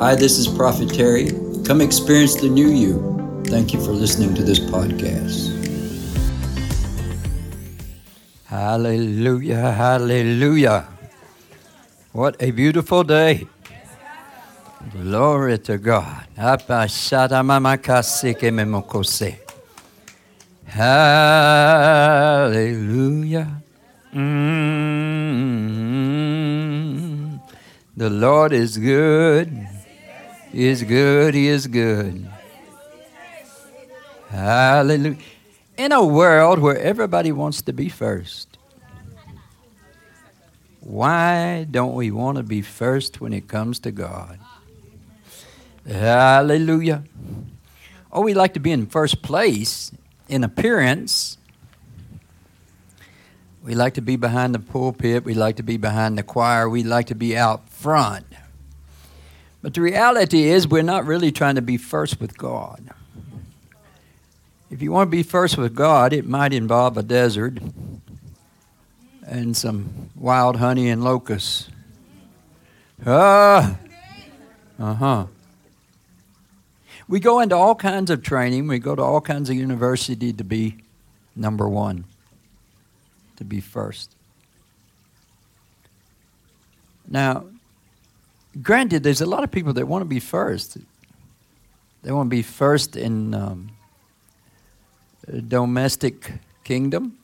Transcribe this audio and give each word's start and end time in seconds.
Hi, 0.00 0.14
this 0.14 0.38
is 0.38 0.48
Prophet 0.48 0.88
Terry. 0.88 1.28
Come 1.66 1.82
experience 1.82 2.34
the 2.34 2.48
new 2.48 2.68
you. 2.68 3.42
Thank 3.52 3.74
you 3.74 3.84
for 3.84 3.92
listening 3.92 4.32
to 4.34 4.42
this 4.42 4.58
podcast. 4.58 5.52
Hallelujah, 8.46 9.72
hallelujah. 9.72 10.88
What 12.12 12.40
a 12.40 12.50
beautiful 12.50 13.04
day. 13.04 13.46
Glory 14.90 15.58
to 15.68 15.76
God. 15.76 16.24
Hallelujah. 20.64 22.48
Mm-hmm. 24.14 25.60
The 27.98 28.08
Lord 28.08 28.54
is 28.54 28.78
good. 28.78 29.68
He 30.52 30.66
is 30.66 30.82
good. 30.82 31.34
He 31.34 31.46
is 31.46 31.66
good. 31.66 32.28
Hallelujah. 34.28 35.18
In 35.76 35.92
a 35.92 36.04
world 36.04 36.58
where 36.58 36.78
everybody 36.78 37.32
wants 37.32 37.62
to 37.62 37.72
be 37.72 37.88
first, 37.88 38.58
why 40.80 41.66
don't 41.70 41.94
we 41.94 42.10
want 42.10 42.36
to 42.36 42.42
be 42.42 42.62
first 42.62 43.20
when 43.20 43.32
it 43.32 43.48
comes 43.48 43.78
to 43.80 43.90
God? 43.90 44.38
Hallelujah. 45.86 47.04
Oh, 48.12 48.22
we 48.22 48.34
like 48.34 48.54
to 48.54 48.60
be 48.60 48.72
in 48.72 48.86
first 48.86 49.22
place 49.22 49.92
in 50.28 50.42
appearance. 50.42 51.38
We 53.62 53.74
like 53.74 53.94
to 53.94 54.02
be 54.02 54.16
behind 54.16 54.54
the 54.54 54.58
pulpit. 54.58 55.24
We 55.24 55.34
like 55.34 55.56
to 55.56 55.62
be 55.62 55.76
behind 55.76 56.18
the 56.18 56.22
choir. 56.22 56.68
We 56.68 56.82
like 56.82 57.06
to 57.06 57.14
be 57.14 57.36
out 57.36 57.68
front. 57.68 58.26
But 59.62 59.74
the 59.74 59.82
reality 59.82 60.44
is, 60.44 60.66
we're 60.66 60.82
not 60.82 61.04
really 61.04 61.30
trying 61.30 61.56
to 61.56 61.62
be 61.62 61.76
first 61.76 62.20
with 62.20 62.36
God. 62.38 62.90
If 64.70 64.80
you 64.80 64.92
want 64.92 65.08
to 65.08 65.16
be 65.16 65.22
first 65.22 65.58
with 65.58 65.74
God, 65.74 66.12
it 66.12 66.26
might 66.26 66.52
involve 66.52 66.96
a 66.96 67.02
desert 67.02 67.58
and 69.26 69.56
some 69.56 70.10
wild 70.16 70.56
honey 70.56 70.88
and 70.88 71.04
locusts. 71.04 71.68
Ah, 73.04 73.76
uh 74.78 74.94
huh. 74.94 75.26
We 77.08 77.18
go 77.18 77.40
into 77.40 77.56
all 77.56 77.74
kinds 77.74 78.10
of 78.10 78.22
training. 78.22 78.68
We 78.68 78.78
go 78.78 78.94
to 78.94 79.02
all 79.02 79.20
kinds 79.20 79.50
of 79.50 79.56
university 79.56 80.32
to 80.32 80.44
be 80.44 80.76
number 81.34 81.68
one, 81.68 82.04
to 83.36 83.44
be 83.44 83.60
first. 83.60 84.14
Now, 87.08 87.46
granted, 88.62 89.02
there's 89.02 89.20
a 89.20 89.26
lot 89.26 89.44
of 89.44 89.50
people 89.50 89.72
that 89.74 89.86
want 89.86 90.02
to 90.02 90.06
be 90.06 90.20
first. 90.20 90.78
They 92.02 92.12
want 92.12 92.26
to 92.26 92.30
be 92.30 92.42
first 92.42 92.96
in 92.96 93.34
um, 93.34 93.70
domestic 95.48 96.32
kingdom. 96.64 97.18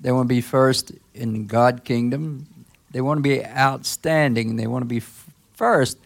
They 0.00 0.12
want 0.12 0.28
to 0.28 0.34
be 0.34 0.40
first 0.40 0.92
in 1.14 1.46
God 1.46 1.84
kingdom. 1.84 2.46
They 2.90 3.00
want 3.00 3.18
to 3.18 3.22
be 3.22 3.44
outstanding. 3.44 4.56
They 4.56 4.66
want 4.66 4.82
to 4.82 4.86
be 4.86 4.98
f- 4.98 5.26
first, 5.54 5.98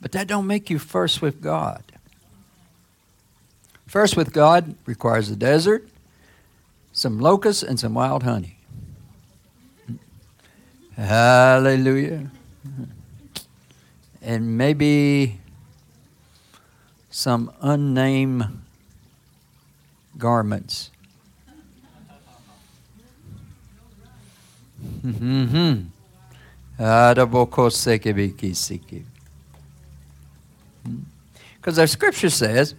but 0.00 0.12
that 0.12 0.26
don't 0.26 0.46
make 0.46 0.68
you 0.68 0.78
first 0.78 1.22
with 1.22 1.40
God. 1.40 1.82
First 3.86 4.16
with 4.16 4.32
God 4.32 4.74
requires 4.86 5.30
a 5.30 5.36
desert, 5.36 5.88
some 6.92 7.18
locusts, 7.18 7.62
and 7.62 7.78
some 7.78 7.94
wild 7.94 8.22
honey. 8.22 8.56
Hallelujah 10.96 12.30
and 14.22 14.56
maybe 14.56 15.40
some 17.10 17.52
unnamed 17.60 18.62
garments. 20.16 20.90
Mm-hmm. 25.04 25.86
Because 31.56 31.78
our 31.78 31.86
scripture 31.86 32.30
says, 32.30 32.74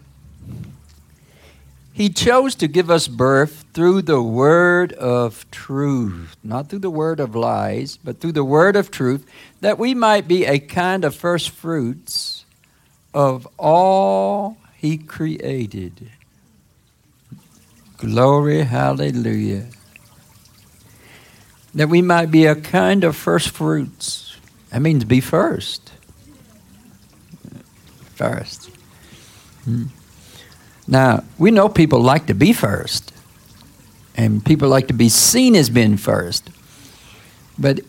He 1.94 2.10
chose 2.10 2.56
to 2.56 2.68
give 2.68 2.90
us 2.90 3.08
birth 3.08 3.66
through 3.74 4.02
the 4.02 4.22
word 4.22 4.94
of 4.94 5.50
truth, 5.52 6.36
not 6.44 6.68
through 6.68 6.80
the 6.80 6.90
word 6.90 7.20
of 7.20 7.36
lies, 7.36 7.98
but 8.04 8.20
through 8.20 8.32
the 8.32 8.44
word 8.44 8.76
of 8.76 8.90
truth, 8.90 9.28
that 9.62 9.78
we 9.78 9.94
might 9.94 10.28
be 10.28 10.44
a 10.44 10.58
kind 10.58 11.06
of 11.06 11.14
first 11.14 11.52
fruits 11.52 12.46
of 13.14 13.48
all 13.60 14.58
He 14.76 14.98
created. 14.98 16.10
Glory, 17.98 18.64
hallelujah. 18.64 19.68
That 21.76 21.90
we 21.90 22.02
might 22.02 22.32
be 22.32 22.48
a 22.48 22.56
kind 22.56 23.04
of 23.04 23.16
first 23.16 23.52
fruits. 23.52 24.36
That 24.72 24.82
means 24.82 25.06
be 25.06 25.22
first. 25.22 25.92
First. 28.16 28.72
Hmm. 29.66 29.86
Now, 30.88 31.24
we 31.38 31.52
know 31.52 31.70
people 31.70 32.02
like 32.02 32.26
to 32.28 32.34
be 32.34 32.54
first 32.54 33.14
and 34.16 34.44
people 34.44 34.70
like 34.70 34.88
to 34.88 34.94
be 34.94 35.10
seen 35.10 35.56
as 35.56 35.70
being 35.70 35.98
first. 35.98 36.50
But 37.58 37.82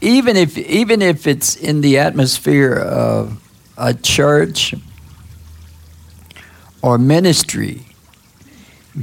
even 0.00 0.36
if 0.36 0.56
even 0.56 1.02
if 1.02 1.26
it's 1.26 1.56
in 1.56 1.80
the 1.80 1.98
atmosphere 1.98 2.74
of 2.74 3.40
a 3.76 3.94
church 3.94 4.74
or 6.82 6.98
ministry, 6.98 7.84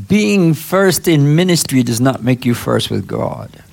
being 0.07 0.53
first 0.53 1.07
in 1.07 1.35
ministry 1.35 1.83
does 1.83 2.01
not 2.01 2.23
make 2.23 2.45
you 2.45 2.53
first 2.53 2.89
with 2.89 3.07
God. 3.07 3.63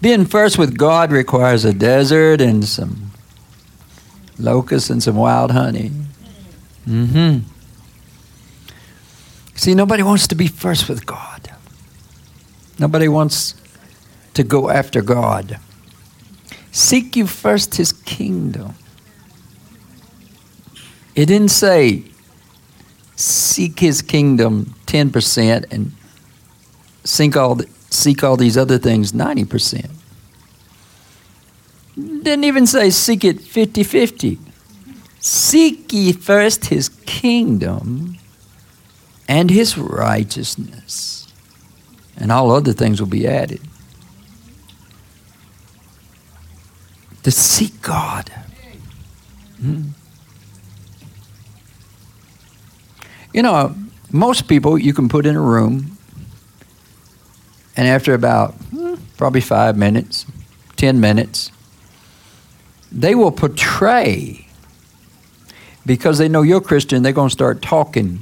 Being 0.00 0.24
first 0.24 0.56
with 0.56 0.78
God 0.78 1.12
requires 1.12 1.66
a 1.66 1.74
desert 1.74 2.40
and 2.40 2.64
some 2.64 3.09
locusts 4.40 4.90
and 4.90 5.02
some 5.02 5.16
wild 5.16 5.50
honey. 5.50 5.90
Mm-hmm. 6.86 7.46
See, 9.54 9.74
nobody 9.74 10.02
wants 10.02 10.26
to 10.28 10.34
be 10.34 10.46
first 10.46 10.88
with 10.88 11.04
God. 11.06 11.50
Nobody 12.78 13.08
wants 13.08 13.54
to 14.34 14.42
go 14.42 14.70
after 14.70 15.02
God. 15.02 15.58
Seek 16.72 17.16
you 17.16 17.26
first 17.26 17.74
his 17.74 17.92
kingdom. 17.92 18.74
It 21.14 21.26
didn't 21.26 21.50
say 21.50 22.04
seek 23.16 23.80
his 23.80 24.00
kingdom 24.00 24.74
10% 24.86 25.70
and 25.70 25.92
seek 27.04 27.36
all, 27.36 27.56
the, 27.56 27.68
seek 27.90 28.24
all 28.24 28.36
these 28.36 28.56
other 28.56 28.78
things 28.78 29.12
90%. 29.12 29.90
Didn't 31.96 32.44
even 32.44 32.66
say 32.66 32.90
seek 32.90 33.24
it 33.24 33.40
50 33.40 33.82
50. 33.82 34.38
Seek 35.20 35.92
ye 35.92 36.12
first 36.12 36.66
his 36.66 36.88
kingdom 36.88 38.16
and 39.28 39.50
his 39.50 39.76
righteousness, 39.76 41.28
and 42.16 42.32
all 42.32 42.50
other 42.50 42.72
things 42.72 43.00
will 43.00 43.08
be 43.08 43.28
added. 43.28 43.60
To 47.22 47.30
seek 47.30 47.80
God. 47.82 48.30
Hmm. 49.60 49.90
You 53.34 53.42
know, 53.42 53.74
most 54.10 54.48
people 54.48 54.78
you 54.78 54.94
can 54.94 55.08
put 55.08 55.26
in 55.26 55.36
a 55.36 55.40
room, 55.40 55.98
and 57.76 57.86
after 57.86 58.14
about 58.14 58.54
hmm, 58.54 58.94
probably 59.16 59.42
five 59.42 59.76
minutes, 59.76 60.26
10 60.76 60.98
minutes, 60.98 61.52
they 62.92 63.14
will 63.14 63.32
portray, 63.32 64.46
because 65.86 66.18
they 66.18 66.28
know 66.28 66.42
you're 66.42 66.60
Christian, 66.60 67.02
they're 67.02 67.12
going 67.12 67.28
to 67.28 67.32
start 67.32 67.62
talking 67.62 68.20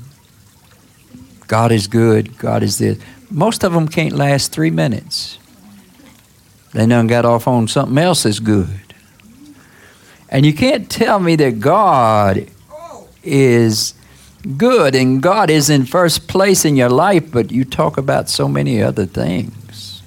God 1.48 1.72
is 1.72 1.86
good, 1.86 2.36
God 2.38 2.62
is 2.62 2.78
this. 2.78 2.98
Most 3.30 3.64
of 3.64 3.72
them 3.72 3.88
can't 3.88 4.12
last 4.12 4.52
three 4.52 4.70
minutes. 4.70 5.38
They 6.72 6.86
done 6.86 7.06
got 7.06 7.24
off 7.24 7.48
on 7.48 7.66
something 7.68 7.96
else 7.96 8.24
that's 8.24 8.38
good. 8.38 8.94
And 10.28 10.44
you 10.44 10.52
can't 10.52 10.90
tell 10.90 11.18
me 11.18 11.36
that 11.36 11.58
God 11.58 12.50
is 13.24 13.94
good 14.58 14.94
and 14.94 15.22
God 15.22 15.48
is 15.50 15.70
in 15.70 15.86
first 15.86 16.28
place 16.28 16.66
in 16.66 16.76
your 16.76 16.90
life, 16.90 17.32
but 17.32 17.50
you 17.50 17.64
talk 17.64 17.96
about 17.96 18.28
so 18.28 18.46
many 18.46 18.82
other 18.82 19.06
things. 19.06 20.02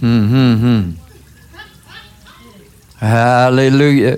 Hmm, 0.00 0.28
hmm, 0.28 0.54
hmm. 0.54 1.03
Hallelujah. 3.04 4.16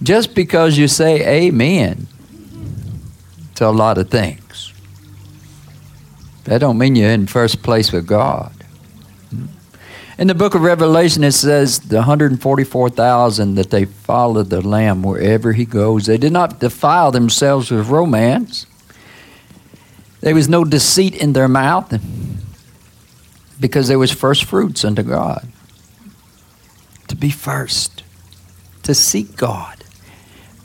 Just 0.00 0.32
because 0.32 0.78
you 0.78 0.86
say 0.86 1.44
amen 1.44 2.06
to 3.56 3.66
a 3.66 3.70
lot 3.70 3.98
of 3.98 4.10
things. 4.10 4.72
That 6.44 6.58
don't 6.58 6.78
mean 6.78 6.94
you're 6.94 7.10
in 7.10 7.26
first 7.26 7.62
place 7.64 7.90
with 7.90 8.06
God. 8.06 8.52
In 10.18 10.28
the 10.28 10.36
book 10.36 10.54
of 10.54 10.62
Revelation, 10.62 11.24
it 11.24 11.32
says 11.32 11.80
the 11.80 11.96
144,000 11.96 13.56
that 13.56 13.70
they 13.70 13.86
followed 13.86 14.50
the 14.50 14.60
Lamb 14.60 15.02
wherever 15.02 15.52
he 15.52 15.64
goes. 15.64 16.06
They 16.06 16.18
did 16.18 16.32
not 16.32 16.60
defile 16.60 17.10
themselves 17.10 17.72
with 17.72 17.88
romance. 17.88 18.66
There 20.20 20.34
was 20.34 20.48
no 20.48 20.64
deceit 20.64 21.16
in 21.16 21.32
their 21.32 21.48
mouth 21.48 22.00
because 23.58 23.88
there 23.88 23.98
was 23.98 24.12
first 24.12 24.44
fruits 24.44 24.84
unto 24.84 25.02
God. 25.02 25.48
To 27.12 27.16
be 27.16 27.28
first, 27.28 28.04
to 28.84 28.94
seek 28.94 29.36
God. 29.36 29.84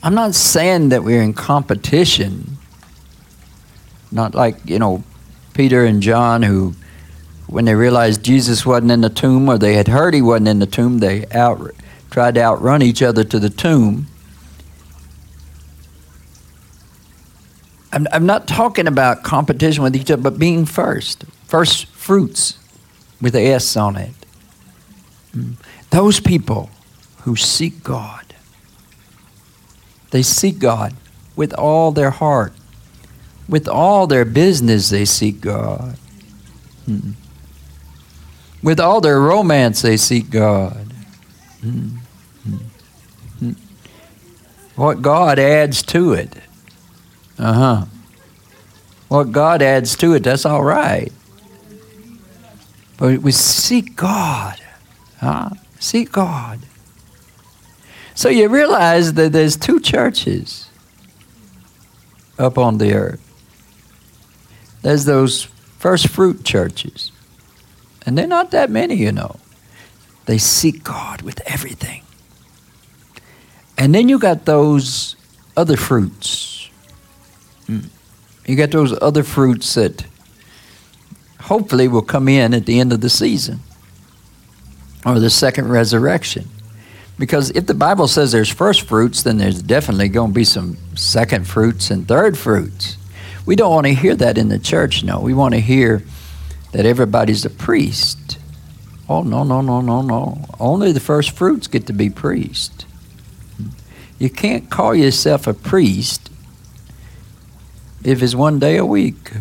I'm 0.02 0.16
not 0.16 0.34
saying 0.34 0.90
that 0.90 1.04
we're 1.04 1.22
in 1.22 1.34
competition. 1.34 2.58
Not 4.14 4.34
like, 4.34 4.56
you 4.64 4.80
know, 4.80 5.04
Peter 5.54 5.84
and 5.84 6.02
John 6.02 6.44
who 6.44 6.74
when 7.48 7.66
they 7.66 7.76
realized 7.76 8.24
Jesus 8.24 8.66
wasn't 8.66 8.92
in 8.92 9.02
the 9.02 9.10
tomb 9.10 9.50
or 9.50 9.58
they 9.58 9.74
had 9.74 9.90
heard 9.90 10.14
he 10.14 10.22
wasn't 10.22 10.48
in 10.48 10.60
the 10.60 10.66
tomb, 10.66 11.00
they 11.00 11.26
out, 11.32 11.60
tried 12.12 12.36
to 12.36 12.42
outrun 12.42 12.82
each 12.82 13.02
other 13.02 13.26
to 13.26 13.40
the 13.40 13.50
tomb. 13.50 14.08
I'm, 17.92 18.08
I'm 18.14 18.26
not 18.26 18.48
talking 18.48 18.88
about 18.88 19.24
competition 19.24 19.84
with 19.84 19.98
each 19.98 20.10
other, 20.10 20.22
but 20.22 20.40
being 20.40 20.66
first. 20.66 21.26
First 21.46 21.88
fruits 21.88 22.58
with 23.20 23.34
the 23.34 23.42
S 23.42 23.76
on 23.76 23.98
it. 23.98 24.14
Hmm. 25.34 25.52
Those 25.90 26.20
people 26.20 26.70
who 27.22 27.36
seek 27.36 27.84
God, 27.84 28.26
they 30.12 30.22
seek 30.22 30.60
God 30.60 30.94
with 31.36 31.54
all 31.54 31.92
their 31.92 32.12
heart. 32.12 32.54
With 33.48 33.70
all 33.70 34.08
their 34.08 34.26
business, 34.26 34.90
they 34.90 35.06
seek 35.06 35.40
God. 35.40 35.98
Mm. 36.88 37.14
With 38.62 38.80
all 38.80 39.00
their 39.00 39.22
romance, 39.22 39.82
they 39.82 39.96
seek 39.96 40.30
God. 40.30 40.94
Mm-hmm. 41.64 41.98
What 44.76 45.02
God 45.02 45.40
adds 45.40 45.82
to 45.84 46.14
it. 46.14 46.36
Uh 47.40 47.54
huh. 47.54 47.86
What 49.08 49.32
God 49.32 49.62
adds 49.62 49.96
to 49.98 50.14
it, 50.14 50.24
that's 50.24 50.46
all 50.46 50.64
right. 50.64 51.12
But 52.98 53.20
we 53.20 53.32
seek 53.32 53.96
God. 53.96 54.60
Huh? 55.20 55.50
Seek 55.80 56.12
God. 56.12 56.60
So 58.16 58.30
you 58.30 58.50
realize 58.50 59.14
that 59.14 59.32
there's 59.32 59.56
two 59.56 59.80
churches 59.80 60.70
up 62.40 62.58
on 62.58 62.78
the 62.78 62.94
earth. 62.94 63.24
There's 64.82 65.06
those 65.06 65.44
first 65.78 66.08
fruit 66.08 66.44
churches. 66.44 67.12
And 68.06 68.18
they're 68.18 68.28
not 68.28 68.52
that 68.52 68.70
many, 68.70 68.96
you 68.96 69.12
know. 69.12 69.38
They 70.26 70.38
seek 70.38 70.84
God 70.84 71.22
with 71.22 71.42
everything. 71.46 72.04
And 73.78 73.94
then 73.94 74.10
you 74.10 74.18
got 74.18 74.46
those 74.46 75.16
other 75.56 75.78
fruits. 75.78 76.70
Hmm. 77.68 77.80
You 78.46 78.56
got 78.56 78.72
those 78.72 78.98
other 79.02 79.24
fruits 79.24 79.76
that 79.76 80.06
hopefully 81.42 81.88
will 81.88 82.02
come 82.02 82.28
in 82.28 82.54
at 82.54 82.66
the 82.66 82.80
end 82.80 82.92
of 82.92 83.02
the 83.02 83.10
season 83.10 83.60
or 85.06 85.20
the 85.20 85.30
second 85.30 85.70
resurrection. 85.70 86.50
Because 87.20 87.50
if 87.52 87.66
the 87.66 87.74
Bible 87.74 88.08
says 88.08 88.32
there's 88.32 88.52
first 88.52 88.88
fruits, 88.88 89.24
then 89.24 89.38
there's 89.38 89.62
definitely 89.62 90.10
going 90.10 90.32
to 90.32 90.36
be 90.36 90.44
some 90.44 90.78
second 90.96 91.48
fruits 91.48 91.90
and 91.90 92.08
third 92.08 92.38
fruits. 92.38 92.98
We 93.46 93.56
don't 93.56 93.74
want 93.74 93.88
to 93.88 93.94
hear 93.94 94.16
that 94.16 94.38
in 94.38 94.50
the 94.50 94.60
church, 94.60 95.04
no. 95.04 95.20
We 95.20 95.34
want 95.34 95.54
to 95.54 95.62
hear 95.62 96.04
that 96.74 96.86
everybody's 96.86 97.46
a 97.46 97.50
priest. 97.50 98.38
Oh, 99.10 99.24
no, 99.24 99.44
no, 99.44 99.62
no, 99.62 99.82
no, 99.82 100.02
no. 100.02 100.46
Only 100.60 100.92
the 100.92 101.00
first 101.00 101.32
fruits 101.32 101.68
get 101.68 101.88
to 101.88 101.94
be 101.94 102.10
priest. 102.10 102.86
You 104.20 104.30
can't 104.30 104.70
call 104.70 104.94
yourself 104.94 105.48
a 105.48 105.54
priest 105.54 106.30
if 108.04 108.22
it's 108.22 108.36
one 108.36 108.60
day 108.60 108.78
a 108.78 108.86
week. 108.86 109.32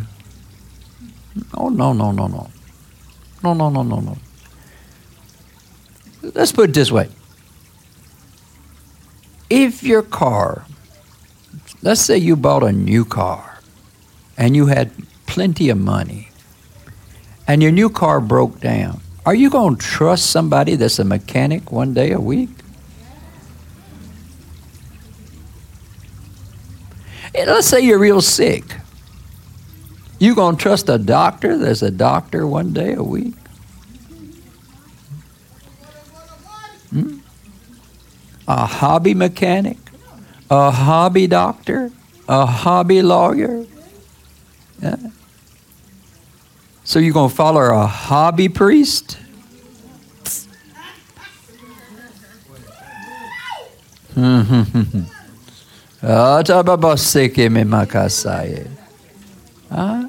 Oh, 1.53 1.69
no, 1.69 1.93
no, 1.93 2.13
no, 2.13 2.27
no. 2.27 2.51
No, 3.43 3.55
no, 3.55 3.69
no, 3.69 3.83
no, 3.83 4.01
no. 4.01 4.19
Let's 6.35 6.53
put 6.53 6.71
it 6.71 6.75
this 6.75 6.91
way. 6.91 7.09
If 9.49 9.83
your 9.83 10.03
car, 10.03 10.67
let's 11.83 12.01
say 12.01 12.19
you 12.19 12.37
bought 12.37 12.63
a 12.63 12.73
new 12.73 13.05
car 13.05 13.61
and 14.37 14.57
you 14.57 14.67
had 14.67 14.91
plenty 15.27 15.69
of 15.69 15.79
money, 15.79 16.29
and 17.49 17.63
your 17.63 17.73
new 17.73 17.89
car 17.89 18.21
broke 18.21 18.61
down, 18.61 19.01
are 19.25 19.35
you 19.35 19.51
going 19.51 19.77
to 19.77 19.83
trust 19.83 20.31
somebody 20.31 20.75
that's 20.75 20.99
a 20.99 21.05
mechanic 21.05 21.71
one 21.71 21.95
day 21.95 22.11
a 22.13 22.21
week? 22.21 22.51
And 27.35 27.51
let's 27.51 27.67
say 27.67 27.81
you're 27.81 27.99
real 27.99 28.21
sick. 28.21 28.65
You 30.19 30.35
going 30.35 30.57
to 30.57 30.63
trust 30.63 30.89
a 30.89 30.99
doctor 30.99 31.59
that's 31.59 31.83
a 31.83 31.91
doctor 31.91 32.47
one 32.47 32.73
day 32.73 32.95
a 32.95 33.03
week? 33.03 33.35
A 38.49 38.67
hobby 38.67 39.15
mechanic? 39.15 39.79
A 40.51 40.71
hobby 40.71 41.27
doctor? 41.27 41.91
A 42.29 42.47
hobby 42.47 43.03
lawyer? 43.03 43.67
Yeah. 44.81 44.97
So 46.85 46.99
you're 46.99 47.13
going 47.13 47.31
to 47.31 47.35
follow 47.35 47.63
a 47.63 47.87
hobby 47.87 48.49
priest? 48.49 49.19
Ah, 59.71 60.03
huh? 60.03 60.09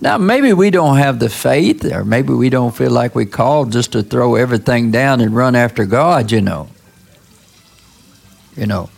Now, 0.00 0.18
maybe 0.18 0.52
we 0.52 0.70
don't 0.70 0.98
have 0.98 1.18
the 1.18 1.30
faith, 1.30 1.84
or 1.90 2.04
maybe 2.04 2.34
we 2.34 2.50
don't 2.50 2.76
feel 2.76 2.90
like 2.90 3.14
we're 3.14 3.24
called 3.24 3.72
just 3.72 3.92
to 3.92 4.02
throw 4.02 4.34
everything 4.34 4.90
down 4.90 5.20
and 5.20 5.34
run 5.34 5.56
after 5.56 5.86
God, 5.86 6.30
you 6.30 6.42
know. 6.42 6.68
You 8.56 8.66
know. 8.66 8.90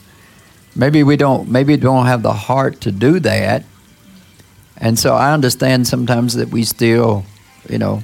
Maybe 0.75 1.03
we 1.03 1.17
don't 1.17 1.49
maybe 1.49 1.77
don't 1.77 2.07
have 2.07 2.23
the 2.23 2.33
heart 2.33 2.81
to 2.83 2.93
do 2.93 3.19
that. 3.21 3.65
And 4.77 4.99
so 4.99 5.15
I 5.15 5.33
understand 5.33 5.89
sometimes 5.89 6.35
that 6.35 6.51
we 6.51 6.63
still, 6.63 7.25
you 7.69 7.79
know, 7.79 8.03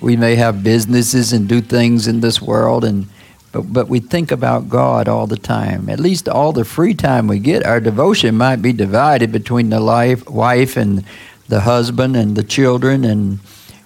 we 0.00 0.16
may 0.16 0.36
have 0.36 0.62
businesses 0.62 1.32
and 1.32 1.48
do 1.48 1.62
things 1.62 2.06
in 2.06 2.20
this 2.20 2.40
world 2.40 2.84
and 2.84 3.08
but 3.50 3.72
but 3.72 3.88
we 3.88 4.00
think 4.00 4.30
about 4.30 4.68
God 4.70 5.08
all 5.08 5.26
the 5.26 5.36
time. 5.36 5.88
At 5.88 6.00
least 6.00 6.28
all 6.28 6.52
the 6.52 6.64
free 6.64 6.94
time 6.94 7.28
we 7.28 7.38
get, 7.38 7.64
our 7.64 7.80
devotion 7.80 8.36
might 8.36 8.62
be 8.62 8.72
divided 8.72 9.30
between 9.30 9.68
the 9.70 9.80
life, 9.80 10.28
wife 10.28 10.76
and 10.76 11.04
the 11.52 11.60
husband 11.60 12.16
and 12.16 12.34
the 12.34 12.42
children 12.42 13.04
and 13.04 13.38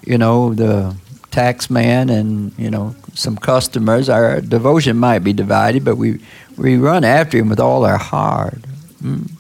you 0.05 0.17
know 0.17 0.55
the 0.55 0.95
tax 1.33 1.69
man 1.69 2.09
and 2.09 2.57
you 2.57 2.71
know 2.71 2.95
some 3.13 3.37
customers. 3.37 4.09
Our 4.09 4.41
devotion 4.41 4.97
might 4.97 5.25
be 5.25 5.33
divided, 5.33 5.85
but 5.85 5.97
we 5.97 6.21
we 6.57 6.77
run 6.77 7.03
after 7.03 7.39
him 7.39 7.49
with 7.49 7.59
all 7.59 7.85
our 7.85 7.99
heart. 7.99 8.63
Mm. 9.03 9.33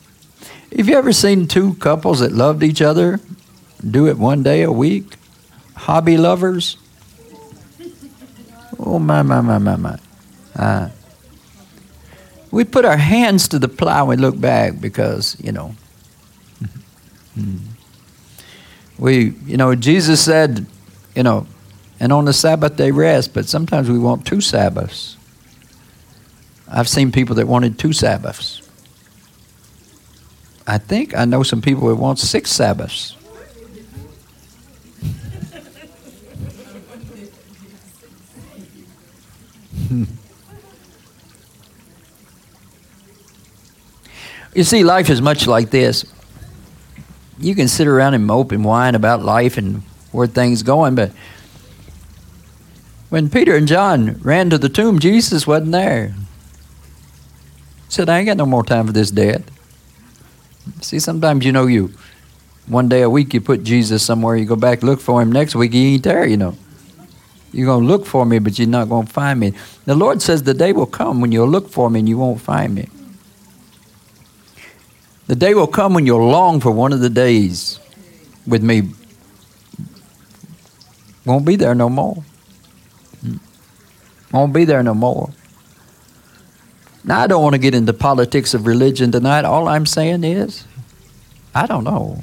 Have 0.76 0.88
you 0.88 0.96
ever 0.96 1.12
seen 1.12 1.46
two 1.46 1.74
couples 1.74 2.18
that 2.18 2.32
loved 2.32 2.64
each 2.64 2.82
other 2.82 3.20
do 3.88 4.08
it 4.08 4.18
one 4.18 4.42
day 4.42 4.62
a 4.62 4.72
week? 4.72 5.14
Hobby 5.76 6.16
lovers? 6.16 6.76
Oh, 8.78 8.98
my, 8.98 9.22
my, 9.22 9.40
my, 9.40 9.58
my, 9.58 9.76
my. 9.76 9.98
Uh, 10.54 10.90
we 12.50 12.64
put 12.64 12.84
our 12.84 12.96
hands 12.98 13.48
to 13.48 13.58
the 13.58 13.68
plow 13.68 14.10
and 14.10 14.20
look 14.20 14.38
back 14.38 14.80
because, 14.80 15.36
you 15.40 15.52
know, 15.52 15.74
mm. 17.38 17.75
We, 18.98 19.34
you 19.46 19.56
know, 19.56 19.74
Jesus 19.74 20.24
said, 20.24 20.66
you 21.14 21.22
know, 21.22 21.46
and 22.00 22.12
on 22.12 22.24
the 22.24 22.32
Sabbath 22.32 22.76
they 22.76 22.92
rest, 22.92 23.34
but 23.34 23.46
sometimes 23.46 23.88
we 23.90 23.98
want 23.98 24.26
two 24.26 24.40
Sabbaths. 24.40 25.16
I've 26.68 26.88
seen 26.88 27.12
people 27.12 27.36
that 27.36 27.46
wanted 27.46 27.78
two 27.78 27.92
Sabbaths. 27.92 28.62
I 30.66 30.78
think 30.78 31.16
I 31.16 31.24
know 31.24 31.44
some 31.44 31.62
people 31.62 31.88
that 31.88 31.94
want 31.94 32.18
six 32.18 32.50
Sabbaths. 32.50 33.14
you 44.54 44.64
see, 44.64 44.82
life 44.82 45.08
is 45.08 45.22
much 45.22 45.46
like 45.46 45.70
this. 45.70 46.04
You 47.38 47.54
can 47.54 47.68
sit 47.68 47.86
around 47.86 48.14
and 48.14 48.26
mope 48.26 48.52
and 48.52 48.64
whine 48.64 48.94
about 48.94 49.22
life 49.22 49.56
and 49.56 49.82
where 50.12 50.26
things 50.26 50.62
going, 50.62 50.94
but 50.94 51.12
when 53.08 53.30
Peter 53.30 53.54
and 53.54 53.68
John 53.68 54.18
ran 54.22 54.50
to 54.50 54.58
the 54.58 54.68
tomb, 54.68 54.98
Jesus 54.98 55.46
wasn't 55.46 55.72
there 55.72 56.14
said, 57.88 58.08
I 58.08 58.18
ain't 58.18 58.26
got 58.26 58.36
no 58.36 58.46
more 58.46 58.64
time 58.64 58.86
for 58.86 58.92
this 58.92 59.10
death. 59.10 59.42
See, 60.82 60.98
sometimes 60.98 61.44
you 61.44 61.52
know 61.52 61.66
you 61.66 61.92
one 62.66 62.88
day 62.88 63.02
a 63.02 63.10
week 63.10 63.32
you 63.32 63.40
put 63.40 63.62
Jesus 63.62 64.02
somewhere, 64.02 64.36
you 64.36 64.44
go 64.44 64.56
back 64.56 64.82
look 64.82 65.00
for 65.00 65.22
him 65.22 65.30
next 65.30 65.54
week, 65.54 65.72
he 65.72 65.94
ain't 65.94 66.02
there, 66.02 66.26
you 66.26 66.36
know. 66.36 66.56
You're 67.52 67.66
to 67.78 67.86
look 67.86 68.04
for 68.04 68.26
me, 68.26 68.38
but 68.38 68.58
you're 68.58 68.68
not 68.68 68.88
to 68.88 69.12
find 69.12 69.40
me. 69.40 69.54
The 69.86 69.94
Lord 69.94 70.20
says 70.20 70.42
the 70.42 70.52
day 70.52 70.72
will 70.72 70.86
come 70.86 71.20
when 71.20 71.32
you'll 71.32 71.48
look 71.48 71.70
for 71.70 71.88
me 71.88 72.00
and 72.00 72.08
you 72.08 72.18
won't 72.18 72.40
find 72.40 72.74
me. 72.74 72.88
The 75.26 75.36
day 75.36 75.54
will 75.54 75.66
come 75.66 75.94
when 75.94 76.06
you'll 76.06 76.26
long 76.26 76.60
for 76.60 76.70
one 76.70 76.92
of 76.92 77.00
the 77.00 77.10
days 77.10 77.80
with 78.46 78.62
me. 78.62 78.90
Won't 81.24 81.44
be 81.44 81.56
there 81.56 81.74
no 81.74 81.88
more. 81.88 82.22
Hmm. 83.20 83.36
Won't 84.32 84.52
be 84.52 84.64
there 84.64 84.82
no 84.82 84.94
more. 84.94 85.30
Now, 87.02 87.20
I 87.20 87.26
don't 87.26 87.42
want 87.42 87.54
to 87.54 87.58
get 87.58 87.74
into 87.74 87.92
politics 87.92 88.54
of 88.54 88.66
religion 88.66 89.12
tonight. 89.12 89.44
All 89.44 89.68
I'm 89.68 89.86
saying 89.86 90.24
is, 90.24 90.64
I 91.54 91.66
don't 91.66 91.84
know. 91.84 92.22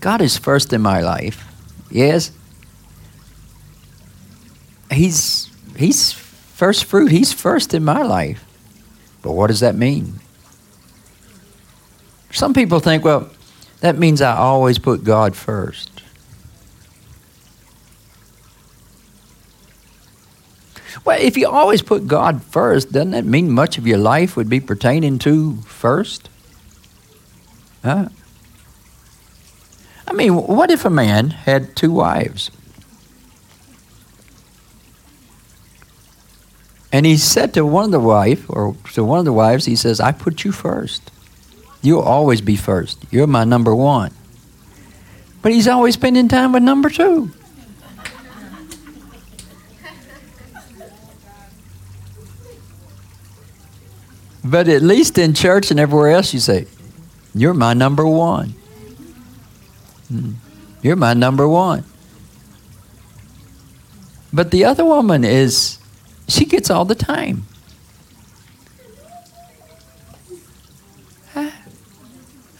God 0.00 0.20
is 0.20 0.36
first 0.36 0.72
in 0.72 0.80
my 0.80 1.00
life. 1.00 1.46
Yes. 1.90 2.32
He's 4.90 5.48
he's 5.76 6.12
first 6.12 6.84
fruit. 6.84 7.10
He's 7.12 7.32
first 7.32 7.72
in 7.72 7.84
my 7.84 8.02
life. 8.02 8.44
But 9.22 9.32
what 9.32 9.46
does 9.46 9.60
that 9.60 9.76
mean? 9.76 10.21
Some 12.32 12.54
people 12.54 12.80
think, 12.80 13.04
well, 13.04 13.30
that 13.80 13.98
means 13.98 14.20
I 14.22 14.36
always 14.36 14.78
put 14.78 15.04
God 15.04 15.36
first. 15.36 16.02
Well, 21.04 21.20
if 21.20 21.36
you 21.36 21.48
always 21.48 21.82
put 21.82 22.06
God 22.06 22.42
first, 22.42 22.92
doesn't 22.92 23.10
that 23.10 23.24
mean 23.24 23.50
much 23.50 23.76
of 23.76 23.86
your 23.86 23.98
life 23.98 24.36
would 24.36 24.48
be 24.48 24.60
pertaining 24.60 25.18
to 25.20 25.56
first? 25.62 26.30
Huh? 27.82 28.08
I 30.06 30.12
mean, 30.12 30.34
what 30.34 30.70
if 30.70 30.84
a 30.84 30.90
man 30.90 31.30
had 31.30 31.74
two 31.76 31.92
wives? 31.92 32.50
And 36.92 37.06
he 37.06 37.16
said 37.16 37.54
to 37.54 37.64
one 37.64 37.86
of 37.86 37.90
the 37.90 38.00
wife, 38.00 38.48
or 38.48 38.76
to 38.92 39.04
one 39.04 39.18
of 39.18 39.24
the 39.24 39.32
wives, 39.32 39.64
he 39.64 39.76
says, 39.76 39.98
I 40.00 40.12
put 40.12 40.44
you 40.44 40.52
first. 40.52 41.11
You'll 41.82 42.00
always 42.00 42.40
be 42.40 42.56
first. 42.56 43.04
You're 43.10 43.26
my 43.26 43.44
number 43.44 43.74
one. 43.74 44.12
But 45.42 45.52
he's 45.52 45.66
always 45.66 45.94
spending 45.94 46.28
time 46.28 46.52
with 46.52 46.62
number 46.62 46.88
two. 46.88 47.30
But 54.44 54.68
at 54.68 54.82
least 54.82 55.18
in 55.18 55.34
church 55.34 55.70
and 55.70 55.78
everywhere 55.78 56.10
else, 56.10 56.34
you 56.34 56.40
say, 56.40 56.66
You're 57.34 57.54
my 57.54 57.74
number 57.74 58.06
one. 58.06 58.54
Hmm. 60.08 60.32
You're 60.82 60.96
my 60.96 61.14
number 61.14 61.48
one. 61.48 61.84
But 64.32 64.50
the 64.50 64.64
other 64.64 64.84
woman 64.84 65.24
is, 65.24 65.78
she 66.26 66.44
gets 66.44 66.70
all 66.70 66.84
the 66.84 66.94
time. 66.94 67.46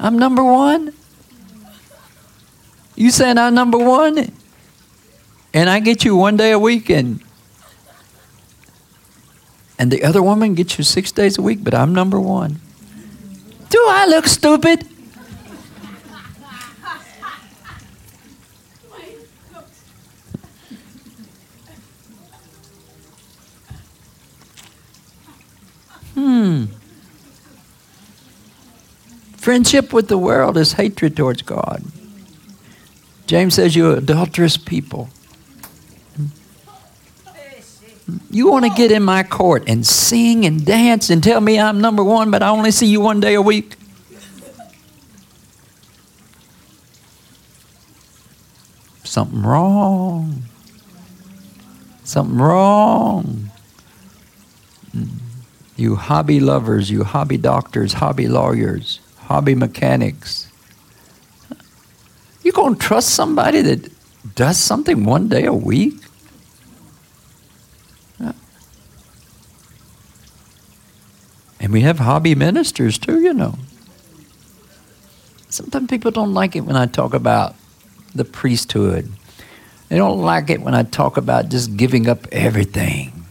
I'm 0.03 0.19
number 0.19 0.43
one? 0.43 0.93
You 2.97 3.13
saying 3.13 3.39
I'm 3.39 3.55
number 3.55 3.79
one? 3.79 4.33
And 5.55 5.71
I 5.71 5.79
get 5.79 6.05
you 6.05 6.17
one 6.17 6.37
day 6.37 6.51
a 6.51 6.59
week 6.59 6.91
and 6.91 7.23
and 9.79 9.93
the 9.93 10.03
other 10.03 10.21
woman 10.21 10.55
gets 10.55 10.77
you 10.77 10.83
six 10.83 11.13
days 11.13 11.39
a 11.39 11.43
week, 11.43 11.63
but 11.63 11.73
I'm 11.73 11.93
number 11.95 12.19
one. 12.19 12.61
Do 13.71 13.79
I 13.89 14.07
look 14.07 14.27
stupid? 14.27 14.83
Hmm. 26.15 26.65
Friendship 29.43 29.93
with 29.93 30.07
the 30.07 30.19
world 30.19 30.57
is 30.57 30.75
hatred 30.75 31.17
towards 31.17 31.43
God. 31.43 31.83
James 33.27 33.55
says 33.55 33.75
you're 33.75 33.97
adulterous 33.97 34.57
people. 34.57 35.09
You 38.31 38.49
want 38.49 38.67
to 38.67 38.71
get 38.71 38.93
in 38.93 39.03
my 39.03 39.25
court 39.25 39.65
and 39.67 39.85
sing 39.85 40.47
and 40.47 40.65
dance 40.65 41.11
and 41.11 41.25
tell 41.25 41.41
me 41.41 41.59
I'm 41.59 41.81
number 41.81 42.05
one, 42.05 42.31
but 42.31 42.41
I 42.41 42.51
only 42.51 42.71
see 42.71 42.87
you 42.87 43.01
one 43.01 43.19
day 43.19 43.35
a 43.35 43.43
week? 43.43 43.75
Something 49.03 49.43
wrong. 49.43 50.45
Something 52.05 52.39
wrong. 52.39 53.51
Mm. 54.97 55.09
You 55.77 55.97
hobby 55.97 56.39
lovers, 56.39 56.93
you 56.93 57.03
hobby 57.03 57.39
doctors, 57.39 57.95
hobby 57.95 58.29
lawyers 58.29 59.01
hobby 59.33 59.55
mechanics. 59.55 60.47
You 62.43 62.53
to 62.53 62.75
trust 62.75 63.15
somebody 63.15 63.63
that 63.63 63.91
does 64.35 64.59
something 64.59 65.05
one 65.05 65.29
day 65.29 65.47
a 65.47 65.55
week? 65.55 65.95
And 71.61 71.73
we 71.73 71.81
have 71.81 71.99
hobby 71.99 72.35
ministers 72.35 72.99
too, 72.99 73.23
you 73.23 73.33
know. 73.33 73.55
Sometimes 75.49 75.89
people 75.89 76.11
don't 76.11 76.35
like 76.35 76.57
it 76.57 76.67
when 76.67 76.77
I 76.77 76.85
talk 76.85 77.15
about 77.15 77.55
the 78.15 78.25
priesthood. 78.25 79.11
They 79.89 79.97
don't 79.97 80.21
like 80.21 80.51
it 80.51 80.61
when 80.61 80.75
I 80.75 80.83
talk 80.83 81.17
about 81.17 81.49
just 81.49 81.77
giving 81.79 82.07
up 82.07 82.27
everything. 82.33 83.25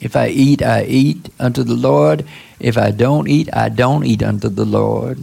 If 0.00 0.16
I 0.16 0.28
eat, 0.28 0.62
I 0.62 0.84
eat 0.84 1.30
unto 1.38 1.62
the 1.62 1.74
Lord. 1.74 2.26
If 2.60 2.76
I 2.76 2.90
don't 2.90 3.28
eat, 3.28 3.48
I 3.54 3.68
don't 3.68 4.04
eat 4.04 4.22
unto 4.22 4.48
the 4.48 4.64
Lord. 4.66 5.18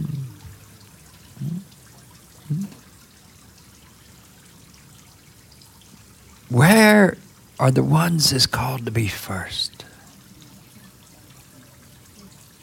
Where 6.54 7.16
are 7.58 7.72
the 7.72 7.82
ones 7.82 8.30
that's 8.30 8.46
called 8.46 8.84
to 8.84 8.92
be 8.92 9.08
first? 9.08 9.84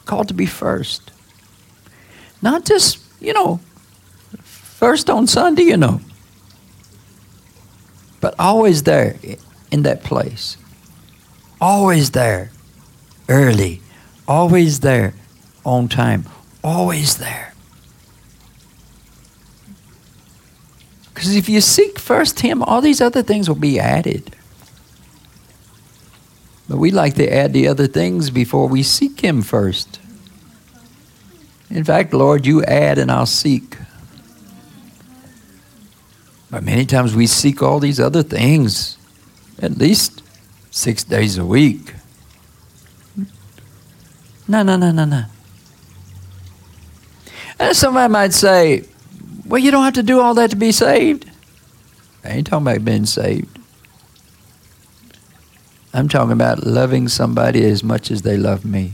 Called 0.05 0.29
to 0.29 0.33
be 0.33 0.45
first. 0.45 1.12
Not 2.41 2.63
just, 2.63 3.00
you 3.19 3.33
know, 3.33 3.60
first 4.43 5.10
on 5.10 5.27
Sunday, 5.27 5.63
you 5.63 5.75
know, 5.75 6.00
but 8.21 8.33
always 8.39 8.83
there 8.83 9.17
in 9.71 9.83
that 9.83 10.05
place. 10.05 10.55
Always 11.60 12.12
there 12.12 12.50
early. 13.27 13.81
Always 14.25 14.79
there 14.79 15.15
on 15.65 15.89
time. 15.89 16.27
Always 16.63 17.17
there. 17.17 17.50
Because 21.22 21.36
if 21.36 21.48
you 21.48 21.62
seek 21.62 22.00
first 22.00 22.40
Him, 22.40 22.63
all 22.63 22.82
these 22.82 23.00
other 23.00 23.22
things 23.22 23.48
will 23.48 23.56
be 23.56 23.80
added. 23.80 24.36
But 26.68 26.78
we 26.78 26.90
like 26.90 27.13
to 27.18 27.32
add 27.32 27.54
the 27.54 27.68
other 27.68 27.86
things 27.86 28.32
before 28.32 28.68
we 28.68 28.82
seek 28.82 29.20
Him 29.20 29.44
first. 29.44 30.00
In 31.70 31.84
fact, 31.84 32.16
Lord, 32.16 32.48
you 32.48 32.63
add 32.63 32.98
and 32.98 33.12
I'll 33.12 33.28
seek. 33.28 33.78
But 36.50 36.63
many 36.63 36.88
times 36.88 37.13
we 37.13 37.28
seek 37.28 37.62
all 37.62 37.80
these 37.80 38.00
other 38.00 38.24
things 38.24 38.98
at 39.60 39.78
least 39.78 40.24
six 40.72 41.04
days 41.04 41.38
a 41.38 41.46
week. 41.46 41.94
No, 44.48 44.63
no, 44.63 44.75
no, 44.75 44.92
no, 44.92 45.06
no. 45.06 45.25
And 47.60 47.78
somebody 47.78 48.12
might 48.12 48.34
say, 48.34 48.86
well, 49.51 49.60
you 49.60 49.70
don't 49.70 49.84
have 49.84 49.96
to 49.96 50.03
do 50.03 50.22
all 50.22 50.34
that 50.36 50.51
to 50.51 50.55
be 50.55 50.72
saved. 50.72 51.29
I 52.24 52.29
ain't 52.29 52.48
talking 52.48 52.65
about 52.65 52.86
being 52.86 53.05
saved. 53.05 53.60
I'm 55.93 56.08
talking 56.08 56.31
about 56.31 56.65
loving 56.65 57.10
somebody 57.10 57.65
as 57.65 57.84
much 57.84 58.12
as 58.12 58.22
they 58.22 58.38
love 58.38 58.63
me. 58.63 58.93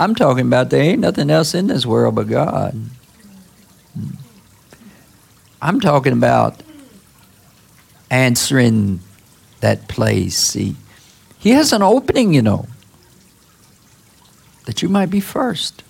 I'm 0.00 0.16
talking 0.16 0.46
about 0.46 0.70
there 0.70 0.82
ain't 0.82 0.98
nothing 0.98 1.30
else 1.30 1.54
in 1.54 1.68
this 1.68 1.86
world 1.86 2.16
but 2.16 2.26
God. 2.26 2.74
I'm 5.62 5.78
talking 5.78 6.12
about 6.12 6.60
answering 8.10 8.98
that 9.60 9.86
place. 9.86 10.36
See, 10.36 10.74
He 11.38 11.50
has 11.50 11.72
an 11.72 11.82
opening, 11.82 12.34
you 12.34 12.42
know, 12.42 12.66
that 14.66 14.82
you 14.82 14.88
might 14.88 15.10
be 15.10 15.20
first. 15.20 15.83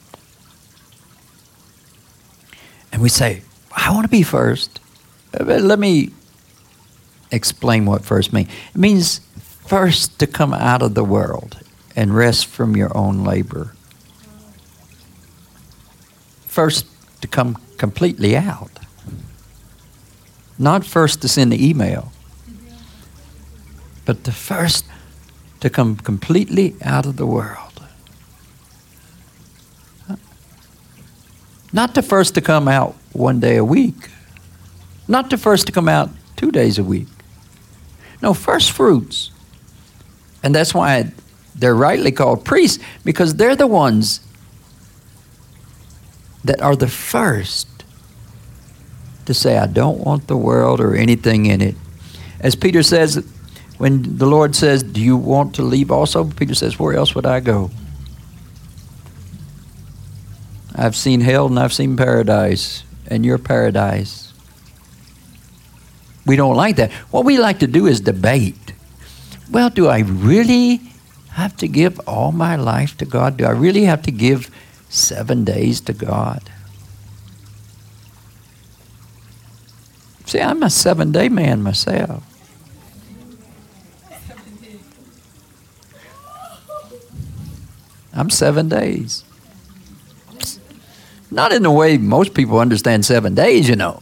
And 2.95 3.03
we 3.03 3.09
say, 3.09 3.43
I 3.73 3.91
want 3.93 4.05
to 4.05 4.09
be 4.09 4.23
first. 4.23 4.79
Uh, 5.39 5.43
let 5.43 5.81
me 5.81 6.11
explain 7.33 7.87
what 7.87 8.05
first 8.05 8.33
means. 8.33 8.49
It 8.73 8.79
means 8.79 9.19
first 9.67 10.21
to 10.21 10.29
come 10.29 10.55
out 10.55 10.81
of 10.81 10.95
the 10.95 11.03
world 11.03 11.59
and 11.97 12.15
rest 12.15 12.47
from 12.47 12.77
your 12.77 12.97
own 12.97 13.25
labor. 13.25 13.75
First 16.47 16.87
to 17.21 17.27
come 17.27 17.57
completely 17.79 18.37
out. 18.37 18.79
Not 20.57 20.85
first 20.85 21.21
to 21.23 21.29
send 21.29 21.51
the 21.51 21.69
email, 21.69 22.13
but 24.05 24.23
the 24.23 24.31
first 24.31 24.85
to 25.59 25.69
come 25.69 25.97
completely 25.97 26.77
out 26.81 27.07
of 27.07 27.17
the 27.17 27.27
world. 27.27 27.64
Not 31.75 31.97
the 31.97 32.03
first 32.03 32.37
to 32.37 32.41
come 32.41 32.69
out 32.69 32.95
one 33.13 33.41
day 33.41 33.57
a 33.57 33.65
week. 33.65 34.09
Not 35.09 35.29
the 35.29 35.37
first 35.37 35.67
to 35.67 35.73
come 35.73 35.89
out 35.89 36.09
two 36.37 36.53
days 36.53 36.79
a 36.79 36.85
week. 36.85 37.09
No, 38.23 38.33
first 38.33 38.71
fruits. 38.71 39.33
And 40.45 40.55
that's 40.55 40.73
why 40.73 41.13
they're 41.57 41.75
rightly 41.75 42.13
called 42.13 42.45
priests, 42.45 42.83
because 43.05 43.35
they're 43.35 43.57
the 43.57 43.67
ones 43.67 44.21
that 46.45 46.63
are 46.63 46.77
the 46.77 46.87
first 46.87 47.67
to 49.27 49.35
say, 49.35 49.59
I 49.59 49.67
don't 49.67 49.99
want 49.99 50.29
the 50.29 50.37
world 50.37 50.81
or 50.81 50.95
anything 50.95 51.47
in 51.47 51.61
it. 51.61 51.75
As 52.39 52.55
Peter 52.55 52.85
says, 52.85 53.27
when 53.79 54.17
the 54.19 54.27
Lord 54.27 54.55
says, 54.55 54.85
Do 54.85 55.01
you 55.01 55.17
want 55.17 55.57
to 55.57 55.63
leave 55.63 55.91
also? 55.91 56.23
Peter 56.23 56.55
says, 56.55 56.79
Where 56.79 56.95
else 56.95 57.17
would 57.17 57.27
I 57.27 57.41
go? 57.41 57.73
I've 60.75 60.97
seen 60.97 61.21
hell 61.21 61.47
and 61.47 61.59
I've 61.59 61.73
seen 61.73 61.97
paradise, 61.97 62.83
and 63.07 63.25
your 63.25 63.39
paradise. 63.39 64.33
We 66.27 66.37
don't 66.37 66.57
like 66.57 66.77
that. 66.77 66.91
What 67.11 67.25
we 67.25 67.39
like 67.39 67.59
to 67.61 67.67
do 67.67 67.87
is 67.87 68.01
debate. 68.01 68.73
Well, 69.51 69.71
do 69.71 69.89
I 69.89 70.01
really 70.01 70.81
have 71.33 71.57
to 71.59 71.69
give 71.69 72.01
all 72.09 72.33
my 72.33 72.57
life 72.57 72.97
to 72.99 73.05
God? 73.05 73.37
Do 73.37 73.45
I 73.45 73.51
really 73.51 73.85
have 73.85 74.03
to 74.03 74.11
give 74.11 74.51
seven 74.89 75.45
days 75.45 75.81
to 75.83 75.93
God? 75.93 76.51
See, 80.27 80.41
I'm 80.41 80.63
a 80.63 80.71
seven 80.71 81.13
day 81.13 81.29
man 81.29 81.63
myself. 81.63 82.25
I'm 88.13 88.31
seven 88.31 88.69
days. 88.69 89.25
Not 91.35 91.53
in 91.53 91.65
the 91.65 91.71
way 91.71 91.99
most 91.99 92.33
people 92.33 92.61
understand 92.61 93.05
seven 93.05 93.35
days, 93.35 93.69
you 93.69 93.75
know. 93.75 94.01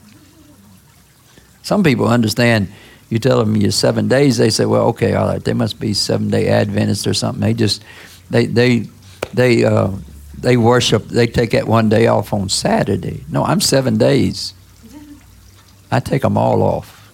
Some 1.62 1.82
people 1.82 2.06
understand 2.06 2.68
you 3.08 3.18
tell 3.18 3.38
them 3.38 3.56
you're 3.56 3.70
seven 3.70 4.06
days, 4.08 4.36
they 4.36 4.50
say, 4.50 4.66
well, 4.66 4.86
okay, 4.88 5.14
all 5.14 5.26
right, 5.26 5.42
they 5.42 5.54
must 5.54 5.80
be 5.80 5.94
seven 5.94 6.28
day 6.28 6.48
Adventists 6.48 7.06
or 7.06 7.14
something. 7.14 7.40
They 7.40 7.54
just, 7.54 7.82
they, 8.28 8.46
they, 8.46 8.88
they, 9.32 9.64
uh, 9.64 9.90
they 10.38 10.58
worship, 10.58 11.08
they 11.08 11.26
take 11.26 11.50
that 11.52 11.66
one 11.66 11.88
day 11.88 12.06
off 12.06 12.34
on 12.34 12.50
Saturday. 12.50 13.24
No, 13.30 13.44
I'm 13.44 13.60
seven 13.60 13.96
days. 13.96 14.52
I 15.90 16.00
take 16.00 16.22
them 16.22 16.36
all 16.36 16.62
off 16.62 17.12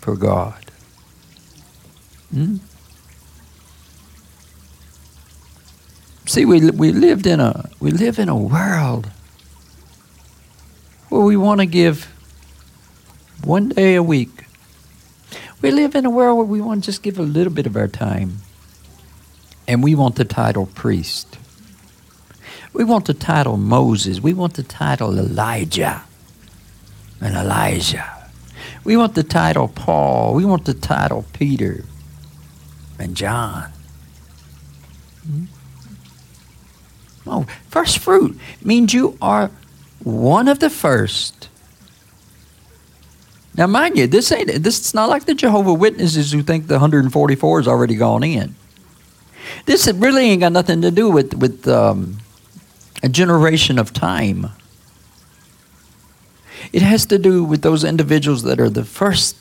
for 0.00 0.16
God. 0.16 0.64
Hmm? 2.32 2.56
See, 6.26 6.44
we, 6.44 6.70
we 6.70 6.92
lived 6.92 7.26
in 7.26 7.40
a 7.40 7.68
we 7.80 7.90
live 7.90 8.18
in 8.18 8.28
a 8.28 8.36
world 8.36 9.10
where 11.08 11.22
we 11.22 11.36
want 11.36 11.60
to 11.60 11.66
give 11.66 12.04
one 13.44 13.70
day 13.70 13.96
a 13.96 14.02
week. 14.02 14.44
We 15.60 15.70
live 15.70 15.94
in 15.94 16.06
a 16.06 16.10
world 16.10 16.38
where 16.38 16.46
we 16.46 16.60
want 16.60 16.84
to 16.84 16.86
just 16.86 17.02
give 17.02 17.18
a 17.18 17.22
little 17.22 17.52
bit 17.52 17.66
of 17.66 17.76
our 17.76 17.88
time. 17.88 18.38
And 19.68 19.82
we 19.82 19.94
want 19.94 20.16
the 20.16 20.24
title 20.24 20.66
priest. 20.66 21.38
We 22.72 22.84
want 22.84 23.06
the 23.06 23.14
title 23.14 23.56
Moses. 23.56 24.20
We 24.20 24.32
want 24.32 24.54
the 24.54 24.62
title 24.62 25.18
Elijah 25.18 26.02
and 27.20 27.36
Elisha. 27.36 28.30
We 28.84 28.96
want 28.96 29.14
the 29.14 29.22
title 29.22 29.68
Paul. 29.68 30.34
We 30.34 30.44
want 30.44 30.64
the 30.64 30.74
title 30.74 31.24
Peter 31.32 31.84
and 32.98 33.16
John. 33.16 33.70
Hmm? 35.24 35.44
Oh, 37.26 37.46
first 37.68 37.98
fruit 37.98 38.38
means 38.62 38.92
you 38.92 39.16
are 39.22 39.50
one 40.02 40.48
of 40.48 40.58
the 40.58 40.70
first. 40.70 41.48
Now, 43.56 43.66
mind 43.66 43.98
you, 43.98 44.06
this 44.06 44.32
ain't 44.32 44.48
this. 44.48 44.78
It's 44.78 44.94
not 44.94 45.08
like 45.08 45.26
the 45.26 45.34
Jehovah 45.34 45.74
Witnesses 45.74 46.32
who 46.32 46.42
think 46.42 46.66
the 46.66 46.74
144 46.74 47.60
is 47.60 47.68
already 47.68 47.94
gone 47.94 48.24
in. 48.24 48.54
This 49.66 49.86
really 49.88 50.30
ain't 50.30 50.40
got 50.40 50.52
nothing 50.52 50.80
to 50.82 50.90
do 50.90 51.10
with 51.10 51.34
with 51.34 51.68
um, 51.68 52.18
a 53.02 53.08
generation 53.08 53.78
of 53.78 53.92
time. 53.92 54.50
It 56.72 56.82
has 56.82 57.04
to 57.06 57.18
do 57.18 57.44
with 57.44 57.62
those 57.62 57.84
individuals 57.84 58.44
that 58.44 58.58
are 58.58 58.70
the 58.70 58.84
first 58.84 59.36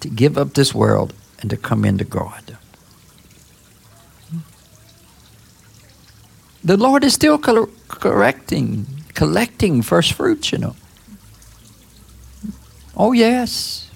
to 0.00 0.08
give 0.08 0.36
up 0.36 0.54
this 0.54 0.74
world 0.74 1.14
and 1.40 1.48
to 1.50 1.56
come 1.56 1.84
into 1.84 2.04
God. 2.04 2.58
The 6.62 6.76
Lord 6.76 7.04
is 7.04 7.14
still 7.14 7.38
correcting, 7.38 8.86
collecting 9.14 9.82
first 9.82 10.12
fruits, 10.12 10.52
you 10.52 10.58
know. 10.58 10.76
Oh, 12.96 13.12
yes. 13.12 13.90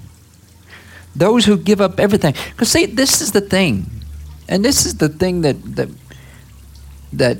Those 1.14 1.44
who 1.44 1.58
give 1.58 1.80
up 1.80 2.00
everything. 2.00 2.34
Because, 2.50 2.70
see, 2.70 2.86
this 2.86 3.20
is 3.20 3.32
the 3.32 3.42
thing. 3.42 3.86
And 4.48 4.64
this 4.64 4.86
is 4.86 4.96
the 4.96 5.08
thing 5.08 5.42
that, 5.42 5.76
that, 5.76 5.88
that 7.12 7.38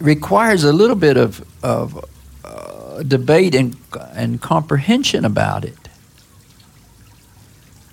requires 0.00 0.64
a 0.64 0.72
little 0.72 0.96
bit 0.96 1.16
of, 1.16 1.44
of 1.62 2.02
uh, 2.44 3.02
debate 3.02 3.54
and, 3.54 3.76
and 4.12 4.40
comprehension 4.40 5.24
about 5.24 5.64
it. 5.64 5.76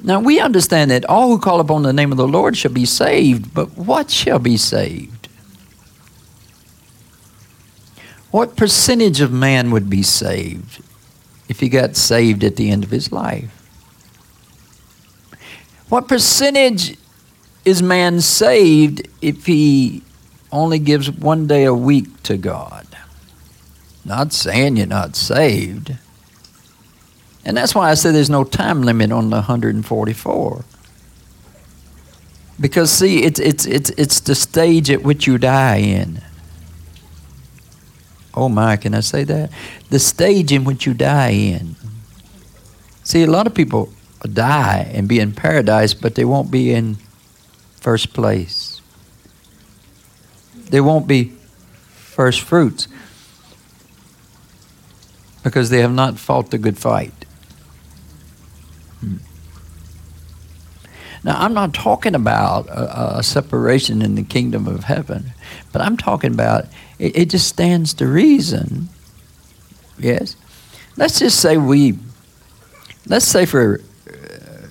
Now, 0.02 0.20
we 0.20 0.40
understand 0.40 0.92
that 0.92 1.06
all 1.06 1.30
who 1.30 1.40
call 1.40 1.60
upon 1.62 1.84
the 1.84 1.94
name 1.94 2.12
of 2.12 2.18
the 2.18 2.28
Lord 2.28 2.58
shall 2.58 2.72
be 2.72 2.86
saved, 2.86 3.54
but 3.54 3.78
what 3.78 4.10
shall 4.12 4.40
be 4.40 4.58
saved? 4.58 5.23
What 8.34 8.56
percentage 8.56 9.22
of 9.22 9.32
man 9.32 9.70
would 9.70 9.92
be 9.92 10.02
saved 10.02 10.82
if 11.48 11.60
he 11.60 11.70
got 11.70 11.96
saved 11.96 12.44
at 12.44 12.56
the 12.56 12.72
end 12.72 12.84
of 12.84 12.90
his 12.90 13.12
life? 13.12 13.52
What 15.88 16.08
percentage 16.08 16.98
is 17.64 17.84
man 17.84 18.22
saved 18.22 19.08
if 19.22 19.46
he 19.46 20.02
only 20.52 20.80
gives 20.80 21.12
one 21.12 21.46
day 21.46 21.64
a 21.66 21.76
week 21.76 22.24
to 22.24 22.36
God? 22.36 22.88
Not 24.04 24.34
saying 24.34 24.78
you're 24.78 24.88
not 24.88 25.16
saved. 25.16 25.96
And 27.46 27.56
that's 27.56 27.76
why 27.76 27.92
I 27.92 27.94
say 27.94 28.10
there's 28.10 28.32
no 28.32 28.44
time 28.44 28.82
limit 28.82 29.12
on 29.12 29.30
the 29.30 29.36
144. 29.36 30.66
Because 32.60 32.90
see, 32.90 33.26
it's 33.26 33.40
it's 33.40 33.68
it's 33.68 33.92
it's 33.92 34.20
the 34.22 34.34
stage 34.34 34.90
at 34.90 35.04
which 35.04 35.28
you 35.28 35.38
die 35.38 35.76
in. 35.76 36.24
Oh 38.34 38.50
my, 38.50 38.78
can 38.78 38.96
I 38.96 39.02
say 39.02 39.24
that? 39.26 39.52
The 39.90 40.00
stage 40.00 40.52
in 40.52 40.64
which 40.64 40.86
you 40.86 40.94
die 40.94 41.30
in. 41.30 41.76
See, 43.04 43.24
a 43.24 43.28
lot 43.28 43.48
of 43.48 43.54
people 43.54 43.90
die 44.32 44.90
and 44.94 45.08
be 45.08 45.20
in 45.20 45.34
paradise, 45.34 45.94
but 45.94 46.16
they 46.16 46.26
won't 46.26 46.50
be 46.50 46.72
in 46.72 46.98
first 47.76 48.14
place. 48.14 48.82
They 50.70 50.82
won't 50.82 51.08
be 51.08 51.34
first 51.92 52.42
fruits 52.42 52.88
because 55.44 55.70
they 55.70 55.82
have 55.82 55.94
not 55.94 56.18
fought 56.18 56.52
the 56.52 56.58
good 56.58 56.78
fight. 56.78 57.26
Hmm. 59.02 59.18
Now, 61.24 61.40
I'm 61.40 61.54
not 61.54 61.74
talking 61.74 62.16
about 62.16 62.68
a, 62.70 63.18
a, 63.18 63.24
separation 63.24 64.02
in 64.02 64.16
the 64.16 64.24
kingdom 64.24 64.68
of 64.68 64.86
heaven, 64.86 65.34
but 65.72 65.82
I'm 65.82 65.98
talking 65.98 66.34
about 66.34 66.66
it, 67.00 67.16
it 67.16 67.30
just 67.30 67.48
stands 67.48 67.94
to 67.96 68.08
reason. 68.08 68.90
Yes? 69.98 70.36
Let's 70.98 71.20
just 71.20 71.40
say 71.40 71.58
we, 71.58 71.98
let's 73.08 73.26
say 73.26 73.46
for 73.46 73.82
uh, 74.08 74.68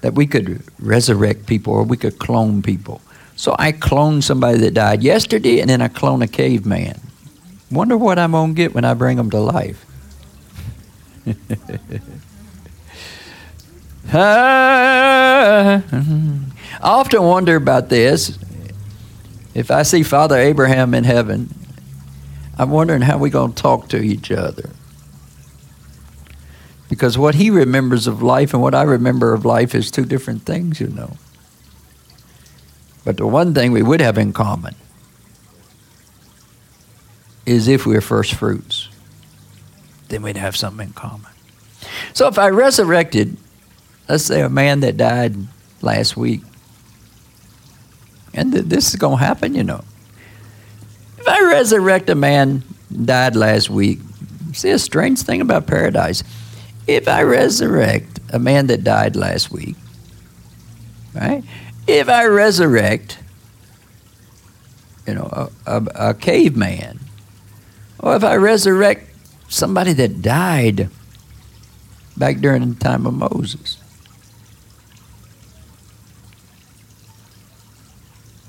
that 0.00 0.14
we 0.14 0.26
could 0.26 0.62
resurrect 0.78 1.46
people 1.46 1.72
or 1.72 1.82
we 1.82 1.96
could 1.96 2.18
clone 2.18 2.62
people. 2.62 3.00
So 3.36 3.54
I 3.58 3.72
clone 3.72 4.22
somebody 4.22 4.58
that 4.58 4.74
died 4.74 5.02
yesterday 5.02 5.60
and 5.60 5.68
then 5.68 5.82
I 5.82 5.88
clone 5.88 6.22
a 6.22 6.28
caveman. 6.28 7.00
Wonder 7.70 7.96
what 7.96 8.18
I'm 8.18 8.32
going 8.32 8.50
to 8.50 8.54
get 8.54 8.74
when 8.74 8.84
I 8.84 8.94
bring 8.94 9.18
them 9.18 9.30
to 9.30 9.40
life. 9.40 9.84
I 14.12 15.82
often 16.80 17.22
wonder 17.22 17.56
about 17.56 17.88
this. 17.88 18.38
If 19.54 19.70
I 19.70 19.82
see 19.82 20.02
Father 20.02 20.36
Abraham 20.36 20.94
in 20.94 21.04
heaven, 21.04 21.48
I'm 22.58 22.70
wondering 22.70 23.02
how 23.02 23.18
we're 23.18 23.30
going 23.30 23.52
to 23.52 23.62
talk 23.62 23.88
to 23.90 23.98
each 23.98 24.30
other. 24.32 24.70
Because 26.88 27.18
what 27.18 27.34
he 27.34 27.50
remembers 27.50 28.06
of 28.06 28.22
life 28.22 28.54
and 28.54 28.62
what 28.62 28.74
I 28.74 28.82
remember 28.82 29.34
of 29.34 29.44
life 29.44 29.74
is 29.74 29.90
two 29.90 30.04
different 30.04 30.42
things, 30.42 30.80
you 30.80 30.88
know. 30.88 31.16
But 33.04 33.16
the 33.18 33.26
one 33.26 33.54
thing 33.54 33.72
we 33.72 33.82
would 33.82 34.00
have 34.00 34.18
in 34.18 34.32
common 34.32 34.74
is 37.44 37.68
if 37.68 37.86
we're 37.86 38.00
first 38.00 38.34
fruits. 38.34 38.88
then 40.08 40.22
we'd 40.22 40.36
have 40.36 40.56
something 40.56 40.88
in 40.88 40.92
common. 40.92 41.30
So 42.12 42.28
if 42.28 42.38
I 42.38 42.48
resurrected, 42.48 43.36
let's 44.08 44.24
say 44.24 44.40
a 44.40 44.48
man 44.48 44.80
that 44.80 44.96
died 44.96 45.36
last 45.82 46.16
week, 46.16 46.42
and 48.32 48.52
th- 48.52 48.66
this 48.66 48.90
is 48.90 48.96
going 48.96 49.18
to 49.18 49.24
happen, 49.24 49.54
you 49.54 49.64
know. 49.64 49.82
If 51.26 51.32
I 51.32 51.42
resurrect 51.42 52.08
a 52.08 52.14
man 52.14 52.62
died 53.04 53.34
last 53.34 53.68
week, 53.68 53.98
see 54.52 54.70
a 54.70 54.78
strange 54.78 55.22
thing 55.22 55.40
about 55.40 55.66
paradise. 55.66 56.22
If 56.86 57.08
I 57.08 57.22
resurrect 57.22 58.20
a 58.32 58.38
man 58.38 58.68
that 58.68 58.84
died 58.84 59.16
last 59.16 59.50
week, 59.50 59.74
right? 61.16 61.42
If 61.88 62.08
I 62.08 62.26
resurrect, 62.26 63.18
you 65.04 65.14
know, 65.14 65.50
a, 65.66 65.78
a, 65.78 66.10
a 66.10 66.14
caveman, 66.14 67.00
or 67.98 68.14
if 68.14 68.22
I 68.22 68.36
resurrect 68.36 69.10
somebody 69.48 69.94
that 69.94 70.22
died 70.22 70.90
back 72.16 72.36
during 72.36 72.68
the 72.68 72.78
time 72.78 73.04
of 73.04 73.14
Moses, 73.14 73.78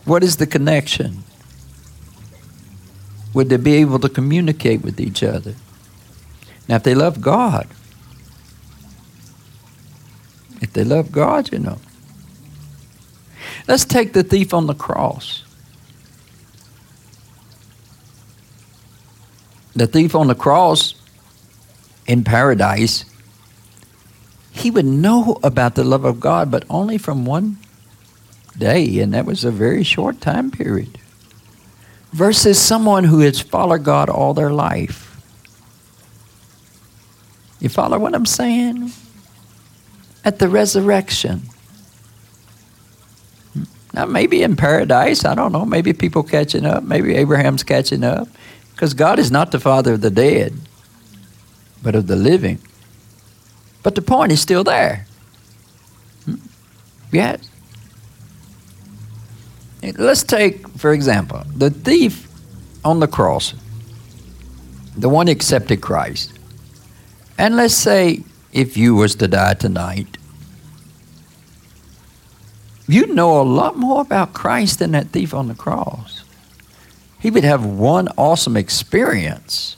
what 0.05 0.23
is 0.23 0.37
the 0.37 0.45
connection? 0.45 1.23
Would 3.38 3.50
they 3.50 3.58
be 3.58 3.76
able 3.76 4.00
to 4.00 4.10
communicate 4.10 4.82
with 4.82 5.00
each 5.00 5.21
other? 5.21 5.54
Now, 6.67 6.78
if 6.78 6.82
they 6.82 6.95
love 6.95 7.21
God, 7.21 7.67
if 10.60 10.73
they 10.73 10.84
love 10.84 11.12
God, 11.12 11.52
you 11.52 11.60
know. 11.60 11.78
Let's 13.67 13.86
take 13.86 14.13
the 14.13 14.23
thief 14.23 14.56
on 14.56 14.65
the 14.65 14.73
cross. 14.73 15.43
The 19.76 19.86
thief 19.86 20.15
on 20.15 20.26
the 20.26 20.34
cross 20.34 20.95
in 22.08 22.23
paradise, 22.23 23.06
he 24.52 24.71
would 24.71 24.84
know 24.84 25.38
about 25.43 25.76
the 25.76 25.84
love 25.84 26.06
of 26.06 26.19
God, 26.19 26.50
but 26.50 26.65
only 26.71 26.97
from 26.97 27.23
one 27.23 27.60
day, 28.58 28.97
and 28.97 29.13
that 29.13 29.28
was 29.28 29.45
a 29.45 29.52
very 29.52 29.84
short 29.84 30.21
time 30.21 30.50
period. 30.50 30.97
Versus 32.11 32.59
someone 32.59 33.03
who 33.03 33.19
has 33.19 33.39
followed 33.39 33.83
God 33.83 34.09
all 34.09 34.33
their 34.33 34.51
life. 34.51 35.07
You 37.59 37.69
follow 37.69 37.97
what 37.99 38.15
I'm 38.15 38.25
saying? 38.25 38.91
At 40.23 40.39
the 40.39 40.47
resurrection. 40.47 41.41
Now, 43.93 44.05
maybe 44.05 44.43
in 44.43 44.55
paradise, 44.55 45.25
I 45.25 45.33
don't 45.33 45.51
know. 45.51 45.65
Maybe 45.65 45.91
people 45.91 46.21
catching 46.21 46.65
up. 46.65 46.83
Maybe 46.83 47.15
Abraham's 47.15 47.63
catching 47.63 48.03
up. 48.03 48.27
Because 48.73 48.93
God 48.93 49.17
is 49.17 49.31
not 49.31 49.51
the 49.51 49.59
father 49.59 49.93
of 49.93 50.01
the 50.01 50.11
dead, 50.11 50.53
but 51.81 51.95
of 51.95 52.05
the 52.05 52.15
living. 52.15 52.59
But 53.81 53.95
the 53.95 54.03
point 54.03 54.31
is 54.31 54.39
still 54.39 54.63
there. 54.63 55.07
Hmm? 56.25 56.35
Yes. 57.11 57.49
Let's 59.81 60.23
take, 60.23 60.67
for 60.77 60.91
example, 60.91 61.43
the 61.55 61.69
thief 61.69 62.27
on 62.83 62.99
the 62.99 63.07
cross, 63.07 63.53
the 64.95 65.09
one 65.09 65.27
accepted 65.27 65.81
Christ. 65.81 66.37
And 67.37 67.55
let's 67.55 67.75
say 67.75 68.23
if 68.51 68.75
you 68.75 68.95
was 68.95 69.15
to 69.15 69.27
die 69.27 69.53
tonight, 69.53 70.17
you'd 72.87 73.09
know 73.09 73.39
a 73.39 73.43
lot 73.43 73.77
more 73.77 74.01
about 74.01 74.33
Christ 74.33 74.79
than 74.79 74.91
that 74.91 75.09
thief 75.09 75.33
on 75.33 75.47
the 75.47 75.53
cross. 75.53 76.23
He 77.19 77.29
would 77.29 77.43
have 77.43 77.65
one 77.65 78.07
awesome 78.17 78.57
experience, 78.57 79.75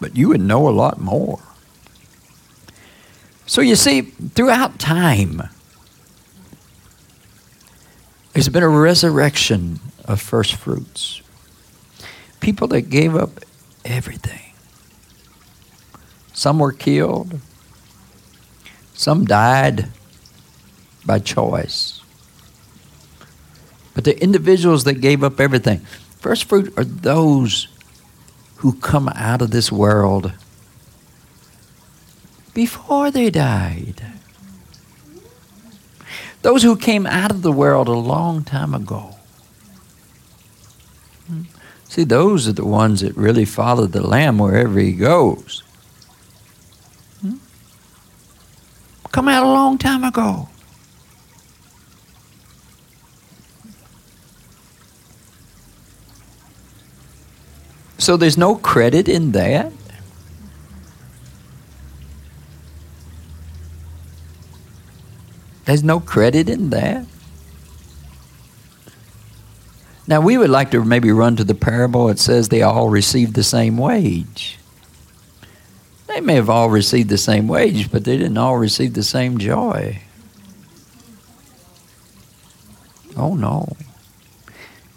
but 0.00 0.16
you 0.16 0.28
would 0.28 0.40
know 0.40 0.68
a 0.68 0.70
lot 0.70 1.00
more. 1.00 1.40
So 3.46 3.60
you 3.60 3.76
see, 3.76 4.02
throughout 4.02 4.78
time, 4.78 5.42
there's 8.32 8.48
been 8.48 8.62
a 8.62 8.68
resurrection 8.68 9.80
of 10.04 10.20
first 10.20 10.54
fruits. 10.54 11.22
People 12.40 12.68
that 12.68 12.82
gave 12.82 13.14
up 13.14 13.40
everything. 13.84 14.52
Some 16.32 16.58
were 16.58 16.72
killed. 16.72 17.40
Some 18.94 19.24
died 19.24 19.88
by 21.04 21.18
choice. 21.18 22.00
But 23.94 24.04
the 24.04 24.20
individuals 24.22 24.84
that 24.84 24.94
gave 24.94 25.22
up 25.22 25.38
everything, 25.38 25.80
first 26.18 26.44
fruit 26.44 26.72
are 26.76 26.84
those 26.84 27.68
who 28.56 28.74
come 28.74 29.08
out 29.08 29.42
of 29.42 29.50
this 29.50 29.70
world 29.70 30.32
before 32.54 33.10
they 33.10 33.30
died. 33.30 34.11
Those 36.42 36.62
who 36.64 36.76
came 36.76 37.06
out 37.06 37.30
of 37.30 37.42
the 37.42 37.52
world 37.52 37.88
a 37.88 37.92
long 37.92 38.42
time 38.42 38.74
ago. 38.74 39.14
Hmm. 41.28 41.42
See, 41.88 42.04
those 42.04 42.48
are 42.48 42.52
the 42.52 42.66
ones 42.66 43.00
that 43.00 43.16
really 43.16 43.44
follow 43.44 43.86
the 43.86 44.04
Lamb 44.04 44.38
wherever 44.38 44.78
he 44.78 44.92
goes. 44.92 45.62
Hmm. 47.20 47.36
Come 49.12 49.28
out 49.28 49.44
a 49.44 49.50
long 49.50 49.78
time 49.78 50.02
ago. 50.02 50.48
So 57.98 58.16
there's 58.16 58.36
no 58.36 58.56
credit 58.56 59.08
in 59.08 59.30
that? 59.30 59.72
There's 65.72 65.82
no 65.82 66.00
credit 66.00 66.50
in 66.50 66.68
that. 66.68 67.06
Now, 70.06 70.20
we 70.20 70.36
would 70.36 70.50
like 70.50 70.70
to 70.72 70.84
maybe 70.84 71.10
run 71.10 71.34
to 71.36 71.44
the 71.44 71.54
parable. 71.54 72.10
It 72.10 72.18
says 72.18 72.50
they 72.50 72.60
all 72.60 72.90
received 72.90 73.32
the 73.32 73.42
same 73.42 73.78
wage. 73.78 74.58
They 76.08 76.20
may 76.20 76.34
have 76.34 76.50
all 76.50 76.68
received 76.68 77.08
the 77.08 77.16
same 77.16 77.48
wage, 77.48 77.90
but 77.90 78.04
they 78.04 78.18
didn't 78.18 78.36
all 78.36 78.58
receive 78.58 78.92
the 78.92 79.02
same 79.02 79.38
joy. 79.38 80.02
Oh, 83.16 83.34
no. 83.34 83.74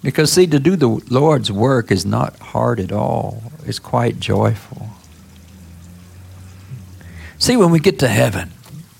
Because, 0.03 0.29
see, 0.33 0.45
to 0.45 0.59
do 0.59 0.75
the 0.75 0.89
Lord's 1.09 1.53
work 1.53 1.89
is 1.89 2.05
not 2.05 2.37
hard 2.39 2.81
at 2.81 2.91
all, 2.91 3.43
it's 3.65 3.79
quite 3.79 4.19
joyful. 4.19 4.89
See, 7.39 7.55
when 7.55 7.71
we 7.71 7.79
get 7.79 7.97
to 7.99 8.09
heaven 8.09 8.51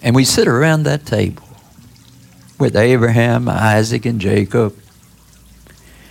and 0.01 0.15
we 0.15 0.23
sit 0.23 0.47
around 0.47 0.83
that 0.83 1.05
table, 1.05 1.44
with 2.57 2.75
Abraham, 2.75 3.49
Isaac, 3.49 4.05
and 4.05 4.19
Jacob. 4.19 4.77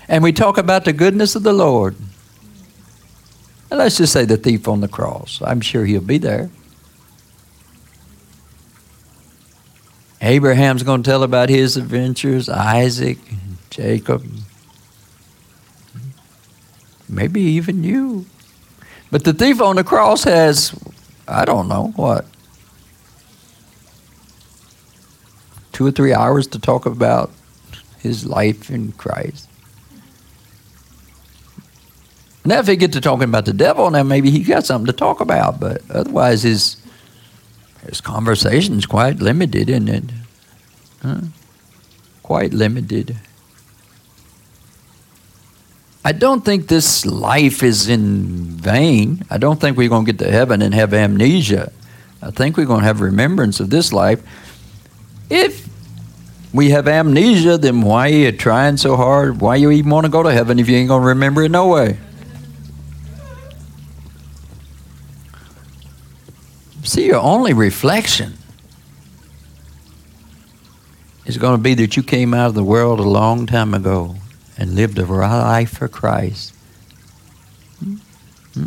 And 0.09 0.23
we 0.23 0.33
talk 0.33 0.59
about 0.59 0.85
the 0.85 0.93
goodness 0.93 1.35
of 1.35 1.43
the 1.43 1.53
Lord. 1.53 1.97
And 3.71 3.79
let's 3.79 3.97
just 3.97 4.13
say 4.13 4.25
the 4.25 4.37
thief 4.37 4.69
on 4.69 4.81
the 4.81 4.89
cross. 4.89 5.41
I'm 5.45 5.61
sure 5.61 5.85
he'll 5.85 6.01
be 6.01 6.19
there. 6.19 6.51
Abraham's 10.21 10.83
going 10.83 11.03
to 11.03 11.11
tell 11.11 11.23
about 11.23 11.49
his 11.49 11.77
adventures, 11.77 12.49
Isaac, 12.49 13.19
Jacob, 13.69 14.25
maybe 17.09 17.43
even 17.43 17.85
you. 17.85 18.25
But 19.11 19.25
the 19.25 19.35
thief 19.35 19.61
on 19.61 19.77
the 19.77 19.85
cross 19.85 20.25
has, 20.25 20.75
I 21.29 21.45
don't 21.45 21.69
know, 21.69 21.93
what? 21.97 22.27
Two 25.75 25.87
or 25.87 25.91
three 25.91 26.15
hours 26.15 26.47
to 26.47 26.59
talk 26.59 26.87
about 26.87 27.31
his 27.99 28.25
life 28.25 28.71
in 28.71 28.93
Christ. 28.93 29.49
Now, 32.47 32.61
if 32.61 32.67
he 32.67 32.77
get 32.77 32.93
to 32.93 33.01
talking 33.01 33.25
about 33.25 33.45
the 33.45 33.53
devil, 33.53 33.91
now 33.91 34.03
maybe 34.03 34.31
he 34.31 34.43
got 34.45 34.65
something 34.65 34.87
to 34.87 34.93
talk 34.93 35.21
about, 35.21 35.61
but 35.61 35.83
otherwise 35.91 36.43
his 36.43 36.77
his 37.89 38.01
conversation 38.01 38.79
is 38.79 38.87
quite 38.87 39.19
limited, 39.19 39.69
isn't 39.69 39.89
it? 39.89 40.05
Huh? 41.03 41.21
Quite 42.23 42.55
limited. 42.55 43.17
I 46.05 46.13
don't 46.13 46.45
think 46.45 46.69
this 46.69 47.07
life 47.07 47.63
is 47.63 47.89
in 47.89 48.37
vain. 48.57 49.25
I 49.31 49.39
don't 49.39 49.61
think 49.61 49.77
we're 49.77 49.89
going 49.89 50.05
to 50.05 50.13
get 50.13 50.25
to 50.25 50.31
heaven 50.31 50.61
and 50.63 50.75
have 50.75 50.93
amnesia. 50.93 51.73
I 52.23 52.31
think 52.31 52.57
we're 52.57 52.67
going 52.67 52.81
to 52.81 52.87
have 52.87 53.01
remembrance 53.01 53.61
of 53.61 53.71
this 53.71 53.93
life. 53.93 54.23
If 55.31 55.69
we 56.53 56.71
have 56.71 56.87
amnesia, 56.87 57.59
then 57.59 57.83
why 57.83 58.11
are 58.11 58.15
you 58.15 58.33
trying 58.33 58.77
so 58.77 58.97
hard? 58.97 59.41
Why 59.41 59.57
you 59.57 59.71
even 59.71 59.91
want 59.91 60.07
to 60.07 60.11
go 60.11 60.23
to 60.23 60.33
heaven 60.33 60.59
if 60.59 60.69
you 60.69 60.77
ain't 60.77 60.89
going 60.89 61.03
to 61.03 61.09
remember 61.09 61.43
it 61.43 61.51
no 61.51 61.69
way? 61.69 61.99
See, 66.85 67.07
your 67.07 67.21
only 67.21 67.55
reflection 67.55 68.35
is 71.25 71.39
going 71.39 71.57
to 71.57 71.63
be 71.63 71.75
that 71.75 71.97
you 71.97 72.03
came 72.03 72.35
out 72.35 72.49
of 72.49 72.55
the 72.55 72.63
world 72.63 73.01
a 73.01 73.05
long 73.05 73.47
time 73.47 73.75
ago 73.75 74.17
and 74.59 74.75
lived 74.75 74.99
a 74.99 75.05
life 75.05 75.79
for 75.79 75.89
Christ. 75.89 76.55
Hmm? 77.81 77.95
Hmm? 78.53 78.67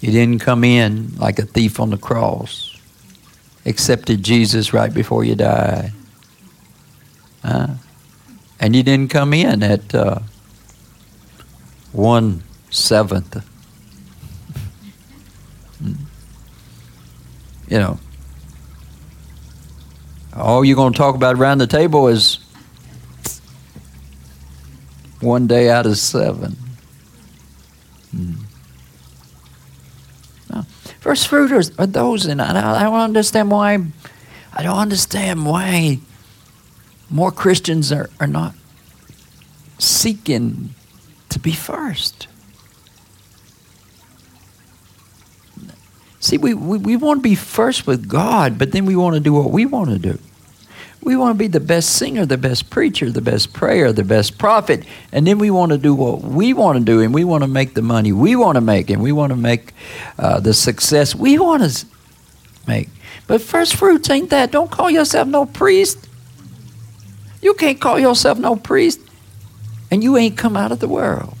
You 0.00 0.12
didn't 0.12 0.38
come 0.38 0.64
in 0.64 1.16
like 1.16 1.38
a 1.38 1.44
thief 1.44 1.80
on 1.80 1.90
the 1.90 1.98
cross. 1.98 2.75
Accepted 3.66 4.22
Jesus 4.22 4.72
right 4.72 4.94
before 4.94 5.24
you 5.24 5.34
died. 5.34 5.92
Uh, 7.44 7.74
and 8.58 8.74
you 8.74 8.82
didn't 8.82 9.10
come 9.10 9.34
in 9.34 9.62
at 9.62 9.94
uh, 9.94 10.20
one 11.92 12.42
seventh. 12.70 13.44
You 17.68 17.80
know, 17.80 17.98
all 20.32 20.64
you're 20.64 20.76
going 20.76 20.92
to 20.92 20.96
talk 20.96 21.16
about 21.16 21.34
around 21.34 21.58
the 21.58 21.66
table 21.66 22.06
is 22.06 22.38
one 25.20 25.48
day 25.48 25.68
out 25.68 25.84
of 25.84 25.98
seven. 25.98 26.56
Hmm. 28.12 28.45
First 31.06 31.30
fruiters 31.30 31.72
are 31.78 31.86
those, 31.86 32.26
and 32.26 32.42
I, 32.42 32.80
I 32.80 32.82
don't 32.82 32.98
understand 32.98 33.48
why. 33.48 33.78
I 34.52 34.64
don't 34.64 34.76
understand 34.76 35.46
why 35.46 36.00
more 37.08 37.30
Christians 37.30 37.92
are, 37.92 38.10
are 38.18 38.26
not 38.26 38.56
seeking 39.78 40.74
to 41.28 41.38
be 41.38 41.52
first. 41.52 42.26
See, 46.18 46.38
we, 46.38 46.54
we, 46.54 46.78
we 46.78 46.96
want 46.96 47.18
to 47.20 47.22
be 47.22 47.36
first 47.36 47.86
with 47.86 48.08
God, 48.08 48.58
but 48.58 48.72
then 48.72 48.84
we 48.84 48.96
want 48.96 49.14
to 49.14 49.20
do 49.20 49.32
what 49.32 49.52
we 49.52 49.64
want 49.64 49.90
to 49.90 50.00
do. 50.00 50.18
We 51.02 51.14
want 51.14 51.34
to 51.34 51.38
be 51.38 51.46
the 51.46 51.60
best 51.60 51.90
singer, 51.90 52.26
the 52.26 52.36
best 52.36 52.68
preacher, 52.68 53.10
the 53.10 53.20
best 53.20 53.52
prayer, 53.52 53.92
the 53.92 54.02
best 54.02 54.38
prophet, 54.38 54.84
and 55.12 55.26
then 55.26 55.38
we 55.38 55.50
want 55.50 55.70
to 55.70 55.78
do 55.78 55.94
what 55.94 56.22
we 56.22 56.52
want 56.52 56.78
to 56.78 56.84
do, 56.84 57.00
and 57.00 57.14
we 57.14 57.22
want 57.22 57.44
to 57.44 57.48
make 57.48 57.74
the 57.74 57.82
money 57.82 58.12
we 58.12 58.34
want 58.34 58.56
to 58.56 58.60
make, 58.60 58.90
and 58.90 59.00
we 59.00 59.12
want 59.12 59.30
to 59.30 59.36
make 59.36 59.72
uh, 60.18 60.40
the 60.40 60.52
success 60.52 61.14
we 61.14 61.38
want 61.38 61.62
to 61.62 61.86
make. 62.66 62.88
But 63.28 63.40
first 63.40 63.76
fruits 63.76 64.10
ain't 64.10 64.30
that. 64.30 64.50
Don't 64.50 64.70
call 64.70 64.90
yourself 64.90 65.28
no 65.28 65.46
priest. 65.46 66.08
You 67.40 67.54
can't 67.54 67.80
call 67.80 68.00
yourself 68.00 68.38
no 68.38 68.56
priest, 68.56 69.00
and 69.90 70.02
you 70.02 70.16
ain't 70.16 70.36
come 70.36 70.56
out 70.56 70.72
of 70.72 70.80
the 70.80 70.88
world. 70.88 71.36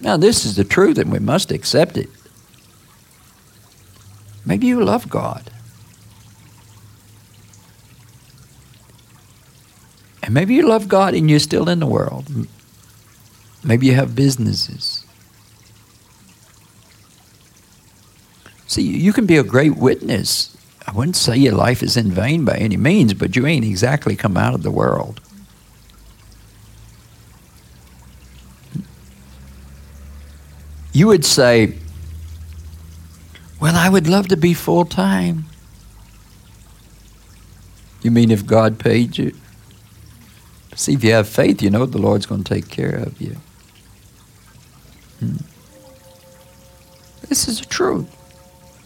Now, 0.00 0.16
this 0.16 0.44
is 0.44 0.56
the 0.56 0.64
truth, 0.64 0.98
and 0.98 1.10
we 1.10 1.18
must 1.18 1.50
accept 1.50 1.96
it. 1.96 2.08
Maybe 4.44 4.66
you 4.66 4.82
love 4.82 5.10
God. 5.10 5.50
And 10.26 10.34
maybe 10.34 10.54
you 10.54 10.66
love 10.66 10.88
God 10.88 11.14
and 11.14 11.30
you're 11.30 11.38
still 11.38 11.68
in 11.68 11.78
the 11.78 11.86
world. 11.86 12.28
Maybe 13.62 13.86
you 13.86 13.94
have 13.94 14.16
businesses. 14.16 15.06
See, 18.66 18.82
you 18.82 19.12
can 19.12 19.26
be 19.26 19.36
a 19.36 19.44
great 19.44 19.76
witness. 19.76 20.56
I 20.84 20.90
wouldn't 20.90 21.14
say 21.14 21.36
your 21.36 21.54
life 21.54 21.80
is 21.80 21.96
in 21.96 22.10
vain 22.10 22.44
by 22.44 22.56
any 22.56 22.76
means, 22.76 23.14
but 23.14 23.36
you 23.36 23.46
ain't 23.46 23.64
exactly 23.64 24.16
come 24.16 24.36
out 24.36 24.52
of 24.52 24.64
the 24.64 24.70
world. 24.72 25.20
You 30.92 31.06
would 31.06 31.24
say, 31.24 31.78
Well, 33.60 33.76
I 33.76 33.88
would 33.88 34.08
love 34.08 34.26
to 34.28 34.36
be 34.36 34.54
full 34.54 34.86
time. 34.86 35.44
You 38.02 38.10
mean 38.10 38.32
if 38.32 38.44
God 38.44 38.80
paid 38.80 39.18
you? 39.18 39.32
See, 40.76 40.92
if 40.92 41.02
you 41.02 41.12
have 41.12 41.26
faith, 41.26 41.62
you 41.62 41.70
know 41.70 41.86
the 41.86 41.98
Lord's 41.98 42.26
going 42.26 42.44
to 42.44 42.54
take 42.54 42.68
care 42.68 42.94
of 42.94 43.20
you. 43.20 43.36
Hmm. 45.18 45.36
This 47.28 47.48
is 47.48 47.60
the 47.60 47.66
truth. 47.66 48.06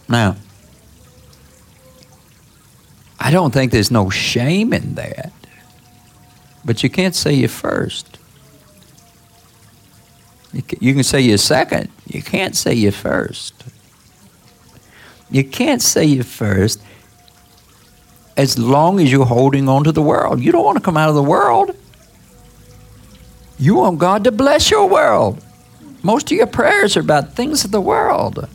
Now, 0.07 0.37
I 3.19 3.29
don't 3.29 3.53
think 3.53 3.71
there's 3.71 3.91
no 3.91 4.09
shame 4.09 4.73
in 4.73 4.95
that, 4.95 5.31
but 6.65 6.81
you 6.81 6.89
can't 6.89 7.13
say 7.13 7.33
you 7.33 7.49
first. 7.49 8.17
You 10.53 10.93
can 10.93 11.03
say 11.03 11.21
you 11.21 11.37
second. 11.37 11.89
You 12.07 12.21
can't 12.21 12.55
say 12.55 12.73
you 12.73 12.91
first. 12.91 13.53
You 15.29 15.43
can't 15.43 15.81
say 15.81 16.05
you 16.05 16.23
first 16.23 16.81
as 18.35 18.57
long 18.57 18.99
as 18.99 19.11
you're 19.11 19.25
holding 19.25 19.69
on 19.69 19.83
to 19.83 19.91
the 19.91 20.01
world. 20.01 20.41
You 20.41 20.51
don't 20.51 20.65
want 20.65 20.77
to 20.77 20.83
come 20.83 20.97
out 20.97 21.09
of 21.09 21.15
the 21.15 21.23
world. 21.23 21.75
You 23.61 23.75
want 23.75 23.99
God 23.99 24.23
to 24.23 24.31
bless 24.31 24.71
your 24.71 24.89
world. 24.89 25.39
Most 26.01 26.31
of 26.31 26.37
your 26.37 26.47
prayers 26.47 26.97
are 26.97 27.01
about 27.01 27.35
things 27.35 27.63
of 27.63 27.69
the 27.69 27.79
world. 27.79 28.49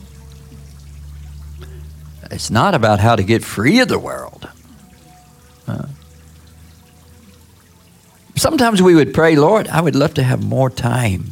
It's 2.29 2.51
not 2.51 2.75
about 2.75 2.99
how 2.99 3.15
to 3.15 3.23
get 3.23 3.41
free 3.41 3.79
of 3.79 3.87
the 3.87 3.97
world. 3.97 4.49
Uh, 5.65 5.87
sometimes 8.35 8.81
we 8.81 8.95
would 8.95 9.13
pray, 9.13 9.37
Lord, 9.37 9.69
I 9.69 9.79
would 9.79 9.95
love 9.95 10.13
to 10.15 10.23
have 10.23 10.43
more 10.43 10.69
time. 10.69 11.31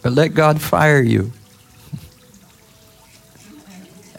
But 0.00 0.12
let 0.12 0.28
God 0.28 0.62
fire 0.62 1.02
you. 1.02 1.32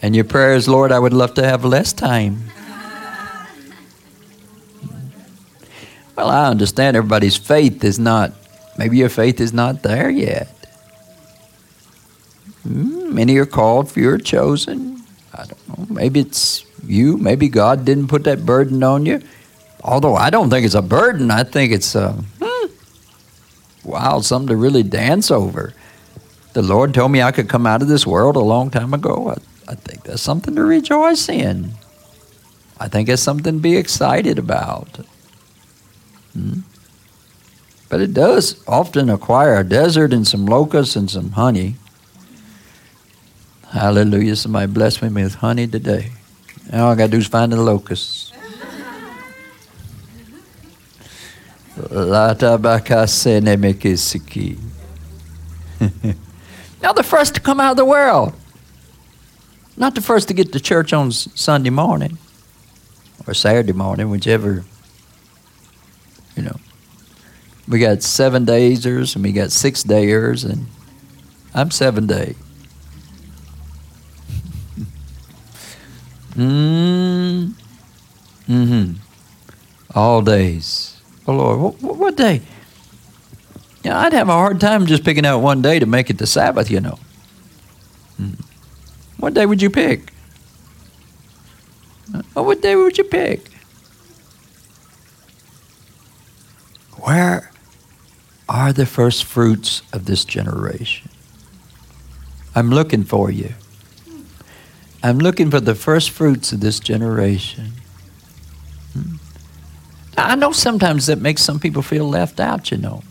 and 0.02 0.14
your 0.14 0.26
prayers, 0.26 0.68
Lord, 0.68 0.92
I 0.92 0.98
would 0.98 1.14
love 1.14 1.32
to 1.34 1.42
have 1.42 1.64
less 1.64 1.94
time. 1.94 2.50
Well, 6.18 6.30
I 6.30 6.48
understand 6.48 6.96
everybody's 6.96 7.36
faith 7.36 7.84
is 7.84 8.00
not, 8.00 8.32
maybe 8.76 8.96
your 8.96 9.08
faith 9.08 9.40
is 9.40 9.52
not 9.52 9.84
there 9.84 10.10
yet. 10.10 10.48
Mm, 12.66 13.12
many 13.12 13.36
are 13.36 13.46
called, 13.46 13.88
few 13.88 14.10
are 14.10 14.18
chosen. 14.18 15.00
I 15.32 15.44
don't 15.44 15.68
know. 15.68 15.86
Maybe 15.94 16.18
it's 16.18 16.64
you. 16.84 17.18
Maybe 17.18 17.48
God 17.48 17.84
didn't 17.84 18.08
put 18.08 18.24
that 18.24 18.44
burden 18.44 18.82
on 18.82 19.06
you. 19.06 19.22
Although 19.84 20.16
I 20.16 20.28
don't 20.30 20.50
think 20.50 20.66
it's 20.66 20.74
a 20.74 20.82
burden, 20.82 21.30
I 21.30 21.44
think 21.44 21.72
it's 21.72 21.94
a, 21.94 22.14
hmm, 22.42 22.66
wow, 23.84 24.18
something 24.18 24.48
to 24.48 24.56
really 24.56 24.82
dance 24.82 25.30
over. 25.30 25.72
The 26.52 26.62
Lord 26.62 26.94
told 26.94 27.12
me 27.12 27.22
I 27.22 27.30
could 27.30 27.48
come 27.48 27.64
out 27.64 27.80
of 27.80 27.86
this 27.86 28.04
world 28.04 28.34
a 28.34 28.40
long 28.40 28.70
time 28.70 28.92
ago. 28.92 29.36
I, 29.36 29.70
I 29.70 29.74
think 29.76 30.02
that's 30.02 30.20
something 30.20 30.56
to 30.56 30.64
rejoice 30.64 31.28
in. 31.28 31.74
I 32.80 32.88
think 32.88 33.08
it's 33.08 33.22
something 33.22 33.54
to 33.54 33.60
be 33.60 33.76
excited 33.76 34.36
about. 34.36 34.98
But 37.88 38.00
it 38.00 38.12
does 38.12 38.62
often 38.66 39.08
acquire 39.08 39.58
a 39.58 39.64
desert 39.64 40.12
and 40.12 40.26
some 40.26 40.46
locusts 40.46 40.96
and 40.96 41.10
some 41.10 41.32
honey. 41.32 41.76
Hallelujah. 43.70 44.36
Somebody 44.36 44.66
bless 44.66 45.00
me 45.02 45.08
with 45.08 45.36
honey 45.36 45.66
today. 45.66 46.12
All 46.72 46.90
I 46.90 46.94
got 46.94 47.06
to 47.06 47.12
do 47.12 47.18
is 47.18 47.26
find 47.26 47.52
the 47.52 47.60
locusts. 47.60 48.32
now, 56.82 56.92
the 56.92 57.04
first 57.04 57.34
to 57.36 57.40
come 57.40 57.60
out 57.60 57.72
of 57.72 57.76
the 57.76 57.84
world. 57.84 58.34
Not 59.76 59.94
the 59.94 60.00
first 60.00 60.28
to 60.28 60.34
get 60.34 60.52
to 60.52 60.60
church 60.60 60.92
on 60.92 61.12
Sunday 61.12 61.70
morning 61.70 62.18
or 63.26 63.34
Saturday 63.34 63.72
morning, 63.72 64.10
whichever 64.10 64.64
you 66.38 66.44
know. 66.44 66.56
We 67.66 67.80
got 67.80 68.02
seven 68.02 68.44
daysers 68.46 69.14
and 69.16 69.24
we 69.24 69.32
got 69.32 69.50
six 69.50 69.82
dayers, 69.82 70.48
and 70.48 70.68
I'm 71.52 71.70
seven 71.70 72.06
day. 72.06 72.36
mm. 76.34 77.52
Mm-hmm. 78.48 78.92
All 79.94 80.22
days. 80.22 81.00
Oh 81.26 81.34
Lord, 81.34 81.60
what, 81.82 81.96
what 81.96 82.16
day? 82.16 82.40
Yeah, 83.82 83.98
I'd 83.98 84.12
have 84.12 84.28
a 84.28 84.32
hard 84.32 84.60
time 84.60 84.86
just 84.86 85.04
picking 85.04 85.26
out 85.26 85.40
one 85.40 85.60
day 85.60 85.78
to 85.78 85.86
make 85.86 86.08
it 86.08 86.18
the 86.18 86.26
Sabbath, 86.26 86.70
you 86.70 86.80
know. 86.80 86.98
Mm. 88.20 88.40
What 89.18 89.34
day 89.34 89.44
would 89.44 89.60
you 89.60 89.70
pick? 89.70 90.12
Oh, 92.34 92.42
what 92.42 92.62
day 92.62 92.76
would 92.76 92.96
you 92.96 93.04
pick? 93.04 93.47
Where 97.00 97.50
are 98.48 98.72
the 98.72 98.86
first 98.86 99.24
fruits 99.24 99.82
of 99.92 100.06
this 100.06 100.24
generation? 100.24 101.10
I'm 102.54 102.70
looking 102.70 103.04
for 103.04 103.30
you. 103.30 103.54
I'm 105.02 105.18
looking 105.18 105.50
for 105.50 105.60
the 105.60 105.76
first 105.76 106.10
fruits 106.10 106.52
of 106.52 106.60
this 106.60 106.80
generation. 106.80 107.72
Hmm? 108.94 109.16
I 110.16 110.34
know 110.34 110.50
sometimes 110.50 111.06
that 111.06 111.20
makes 111.20 111.42
some 111.42 111.60
people 111.60 111.82
feel 111.82 112.08
left 112.08 112.40
out, 112.40 112.72
you 112.72 112.78
know. 112.78 113.04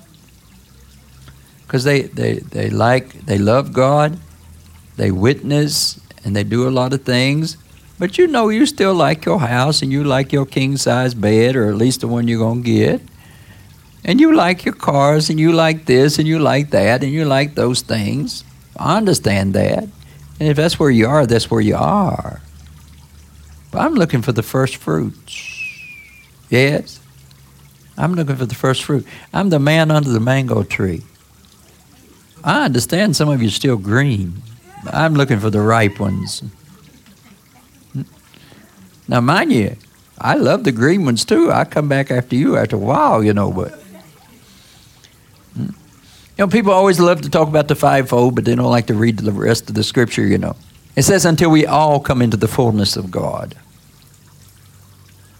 Because 1.62 1.86
they, 1.86 2.04
they, 2.04 2.40
they 2.40 2.70
like, 2.70 3.14
they 3.26 3.38
love 3.38 3.72
God, 3.72 4.20
they 4.98 5.12
witness, 5.12 6.00
and 6.26 6.36
they 6.36 6.44
do 6.44 6.68
a 6.68 6.72
lot 6.72 6.92
of 6.92 7.04
things. 7.04 7.56
But 7.98 8.18
you 8.18 8.28
know, 8.28 8.50
you 8.50 8.66
still 8.66 8.94
like 8.94 9.26
your 9.26 9.40
house 9.40 9.82
and 9.82 9.92
you 9.92 10.04
like 10.04 10.34
your 10.34 10.46
king 10.46 10.76
size 10.76 11.14
bed, 11.14 11.56
or 11.56 11.70
at 11.70 11.76
least 11.76 12.02
the 12.02 12.08
one 12.08 12.28
you're 12.28 12.40
going 12.40 12.64
to 12.64 12.70
get 12.70 13.02
And 14.04 14.22
you 14.22 14.36
like 14.36 14.64
your 14.64 14.76
cars, 14.76 15.30
and 15.30 15.40
you 15.40 15.52
like 15.52 15.86
this, 15.86 16.20
and 16.20 16.28
you 16.28 16.40
like 16.40 16.70
that, 16.70 17.04
and 17.04 17.12
you 17.12 17.26
like 17.26 17.56
those 17.56 17.82
things. 17.82 18.44
I 18.78 18.98
understand 18.98 19.54
that. 19.54 19.84
And 20.40 20.50
if 20.50 20.56
that's 20.56 20.80
where 20.80 20.92
you 20.92 21.08
are, 21.08 21.26
that's 21.26 21.50
where 21.50 21.62
you 21.62 21.76
are. 21.76 22.42
But 23.72 23.80
I'm 23.80 23.96
looking 23.96 24.22
for 24.22 24.32
the 24.32 24.44
first 24.44 24.78
fruits. 24.78 25.54
Yes? 26.50 27.00
I'm 27.98 28.14
looking 28.14 28.36
for 28.36 28.46
the 28.46 28.56
first 28.56 28.84
fruit. 28.84 29.06
I'm 29.34 29.50
the 29.50 29.60
man 29.60 29.90
under 29.90 30.10
the 30.10 30.20
mango 30.20 30.64
tree. 30.64 31.02
I 32.44 32.66
understand 32.66 33.16
some 33.16 33.30
of 33.30 33.42
you 33.42 33.50
still 33.50 33.78
green. 33.78 34.42
I'm 34.86 35.16
looking 35.16 35.40
for 35.40 35.50
the 35.50 35.60
ripe 35.60 36.00
ones. 36.00 36.44
Now, 39.08 39.22
mind 39.22 39.52
you, 39.52 39.76
I 40.20 40.36
love 40.36 40.64
the 40.64 40.72
green 40.72 41.06
ones 41.06 41.26
too. 41.26 41.52
I 41.52 41.66
come 41.66 41.88
back 41.88 42.12
after 42.12 42.36
you 42.36 42.58
after 42.58 42.76
a 42.76 42.80
while, 42.80 43.24
you 43.24 43.34
know, 43.34 43.52
but. 43.52 43.87
You 46.38 46.46
know, 46.46 46.52
people 46.52 46.72
always 46.72 47.00
love 47.00 47.22
to 47.22 47.30
talk 47.32 47.48
about 47.48 47.68
the 47.68 47.76
fivefold, 47.76 48.36
but 48.36 48.46
they 48.46 48.54
don't 48.54 48.70
like 48.70 48.88
to 48.88 48.94
read 48.94 49.18
the 49.18 49.32
rest 49.32 49.70
of 49.70 49.76
the 49.76 49.84
scripture, 49.84 50.26
you 50.26 50.38
know. 50.38 50.56
It 50.96 51.02
says, 51.02 51.26
until 51.26 51.50
we 51.50 51.66
all 51.66 52.00
come 52.00 52.22
into 52.22 52.38
the 52.38 52.48
fullness 52.48 52.96
of 52.96 53.10
God. 53.10 53.56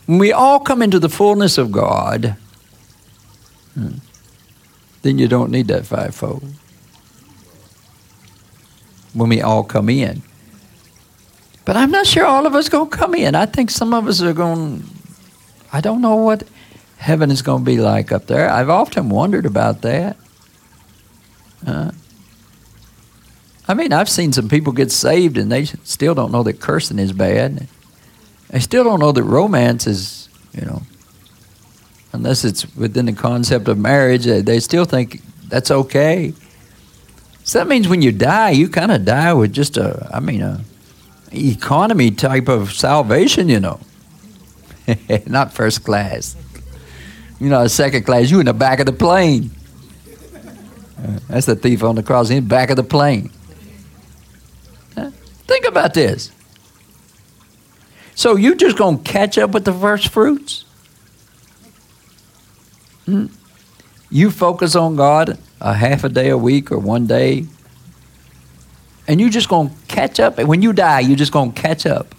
When 0.08 0.18
we 0.18 0.32
all 0.32 0.60
come 0.60 0.82
into 0.82 0.98
the 0.98 1.10
fullness 1.10 1.60
of 1.60 1.72
God, 1.72 2.36
hmm, 3.76 3.98
then 5.04 5.20
you 5.20 5.28
don't 5.28 5.52
need 5.52 5.68
that 5.68 5.86
fivefold. 5.86 6.44
When 9.14 9.30
we 9.30 9.42
all 9.42 9.64
come 9.64 9.90
in. 9.90 10.24
But 11.64 11.78
I'm 11.78 11.92
not 11.92 12.08
sure 12.08 12.26
all 12.26 12.48
of 12.48 12.56
us 12.56 12.70
going 12.70 12.90
to 12.90 12.98
come 12.98 13.14
in. 13.14 13.36
I 13.36 13.46
think 13.46 13.70
some 13.70 13.94
of 13.94 14.08
us 14.08 14.22
are 14.22 14.34
going, 14.34 14.84
I 15.72 15.82
don't 15.82 16.02
know 16.02 16.16
what 16.16 16.48
heaven 16.98 17.30
is 17.30 17.44
going 17.44 17.64
to 17.64 17.66
be 17.66 17.78
like 17.78 18.12
up 18.12 18.26
there. 18.26 18.50
I've 18.50 18.70
often 18.70 19.10
wondered 19.10 19.46
about 19.46 19.82
that. 19.82 20.18
Uh, 21.68 21.92
I 23.68 23.74
mean, 23.74 23.92
I've 23.92 24.10
seen 24.10 24.32
some 24.32 24.48
people 24.48 24.72
get 24.72 24.92
saved 24.92 25.38
and 25.38 25.52
they 25.52 25.66
still 25.66 26.16
don't 26.16 26.32
know 26.32 26.44
that 26.44 26.62
cursing 26.62 27.00
is 27.00 27.12
bad. 27.12 27.68
They 28.50 28.60
still 28.60 28.86
don't 28.86 29.00
know 29.00 29.12
that 29.12 29.24
romance 29.24 29.86
is, 29.86 30.30
you 30.54 30.66
know, 30.66 30.82
unless 32.14 32.46
it's 32.46 32.74
within 32.76 33.06
the 33.06 33.14
concept 33.14 33.68
of 33.68 33.78
marriage, 33.78 34.24
they 34.24 34.60
still 34.62 34.86
think 34.86 35.22
that's 35.50 35.70
okay. 35.70 36.34
So 37.44 37.60
that 37.60 37.68
means 37.68 37.90
when 37.90 38.02
you 38.02 38.14
die, 38.14 38.52
you 38.52 38.70
kind 38.70 38.92
of 38.92 39.04
die 39.04 39.34
with 39.34 39.52
just 39.52 39.76
a, 39.76 40.10
I 40.14 40.22
mean, 40.22 40.42
a 40.42 40.62
economy 41.34 42.12
type 42.12 42.48
of 42.48 42.72
salvation, 42.72 43.50
you 43.50 43.60
know. 43.60 43.80
Not 45.28 45.52
first 45.52 45.84
class. 45.84 46.38
You 47.40 47.50
know, 47.50 47.68
second 47.68 48.04
class, 48.06 48.32
you 48.32 48.40
in 48.40 48.46
the 48.46 48.54
back 48.54 48.80
of 48.80 48.86
the 48.86 48.94
plane. 48.94 49.52
Uh, 50.98 51.20
that's 51.28 51.46
the 51.46 51.56
thief 51.56 51.84
on 51.84 51.96
the 51.96 52.04
cross, 52.04 52.30
in 52.30 52.36
the 52.36 52.42
back 52.50 52.70
of 52.70 52.76
the 52.76 52.84
plane. 52.84 53.32
Think 54.96 55.66
about 55.66 55.94
this. 55.94 56.32
So 58.16 58.36
you 58.36 58.56
just 58.56 58.78
gonna 58.78 58.98
catch 58.98 59.38
up 59.38 59.52
with 59.52 59.64
the 59.64 59.72
first 59.72 60.10
fruits? 60.10 60.66
Hmm? 63.06 63.28
You 64.10 64.32
focus 64.32 64.76
on 64.76 64.96
God 64.96 65.38
a 65.62 65.74
half 65.74 66.04
a 66.04 66.10
day 66.10 66.30
a 66.30 66.38
week 66.38 66.72
or 66.72 66.80
one 66.80 67.08
day 67.08 67.46
and 69.08 69.22
you're 69.22 69.30
just 69.30 69.48
going 69.50 69.70
to 69.70 69.76
catch 69.88 70.20
up. 70.20 70.38
And 70.38 70.48
when 70.48 70.62
you 70.62 70.74
die, 70.74 71.00
you're 71.00 71.18
just 71.18 71.32
going 71.32 71.54
to 71.54 71.62
catch 71.62 71.86
up. 71.86 72.14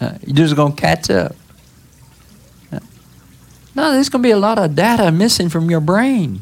You're 0.00 0.36
just 0.36 0.54
going 0.56 0.74
to 0.74 0.80
catch 0.80 1.10
up. 1.10 1.34
No, 3.74 3.92
there's 3.92 4.08
going 4.08 4.22
to 4.22 4.26
be 4.26 4.30
a 4.32 4.38
lot 4.38 4.58
of 4.58 4.74
data 4.74 5.10
missing 5.12 5.48
from 5.48 5.70
your 5.70 5.80
brain. 5.80 6.40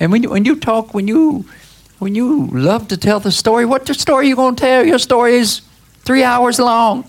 And 0.00 0.10
when 0.12 0.22
you, 0.22 0.30
when 0.30 0.44
you 0.44 0.56
talk, 0.56 0.94
when 0.94 1.08
you 1.08 1.44
when 1.98 2.14
you 2.14 2.46
love 2.48 2.88
to 2.88 2.96
tell 2.96 3.20
the 3.20 3.32
story, 3.32 3.64
what 3.64 3.86
the 3.86 3.94
story 3.94 4.28
you 4.28 4.36
going 4.36 4.56
to 4.56 4.60
tell? 4.60 4.84
Your 4.84 4.98
story 4.98 5.36
is 5.36 5.62
three 6.02 6.24
hours 6.24 6.58
long. 6.58 7.04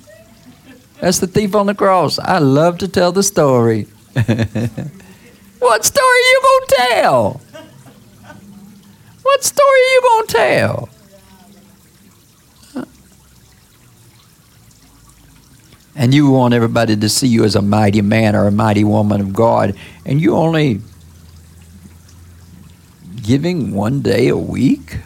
That's 1.01 1.19
the 1.19 1.27
thief 1.27 1.55
on 1.55 1.65
the 1.65 1.75
cross. 1.75 2.19
I 2.19 2.37
love 2.39 2.77
to 2.79 2.87
tell 2.87 3.11
the 3.11 3.23
story. 3.23 3.83
what 4.13 5.83
story 5.83 6.19
you 6.31 6.39
going 6.41 6.67
to 6.67 6.75
tell? 6.77 7.41
What 9.21 9.43
story 9.43 9.79
you 9.79 10.01
going 10.01 10.27
to 10.27 10.33
tell? 10.33 10.89
And 15.97 16.13
you 16.13 16.29
want 16.29 16.53
everybody 16.53 16.95
to 16.97 17.09
see 17.09 17.27
you 17.27 17.43
as 17.45 17.55
a 17.55 17.61
mighty 17.61 18.01
man 18.01 18.35
or 18.35 18.47
a 18.47 18.51
mighty 18.51 18.83
woman 18.83 19.21
of 19.21 19.33
God, 19.33 19.75
and 20.05 20.21
you 20.21 20.35
only 20.35 20.81
giving 23.25 23.73
one 23.73 24.01
day 24.01 24.27
a 24.27 24.37
week? 24.37 24.97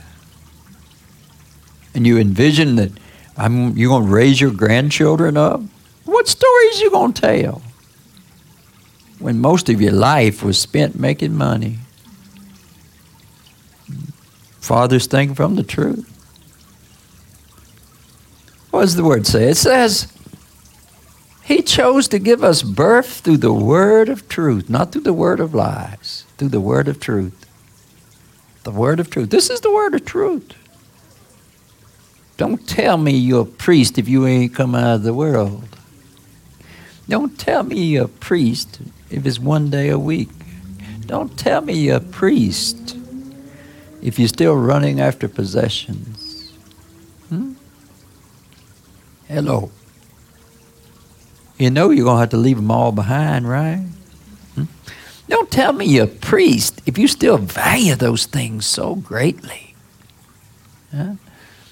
And 1.94 2.06
you 2.06 2.18
envision 2.18 2.76
that 2.76 2.92
I'm, 3.38 3.78
you're 3.78 3.90
going 3.90 4.06
to 4.06 4.12
raise 4.12 4.40
your 4.40 4.52
grandchildren 4.52 5.38
up? 5.38 5.62
What 6.06 6.28
stories 6.28 6.82
you 6.82 6.92
going 6.92 7.14
to 7.14 7.22
tell? 7.22 7.62
When 9.20 9.40
most 9.40 9.70
of 9.70 9.82
your 9.82 9.92
life 9.92 10.44
was 10.44 10.60
spent 10.60 11.00
making 11.00 11.36
money 11.36 11.80
farthest 14.70 15.10
thing 15.10 15.34
from 15.34 15.56
the 15.56 15.64
truth. 15.64 16.06
What 18.70 18.82
does 18.82 18.96
the 18.96 19.04
word 19.04 19.26
say? 19.26 19.50
It 19.50 19.58
says, 19.58 20.14
He 21.44 21.64
chose 21.64 22.08
to 22.10 22.20
give 22.20 22.44
us 22.44 22.62
birth 22.62 23.22
through 23.22 23.38
the 23.38 23.52
word 23.52 24.10
of 24.10 24.30
truth, 24.30 24.70
not 24.70 24.92
through 24.92 25.02
the 25.02 25.12
word 25.12 25.40
of 25.40 25.56
lies, 25.56 26.24
through 26.38 26.50
the 26.50 26.62
word 26.62 26.88
of 26.88 27.00
truth. 27.00 27.49
The 28.64 28.72
word 28.72 29.00
of 29.00 29.10
truth. 29.10 29.30
This 29.30 29.50
is 29.50 29.62
the 29.62 29.72
word 29.72 29.96
of 29.96 30.06
truth. 30.06 30.54
Don't 32.38 32.66
tell 32.68 32.98
me 32.98 33.12
you're 33.12 33.42
a 33.42 33.46
priest 33.46 33.98
if 33.98 34.08
you 34.08 34.26
ain't 34.26 34.56
come 34.56 34.74
out 34.74 34.96
of 34.96 35.04
the 35.04 35.14
world. 35.14 35.78
Don't 37.08 37.38
tell 37.38 37.64
me 37.64 37.84
you're 37.84 38.06
a 38.06 38.08
priest 38.08 38.80
if 39.10 39.26
it's 39.26 39.40
one 39.40 39.70
day 39.70 39.90
a 39.90 40.00
week. 40.00 40.30
Don't 41.06 41.38
tell 41.38 41.62
me 41.62 41.74
you're 41.74 41.98
a 41.98 42.00
priest 42.00 42.96
if 44.02 44.20
you're 44.20 44.28
still 44.28 44.56
running 44.56 45.02
after 45.02 45.28
possessions? 45.28 46.54
Hmm? 47.30 47.54
Hello. 49.28 49.72
You 51.58 51.72
know 51.72 51.90
you're 51.90 52.06
going 52.06 52.16
to 52.18 52.20
have 52.22 52.30
to 52.30 52.38
leave 52.38 52.56
them 52.56 52.72
all 52.72 52.92
behind, 52.92 53.50
right? 53.50 53.86
Hmm? 54.56 54.64
Don't 55.30 55.50
tell 55.52 55.74
me 55.74 55.86
you're 55.86 56.06
a 56.06 56.08
priest 56.08 56.82
if 56.86 56.98
you 56.98 57.08
still 57.08 57.38
value 57.38 57.96
those 57.96 58.26
things 58.26 58.66
so 58.66 58.96
greatly. 58.96 59.76
Huh? 60.92 61.14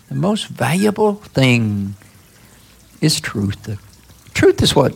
The 0.09 0.15
most 0.15 0.47
valuable 0.47 1.15
thing 1.15 1.95
is 3.01 3.19
truth. 3.19 3.63
The 3.63 3.77
truth 4.33 4.61
is 4.61 4.75
what 4.75 4.95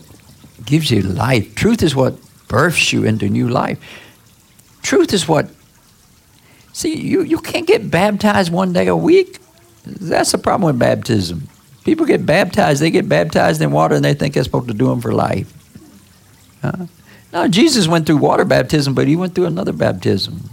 gives 0.66 0.92
you 0.92 1.02
life. 1.02 1.56
Truth 1.56 1.84
is 1.84 1.96
what 1.96 2.16
births 2.48 2.94
you 2.94 3.04
into 3.04 3.28
new 3.28 3.50
life. 3.50 3.80
Truth 4.84 5.14
is 5.14 5.28
what 5.28 5.50
See, 6.74 6.96
you, 6.96 7.24
you 7.24 7.38
can't 7.38 7.68
get 7.68 7.92
baptized 7.92 8.52
one 8.52 8.74
day 8.74 8.88
a 8.88 8.96
week. 8.96 9.40
That's 9.86 10.32
the 10.32 10.38
problem 10.38 10.68
with 10.68 10.80
baptism. 10.80 11.48
People 11.84 12.06
get 12.06 12.26
baptized, 12.26 12.82
they 12.82 12.92
get 12.92 13.10
baptized 13.10 13.62
in 13.62 13.72
water 13.72 13.96
and 13.96 14.06
they 14.06 14.14
think 14.14 14.36
they're 14.36 14.44
supposed 14.44 14.68
to 14.68 14.74
do 14.74 14.88
them 14.88 15.02
for 15.02 15.12
life. 15.12 15.52
Uh, 16.64 16.86
no, 17.34 17.48
Jesus 17.48 17.88
went 17.88 18.06
through 18.06 18.18
water 18.18 18.46
baptism, 18.46 18.94
but 18.94 19.08
he 19.08 19.16
went 19.16 19.36
through 19.36 19.46
another 19.46 19.74
baptism. 19.74 20.50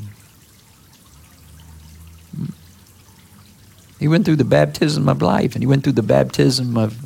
He 3.99 4.07
went 4.07 4.25
through 4.25 4.37
the 4.37 4.45
baptism 4.45 5.09
of 5.09 5.21
life 5.23 5.55
and 5.55 5.63
he 5.63 5.67
went 5.67 5.83
through 5.83 5.95
the 5.95 6.03
baptism 6.03 6.77
of, 6.77 6.97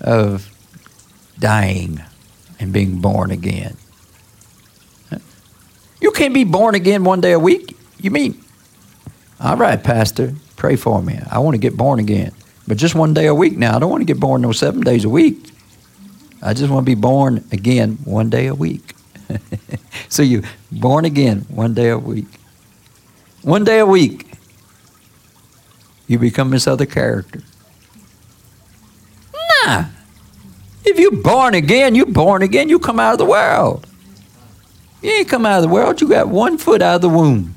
of 0.00 0.50
dying 1.38 2.00
and 2.58 2.72
being 2.72 3.00
born 3.00 3.30
again. 3.30 3.76
You 6.00 6.10
can't 6.10 6.34
be 6.34 6.44
born 6.44 6.74
again 6.74 7.04
one 7.04 7.20
day 7.20 7.32
a 7.32 7.38
week. 7.38 7.76
You 8.00 8.10
mean, 8.10 8.42
all 9.38 9.56
right, 9.56 9.82
Pastor, 9.82 10.34
pray 10.56 10.76
for 10.76 11.02
me. 11.02 11.18
I 11.30 11.38
want 11.38 11.54
to 11.54 11.58
get 11.58 11.76
born 11.76 11.98
again. 11.98 12.32
But 12.66 12.76
just 12.76 12.94
one 12.94 13.12
day 13.12 13.26
a 13.26 13.34
week 13.34 13.56
now. 13.56 13.76
I 13.76 13.78
don't 13.78 13.90
want 13.90 14.00
to 14.00 14.06
get 14.06 14.18
born 14.18 14.42
no 14.42 14.52
seven 14.52 14.80
days 14.80 15.04
a 15.04 15.08
week. 15.08 15.50
I 16.42 16.54
just 16.54 16.72
want 16.72 16.86
to 16.86 16.90
be 16.90 17.00
born 17.00 17.44
again 17.52 17.98
one 18.04 18.30
day 18.30 18.46
a 18.46 18.54
week. 18.54 18.94
so 20.08 20.22
you 20.22 20.42
born 20.70 21.04
again 21.04 21.46
one 21.48 21.74
day 21.74 21.90
a 21.90 21.98
week. 21.98 22.26
One 23.42 23.64
day 23.64 23.80
a 23.80 23.86
week, 23.86 24.30
you 26.06 26.18
become 26.18 26.50
this 26.50 26.66
other 26.66 26.86
character. 26.86 27.40
Nah. 29.66 29.86
If 30.84 30.98
you're 30.98 31.22
born 31.22 31.54
again, 31.54 31.94
you're 31.94 32.06
born 32.06 32.42
again, 32.42 32.68
you 32.68 32.78
come 32.78 33.00
out 33.00 33.12
of 33.12 33.18
the 33.18 33.24
world. 33.24 33.86
You 35.00 35.10
ain't 35.10 35.28
come 35.28 35.46
out 35.46 35.56
of 35.56 35.62
the 35.62 35.68
world, 35.68 36.00
you 36.00 36.08
got 36.08 36.28
one 36.28 36.58
foot 36.58 36.82
out 36.82 36.96
of 36.96 37.00
the 37.02 37.08
womb. 37.08 37.54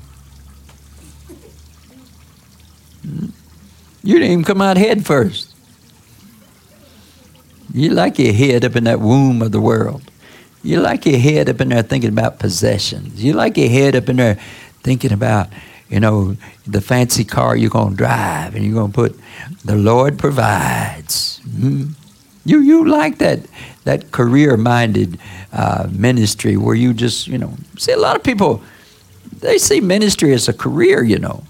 Hmm? 3.02 3.26
You 4.02 4.14
didn't 4.18 4.32
even 4.32 4.44
come 4.44 4.60
out 4.60 4.76
head 4.76 5.06
first. 5.06 5.54
You 7.72 7.90
like 7.90 8.18
your 8.18 8.32
head 8.32 8.64
up 8.64 8.74
in 8.74 8.84
that 8.84 9.00
womb 9.00 9.42
of 9.42 9.52
the 9.52 9.60
world. 9.60 10.02
You 10.66 10.80
like 10.80 11.06
your 11.06 11.18
head 11.20 11.48
up 11.48 11.60
in 11.60 11.68
there 11.68 11.82
thinking 11.82 12.10
about 12.10 12.40
possessions. 12.40 13.22
You 13.22 13.34
like 13.34 13.56
your 13.56 13.68
head 13.68 13.94
up 13.94 14.08
in 14.08 14.16
there 14.16 14.34
thinking 14.82 15.12
about, 15.12 15.48
you 15.88 16.00
know, 16.00 16.36
the 16.66 16.80
fancy 16.80 17.24
car 17.24 17.56
you're 17.56 17.70
going 17.70 17.90
to 17.90 17.96
drive 17.96 18.56
and 18.56 18.64
you're 18.64 18.74
going 18.74 18.90
to 18.90 18.94
put, 18.94 19.16
the 19.64 19.76
Lord 19.76 20.18
provides. 20.18 21.40
Mm-hmm. 21.46 21.92
You, 22.44 22.60
you 22.60 22.84
like 22.84 23.18
that, 23.18 23.46
that 23.84 24.10
career 24.10 24.56
minded 24.56 25.20
uh, 25.52 25.88
ministry 25.92 26.56
where 26.56 26.74
you 26.74 26.92
just, 26.92 27.28
you 27.28 27.38
know, 27.38 27.54
see, 27.78 27.92
a 27.92 27.98
lot 27.98 28.16
of 28.16 28.24
people, 28.24 28.60
they 29.38 29.58
see 29.58 29.80
ministry 29.80 30.32
as 30.32 30.48
a 30.48 30.52
career, 30.52 31.04
you 31.04 31.20
know. 31.20 31.44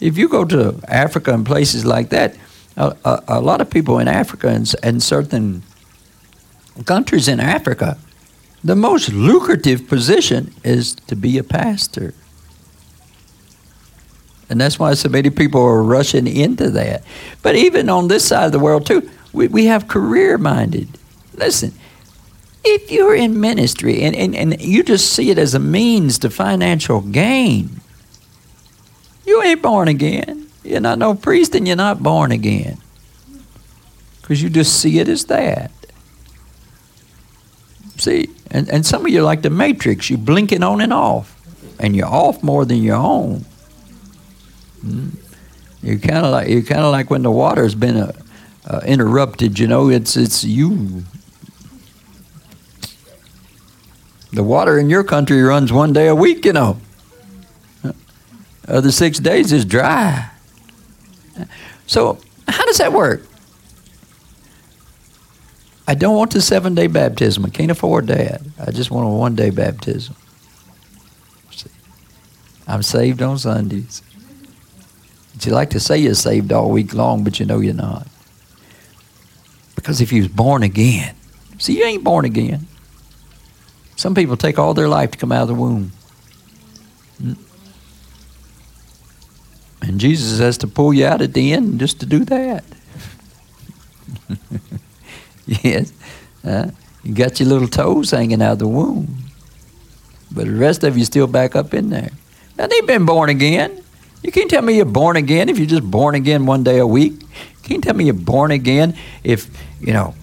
If 0.00 0.16
you 0.16 0.30
go 0.30 0.46
to 0.46 0.80
Africa 0.88 1.34
and 1.34 1.44
places 1.44 1.84
like 1.84 2.08
that, 2.08 2.36
a, 2.78 2.96
a, 3.04 3.24
a 3.28 3.40
lot 3.40 3.60
of 3.60 3.68
people 3.68 3.98
in 3.98 4.08
Africa 4.08 4.48
and, 4.48 4.74
and 4.82 5.02
certain 5.02 5.62
countries 6.82 7.28
in 7.28 7.40
Africa, 7.40 7.98
the 8.62 8.74
most 8.74 9.12
lucrative 9.12 9.86
position 9.88 10.52
is 10.64 10.94
to 10.94 11.14
be 11.14 11.38
a 11.38 11.44
pastor. 11.44 12.14
And 14.48 14.60
that's 14.60 14.78
why 14.78 14.94
so 14.94 15.08
many 15.08 15.30
people 15.30 15.62
are 15.62 15.82
rushing 15.82 16.26
into 16.26 16.70
that. 16.70 17.02
But 17.42 17.56
even 17.56 17.88
on 17.88 18.08
this 18.08 18.26
side 18.26 18.46
of 18.46 18.52
the 18.52 18.58
world, 18.58 18.86
too, 18.86 19.08
we, 19.32 19.48
we 19.48 19.66
have 19.66 19.88
career 19.88 20.38
minded. 20.38 20.88
Listen, 21.34 21.72
if 22.64 22.90
you're 22.90 23.14
in 23.14 23.40
ministry 23.40 24.02
and, 24.02 24.14
and, 24.16 24.34
and 24.34 24.60
you 24.60 24.82
just 24.82 25.12
see 25.12 25.30
it 25.30 25.38
as 25.38 25.54
a 25.54 25.58
means 25.58 26.18
to 26.20 26.30
financial 26.30 27.00
gain, 27.00 27.80
you 29.26 29.42
ain't 29.42 29.62
born 29.62 29.88
again. 29.88 30.48
You're 30.62 30.80
not 30.80 30.98
no 30.98 31.14
priest 31.14 31.54
and 31.54 31.66
you're 31.66 31.76
not 31.76 32.02
born 32.02 32.32
again. 32.32 32.78
Because 34.20 34.42
you 34.42 34.48
just 34.48 34.80
see 34.80 34.98
it 34.98 35.08
as 35.08 35.26
that. 35.26 35.70
See, 37.96 38.28
and, 38.50 38.68
and 38.68 38.84
some 38.84 39.04
of 39.04 39.12
you 39.12 39.22
like 39.22 39.42
the 39.42 39.50
Matrix, 39.50 40.10
you 40.10 40.16
blinking 40.16 40.62
on 40.62 40.80
and 40.80 40.92
off. 40.92 41.30
And 41.78 41.96
you're 41.96 42.06
off 42.06 42.42
more 42.42 42.64
than 42.64 42.82
you're 42.82 42.96
on. 42.96 43.44
Hmm? 44.80 45.08
You're 45.82 45.98
kind 45.98 46.24
of 46.24 46.32
like 46.32 46.48
you're 46.48 46.62
kind 46.62 46.80
of 46.80 46.92
like 46.92 47.10
when 47.10 47.22
the 47.22 47.30
water's 47.30 47.74
been 47.74 47.96
uh, 47.96 48.12
uh, 48.66 48.80
interrupted. 48.86 49.58
You 49.58 49.66
know, 49.66 49.90
it's 49.90 50.16
it's 50.16 50.44
you. 50.44 51.04
The 54.32 54.42
water 54.42 54.78
in 54.78 54.88
your 54.88 55.04
country 55.04 55.42
runs 55.42 55.72
one 55.72 55.92
day 55.92 56.08
a 56.08 56.14
week. 56.14 56.46
You 56.46 56.54
know, 56.54 56.80
other 58.66 58.90
six 58.90 59.18
days 59.18 59.52
is 59.52 59.64
dry. 59.64 60.30
So 61.86 62.18
how 62.48 62.64
does 62.64 62.78
that 62.78 62.92
work? 62.92 63.26
I 65.86 65.94
don't 65.94 66.16
want 66.16 66.32
the 66.32 66.40
seven 66.40 66.74
day 66.74 66.86
baptism. 66.86 67.44
I 67.44 67.50
can't 67.50 67.70
afford 67.70 68.06
that. 68.06 68.40
I 68.58 68.70
just 68.70 68.90
want 68.90 69.06
a 69.06 69.10
one 69.10 69.34
day 69.34 69.50
baptism. 69.50 70.16
I'm 72.66 72.82
saved 72.82 73.20
on 73.20 73.38
Sundays. 73.38 74.02
But 75.34 75.44
you 75.44 75.52
like 75.52 75.70
to 75.70 75.80
say 75.80 75.98
you're 75.98 76.14
saved 76.14 76.52
all 76.52 76.70
week 76.70 76.94
long, 76.94 77.24
but 77.24 77.38
you 77.38 77.44
know 77.44 77.60
you're 77.60 77.74
not. 77.74 78.06
Because 79.74 80.00
if 80.00 80.12
you 80.12 80.22
was 80.22 80.30
born 80.30 80.62
again, 80.62 81.14
see, 81.58 81.78
you 81.78 81.84
ain't 81.84 82.04
born 82.04 82.24
again. 82.24 82.66
Some 83.96 84.14
people 84.14 84.36
take 84.36 84.58
all 84.58 84.72
their 84.72 84.88
life 84.88 85.10
to 85.10 85.18
come 85.18 85.32
out 85.32 85.42
of 85.42 85.48
the 85.48 85.54
womb. 85.54 85.92
And 89.82 90.00
Jesus 90.00 90.38
has 90.38 90.56
to 90.58 90.66
pull 90.66 90.94
you 90.94 91.04
out 91.04 91.20
at 91.20 91.34
the 91.34 91.52
end 91.52 91.78
just 91.78 92.00
to 92.00 92.06
do 92.06 92.24
that. 92.24 92.64
yes. 95.62 95.92
Uh, 96.44 96.70
you 97.02 97.14
got 97.14 97.40
your 97.40 97.48
little 97.48 97.68
toes 97.68 98.10
hanging 98.10 98.42
out 98.42 98.52
of 98.52 98.58
the 98.60 98.68
womb. 98.68 99.16
But 100.32 100.46
the 100.46 100.52
rest 100.52 100.84
of 100.84 100.96
you 100.96 101.04
still 101.04 101.26
back 101.26 101.54
up 101.54 101.74
in 101.74 101.90
there. 101.90 102.10
Now, 102.56 102.66
they've 102.66 102.86
been 102.86 103.06
born 103.06 103.30
again. 103.30 103.82
You 104.22 104.32
can't 104.32 104.50
tell 104.50 104.62
me 104.62 104.76
you're 104.76 104.86
born 104.86 105.16
again 105.16 105.48
if 105.48 105.58
you're 105.58 105.66
just 105.66 105.88
born 105.88 106.14
again 106.14 106.46
one 106.46 106.64
day 106.64 106.78
a 106.78 106.86
week. 106.86 107.12
You 107.20 107.28
can't 107.62 107.84
tell 107.84 107.94
me 107.94 108.06
you're 108.06 108.14
born 108.14 108.50
again 108.50 108.96
if, 109.22 109.48
you 109.80 109.92
know, 109.92 110.14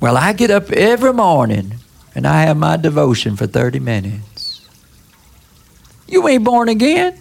well, 0.00 0.16
I 0.16 0.32
get 0.32 0.50
up 0.50 0.70
every 0.70 1.12
morning 1.12 1.74
and 2.14 2.26
I 2.26 2.42
have 2.42 2.56
my 2.56 2.76
devotion 2.76 3.36
for 3.36 3.46
30 3.46 3.78
minutes. 3.78 4.68
You 6.06 6.28
ain't 6.28 6.44
born 6.44 6.68
again. 6.68 7.18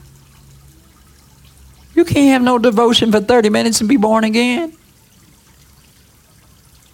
You 1.96 2.04
can't 2.04 2.32
have 2.32 2.42
no 2.42 2.58
devotion 2.60 3.12
for 3.12 3.22
30 3.22 3.50
minutes 3.50 3.80
and 3.80 3.88
be 3.88 3.98
born 3.98 4.24
again. 4.24 4.74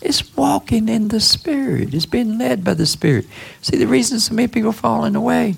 It's 0.08 0.38
walking 0.38 0.88
in 0.88 1.10
the 1.10 1.20
Spirit. 1.20 1.93
It's 1.93 2.05
being 2.05 2.38
led 2.38 2.64
by 2.64 2.76
the 2.76 2.86
Spirit. 2.86 3.26
See, 3.62 3.76
the 3.76 3.88
reason 3.88 4.22
so 4.22 4.34
many 4.34 4.47
people 4.47 4.72
falling 4.72 5.18
away, 5.18 5.58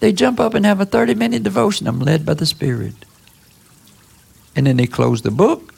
they 0.00 0.12
jump 0.12 0.40
up 0.40 0.54
and 0.54 0.66
have 0.66 0.80
a 0.80 0.84
30 0.84 1.14
minute 1.14 1.44
devotion. 1.44 1.86
I'm 1.86 2.00
led 2.00 2.26
by 2.26 2.34
the 2.34 2.44
Spirit. 2.44 2.94
And 4.56 4.66
then 4.66 4.78
they 4.78 4.88
close 4.88 5.22
the 5.22 5.30
book, 5.30 5.72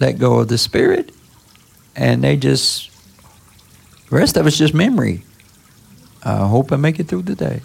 let 0.00 0.18
go 0.18 0.38
of 0.38 0.48
the 0.48 0.56
Spirit, 0.56 1.12
and 1.94 2.24
they 2.24 2.38
just, 2.38 2.90
the 4.08 4.16
rest 4.16 4.38
of 4.38 4.46
it's 4.46 4.56
just 4.56 4.72
memory. 4.72 5.22
I 6.24 6.48
hope 6.48 6.72
I 6.72 6.76
make 6.76 6.98
it 6.98 7.06
through 7.06 7.24
the 7.24 7.34
day. 7.34 7.60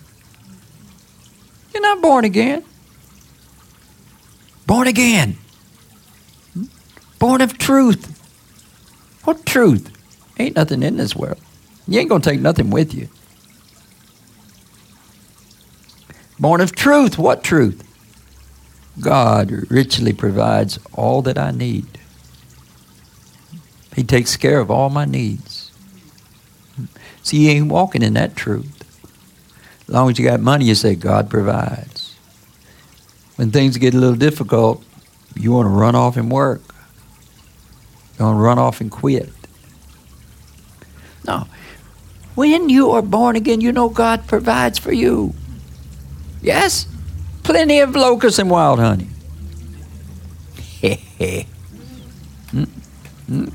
You're 1.73 1.81
not 1.81 2.01
born 2.01 2.25
again. 2.25 2.65
Born 4.67 4.87
again. 4.89 5.37
Hmm? 6.55 6.65
Born 7.19 7.39
of 7.39 7.57
truth. 7.57 8.20
What 9.23 9.45
truth? 9.45 9.91
Ain't 10.39 10.55
nothing 10.55 10.83
in 10.83 10.97
this 10.97 11.15
world. 11.15 11.39
You 11.87 11.99
ain't 11.99 12.09
going 12.09 12.21
to 12.21 12.29
take 12.29 12.39
nothing 12.39 12.69
with 12.69 12.93
you. 12.93 13.09
Born 16.39 16.61
of 16.61 16.75
truth. 16.75 17.17
What 17.17 17.43
truth? 17.43 17.87
God 18.99 19.51
richly 19.69 20.13
provides 20.13 20.79
all 20.93 21.21
that 21.21 21.37
I 21.37 21.51
need. 21.51 21.85
He 23.95 24.03
takes 24.03 24.35
care 24.37 24.59
of 24.59 24.71
all 24.71 24.89
my 24.89 25.05
needs. 25.05 25.71
See, 27.23 27.45
you 27.45 27.51
ain't 27.51 27.71
walking 27.71 28.01
in 28.01 28.13
that 28.13 28.35
truth. 28.35 28.83
As 29.83 29.89
long 29.89 30.09
as 30.09 30.17
you 30.17 30.25
got 30.25 30.39
money, 30.39 30.65
you 30.65 30.75
say, 30.75 30.95
God 30.95 31.29
provides. 31.29 32.15
When 33.35 33.51
things 33.51 33.77
get 33.77 33.93
a 33.93 33.97
little 33.97 34.15
difficult, 34.15 34.83
you 35.35 35.51
want 35.51 35.65
to 35.67 35.69
run 35.69 35.95
off 35.95 36.17
and 36.17 36.31
work. 36.31 36.61
Don't 38.21 38.37
run 38.37 38.59
off 38.59 38.81
and 38.81 38.91
quit. 38.91 39.27
No. 41.25 41.47
When 42.35 42.69
you 42.69 42.91
are 42.91 43.01
born 43.01 43.35
again, 43.35 43.61
you 43.61 43.71
know 43.71 43.89
God 43.89 44.27
provides 44.27 44.77
for 44.77 44.91
you. 44.91 45.33
Yes? 46.39 46.85
Plenty 47.41 47.79
of 47.79 47.95
locusts 47.95 48.37
and 48.37 48.51
wild 48.51 48.77
honey. 48.79 49.07
mm, 50.83 51.47
mm. 53.27 53.53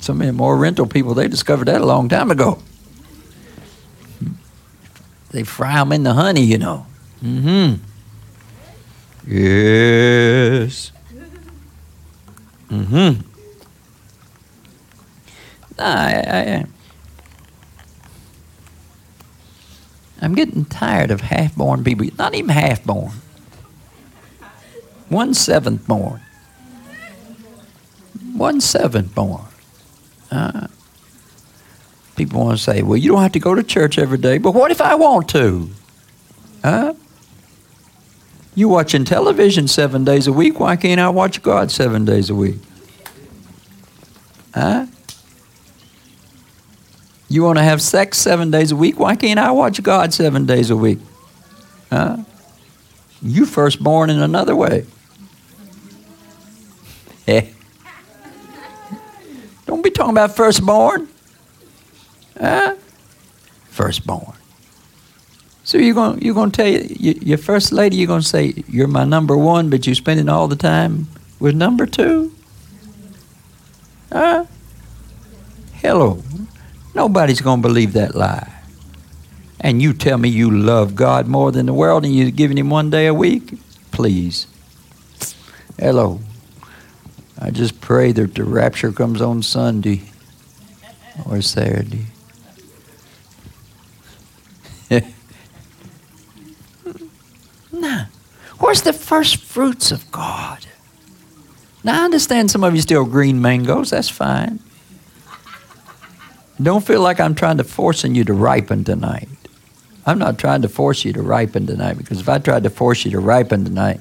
Some 0.00 0.20
of 0.20 0.26
the 0.26 0.34
more 0.34 0.58
rental 0.58 0.84
people, 0.86 1.14
they 1.14 1.26
discovered 1.26 1.68
that 1.68 1.80
a 1.80 1.86
long 1.86 2.10
time 2.10 2.30
ago. 2.30 2.58
They 5.30 5.42
fry 5.42 5.76
them 5.76 5.92
in 5.92 6.02
the 6.02 6.12
honey, 6.12 6.44
you 6.44 6.58
know. 6.58 6.84
Mm-hmm. 7.24 7.82
Yes. 9.26 10.92
Mm-hmm. 12.70 13.22
I, 15.78 16.14
I, 16.26 16.66
I'm 20.20 20.34
getting 20.34 20.64
tired 20.64 21.10
of 21.10 21.20
half-born 21.20 21.84
people. 21.84 22.06
Not 22.18 22.34
even 22.34 22.50
half-born. 22.50 23.12
One 25.08 25.32
seventh 25.32 25.86
born. 25.86 26.20
One 28.34 28.60
seventh 28.60 29.14
born. 29.14 29.44
Uh, 30.30 30.66
people 32.16 32.44
want 32.44 32.58
to 32.58 32.62
say, 32.62 32.82
well, 32.82 32.96
you 32.96 33.12
don't 33.12 33.22
have 33.22 33.32
to 33.32 33.40
go 33.40 33.54
to 33.54 33.62
church 33.62 33.98
every 33.98 34.18
day, 34.18 34.38
but 34.38 34.52
what 34.52 34.70
if 34.70 34.80
I 34.80 34.96
want 34.96 35.28
to? 35.30 35.70
Huh? 36.62 36.94
You 38.58 38.68
watching 38.68 39.04
television 39.04 39.68
seven 39.68 40.02
days 40.02 40.26
a 40.26 40.32
week. 40.32 40.58
Why 40.58 40.74
can't 40.74 41.00
I 41.00 41.10
watch 41.10 41.42
God 41.42 41.70
seven 41.70 42.04
days 42.04 42.28
a 42.28 42.34
week? 42.34 42.56
Huh? 44.52 44.86
You 47.28 47.44
want 47.44 47.58
to 47.58 47.62
have 47.62 47.80
sex 47.80 48.18
seven 48.18 48.50
days 48.50 48.72
a 48.72 48.76
week? 48.76 48.98
Why 48.98 49.14
can't 49.14 49.38
I 49.38 49.52
watch 49.52 49.80
God 49.84 50.12
seven 50.12 50.44
days 50.44 50.70
a 50.70 50.76
week? 50.76 50.98
Huh? 51.88 52.16
You 53.22 53.46
first 53.46 53.80
born 53.80 54.10
in 54.10 54.20
another 54.20 54.56
way. 54.56 54.86
Eh. 57.28 57.46
Don't 59.66 59.84
be 59.84 59.90
talking 59.90 60.10
about 60.10 60.34
firstborn. 60.34 61.06
Huh? 62.40 62.74
Firstborn. 63.68 64.37
So 65.68 65.76
you're 65.76 65.94
going 65.94 66.22
you're 66.22 66.32
going 66.32 66.50
to 66.50 66.56
tell 66.56 66.66
you, 66.66 67.12
your 67.20 67.36
first 67.36 67.72
lady 67.72 67.96
you're 67.96 68.06
going 68.06 68.22
to 68.22 68.26
say 68.26 68.64
you're 68.68 68.88
my 68.88 69.04
number 69.04 69.36
one, 69.36 69.68
but 69.68 69.86
you're 69.86 69.94
spending 69.94 70.26
all 70.26 70.48
the 70.48 70.56
time 70.56 71.08
with 71.40 71.54
number 71.54 71.84
two. 71.84 72.32
Huh? 74.10 74.46
Hello. 75.74 76.22
Nobody's 76.94 77.42
going 77.42 77.60
to 77.60 77.68
believe 77.68 77.92
that 77.92 78.14
lie. 78.14 78.50
And 79.60 79.82
you 79.82 79.92
tell 79.92 80.16
me 80.16 80.30
you 80.30 80.50
love 80.50 80.94
God 80.94 81.26
more 81.26 81.52
than 81.52 81.66
the 81.66 81.74
world 81.74 82.06
and 82.06 82.16
you're 82.16 82.30
giving 82.30 82.56
Him 82.56 82.70
one 82.70 82.88
day 82.88 83.06
a 83.06 83.12
week? 83.12 83.58
Please. 83.90 84.46
Hello. 85.78 86.20
I 87.38 87.50
just 87.50 87.82
pray 87.82 88.12
that 88.12 88.34
the 88.34 88.44
rapture 88.44 88.90
comes 88.90 89.20
on 89.20 89.42
Sunday 89.42 90.00
or 91.28 91.42
Saturday. 91.42 92.06
nah. 97.80 98.04
Where's 98.58 98.82
the 98.82 98.92
first 98.92 99.36
fruits 99.36 99.92
of 99.92 100.10
God? 100.10 100.66
Now, 101.84 102.02
I 102.02 102.04
understand 102.04 102.50
some 102.50 102.64
of 102.64 102.74
you 102.74 102.80
still 102.80 103.04
green 103.04 103.40
mangoes. 103.40 103.90
That's 103.90 104.08
fine. 104.08 104.60
Don't 106.60 106.84
feel 106.84 107.00
like 107.00 107.20
I'm 107.20 107.36
trying 107.36 107.58
to 107.58 107.64
forcing 107.64 108.14
you 108.16 108.24
to 108.24 108.34
ripen 108.34 108.82
tonight. 108.82 109.28
I'm 110.04 110.18
not 110.18 110.38
trying 110.38 110.62
to 110.62 110.68
force 110.68 111.04
you 111.04 111.12
to 111.12 111.22
ripen 111.22 111.66
tonight 111.66 111.98
because 111.98 112.20
if 112.20 112.28
I 112.28 112.38
tried 112.38 112.64
to 112.64 112.70
force 112.70 113.04
you 113.04 113.12
to 113.12 113.20
ripen 113.20 113.64
tonight, 113.64 114.00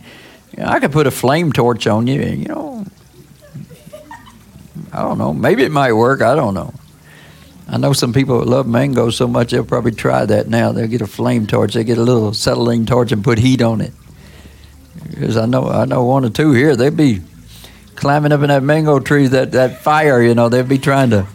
you 0.56 0.64
know, 0.64 0.70
I 0.70 0.80
could 0.80 0.92
put 0.92 1.06
a 1.06 1.12
flame 1.12 1.52
torch 1.52 1.86
on 1.86 2.08
you 2.08 2.22
and, 2.22 2.40
you 2.40 2.48
know, 2.48 2.86
I 4.92 5.02
don't 5.02 5.18
know. 5.18 5.34
Maybe 5.34 5.64
it 5.64 5.72
might 5.72 5.94
work. 5.94 6.22
I 6.22 6.34
don't 6.34 6.54
know. 6.54 6.74
I 7.70 7.78
know 7.78 7.94
some 7.94 8.14
people 8.14 8.42
love 8.44 8.66
mangoes 8.66 9.18
so 9.18 9.28
much 9.28 9.52
they'll 9.52 9.66
probably 9.66 9.92
try 9.92 10.26
that 10.26 10.48
now. 10.48 10.72
They'll 10.72 10.88
get 10.88 11.02
a 11.02 11.08
flame 11.08 11.46
torch. 11.46 11.74
They 11.74 11.84
get 11.84 11.98
a 11.98 12.04
little 12.04 12.30
acetylene 12.30 12.86
torch 12.86 13.12
and 13.12 13.24
put 13.24 13.38
heat 13.38 13.62
on 13.62 13.82
it. 13.82 13.94
Because 15.10 15.38
I 15.38 15.46
know 15.46 15.68
I 15.68 15.86
know 15.86 16.04
one 16.04 16.26
or 16.26 16.30
two 16.30 16.52
here. 16.52 16.76
They'd 16.76 16.98
be 16.98 17.22
climbing 17.98 18.32
up 18.32 18.42
in 18.42 18.48
that 18.48 18.64
mango 18.64 19.00
tree, 19.00 19.28
that, 19.28 19.52
that 19.52 19.82
fire, 19.82 20.22
you 20.22 20.34
know, 20.34 20.48
they'd 20.48 20.70
be 20.70 20.78
trying 20.78 21.10
to 21.10 21.28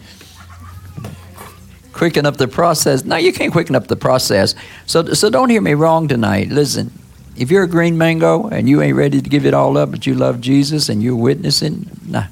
quicken 1.91 2.25
up 2.25 2.37
the 2.37 2.47
process. 2.47 3.03
No, 3.03 3.17
you 3.17 3.31
can't 3.31 3.51
quicken 3.51 3.75
up 3.75 3.87
the 3.87 3.95
process. 3.95 4.55
So, 4.87 5.13
so 5.13 5.29
don't 5.29 5.49
hear 5.49 5.61
me 5.61 5.73
wrong 5.73 6.07
tonight. 6.07 6.49
Listen, 6.49 6.91
if 7.37 7.51
you're 7.51 7.63
a 7.63 7.67
green 7.67 7.97
mango 7.97 8.47
and 8.47 8.67
you 8.67 8.81
ain't 8.81 8.95
ready 8.95 9.21
to 9.21 9.29
give 9.29 9.45
it 9.45 9.53
all 9.53 9.77
up, 9.77 9.91
but 9.91 10.07
you 10.07 10.15
love 10.15 10.41
Jesus 10.41 10.89
and 10.89 11.03
you're 11.03 11.15
witnessing, 11.15 11.89
nah. 12.07 12.25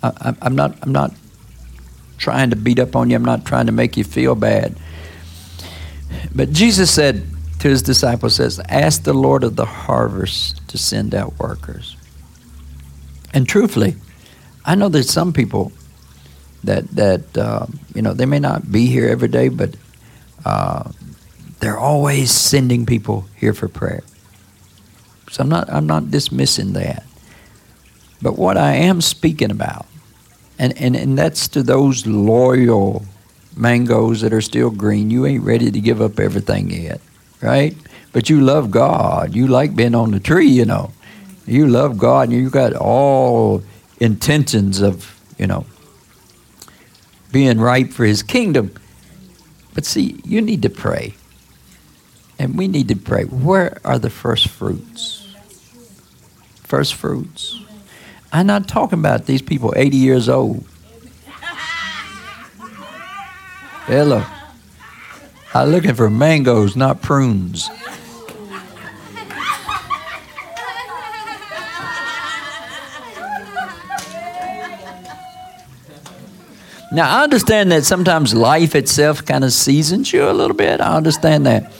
I, 0.00 0.34
I'm 0.42 0.54
not. 0.54 0.76
I'm 0.82 0.92
not 0.92 1.12
trying 2.18 2.50
to 2.50 2.56
beat 2.56 2.78
up 2.78 2.94
on 2.94 3.10
you. 3.10 3.16
I'm 3.16 3.24
not 3.24 3.44
trying 3.44 3.66
to 3.66 3.72
make 3.72 3.96
you 3.96 4.04
feel 4.04 4.36
bad. 4.36 4.76
But 6.32 6.52
Jesus 6.52 6.88
said 6.88 7.26
to 7.60 7.68
his 7.68 7.82
disciples, 7.82 8.36
"says 8.36 8.60
Ask 8.68 9.02
the 9.02 9.14
Lord 9.14 9.44
of 9.44 9.56
the 9.56 9.64
harvest 9.64 10.66
to 10.68 10.78
send 10.78 11.14
out 11.14 11.38
workers." 11.38 11.96
And 13.34 13.48
truthfully, 13.48 13.96
I 14.64 14.74
know 14.74 14.88
there's 14.88 15.10
some 15.10 15.32
people 15.32 15.72
that 16.64 16.88
that 16.90 17.36
uh, 17.36 17.66
you 17.94 18.02
know 18.02 18.14
they 18.14 18.26
may 18.26 18.38
not 18.38 18.70
be 18.70 18.86
here 18.86 19.08
every 19.08 19.28
day, 19.28 19.48
but 19.48 19.74
uh, 20.44 20.90
they're 21.60 21.78
always 21.78 22.30
sending 22.30 22.86
people 22.86 23.26
here 23.36 23.54
for 23.54 23.68
prayer. 23.68 24.02
So 25.30 25.42
I'm 25.42 25.48
not 25.48 25.70
I'm 25.70 25.86
not 25.86 26.10
dismissing 26.10 26.72
that. 26.74 27.04
But 28.20 28.36
what 28.36 28.56
I 28.56 28.74
am 28.74 29.00
speaking 29.00 29.50
about, 29.50 29.86
and, 30.58 30.76
and, 30.78 30.96
and 30.96 31.16
that's 31.16 31.48
to 31.48 31.62
those 31.62 32.06
loyal 32.06 33.04
mangoes 33.56 34.22
that 34.22 34.32
are 34.32 34.40
still 34.40 34.70
green, 34.70 35.10
you 35.10 35.24
ain't 35.24 35.44
ready 35.44 35.70
to 35.70 35.80
give 35.80 36.00
up 36.00 36.18
everything 36.18 36.70
yet, 36.70 37.00
right? 37.40 37.76
But 38.12 38.30
you 38.30 38.40
love 38.40 38.70
God. 38.70 39.34
You 39.34 39.46
like 39.46 39.76
being 39.76 39.94
on 39.94 40.10
the 40.10 40.20
tree, 40.20 40.48
you 40.48 40.64
know. 40.64 40.92
You 41.46 41.66
love 41.66 41.98
God 41.98 42.28
and 42.28 42.38
you 42.38 42.50
got 42.50 42.74
all 42.74 43.62
intentions 44.00 44.80
of, 44.80 45.18
you 45.38 45.46
know, 45.46 45.64
being 47.32 47.58
right 47.58 47.92
for 47.92 48.04
his 48.04 48.22
kingdom. 48.22 48.74
But 49.74 49.84
see, 49.84 50.20
you 50.24 50.40
need 50.40 50.62
to 50.62 50.70
pray. 50.70 51.14
And 52.38 52.56
we 52.56 52.68
need 52.68 52.88
to 52.88 52.96
pray. 52.96 53.24
Where 53.24 53.78
are 53.84 53.98
the 53.98 54.10
first 54.10 54.48
fruits? 54.48 55.34
First 56.62 56.94
fruits. 56.94 57.60
I'm 58.32 58.46
not 58.46 58.68
talking 58.68 58.98
about 58.98 59.26
these 59.26 59.42
people 59.42 59.72
80 59.74 59.96
years 59.96 60.28
old. 60.28 60.64
Hello. 63.86 64.22
I'm 65.54 65.70
looking 65.70 65.94
for 65.94 66.10
mangoes, 66.10 66.76
not 66.76 67.00
prunes. 67.00 67.68
Now, 76.90 77.18
I 77.18 77.22
understand 77.22 77.70
that 77.72 77.84
sometimes 77.84 78.34
life 78.34 78.74
itself 78.74 79.24
kind 79.24 79.44
of 79.44 79.52
seasons 79.52 80.12
you 80.12 80.28
a 80.28 80.32
little 80.32 80.56
bit. 80.56 80.80
I 80.80 80.96
understand 80.96 81.46
that. 81.46 81.70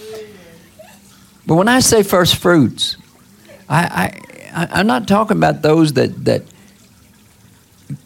But 1.46 1.54
when 1.54 1.68
I 1.68 1.80
say 1.80 2.02
first 2.02 2.36
fruits, 2.36 2.98
I, 3.68 4.12
I, 4.52 4.80
am 4.80 4.86
not 4.86 5.08
talking 5.08 5.36
about 5.38 5.62
those 5.62 5.94
that, 5.94 6.24
that 6.26 6.42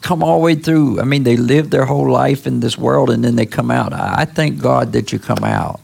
come 0.01 0.23
all 0.23 0.39
the 0.39 0.45
way 0.45 0.55
through. 0.55 1.01
I 1.01 1.05
mean, 1.05 1.25
they 1.25 1.37
live 1.37 1.71
their 1.71 1.85
whole 1.85 2.11
life 2.11 2.47
in 2.47 2.61
this 2.61 2.79
world 2.79 3.11
and 3.11 3.25
then 3.25 3.37
they 3.37 3.47
come 3.47 3.71
out. 3.71 3.93
I 3.93 4.25
thank 4.25 4.61
God 4.61 4.93
that 4.93 5.13
you 5.13 5.19
come 5.19 5.45
out. 5.45 5.81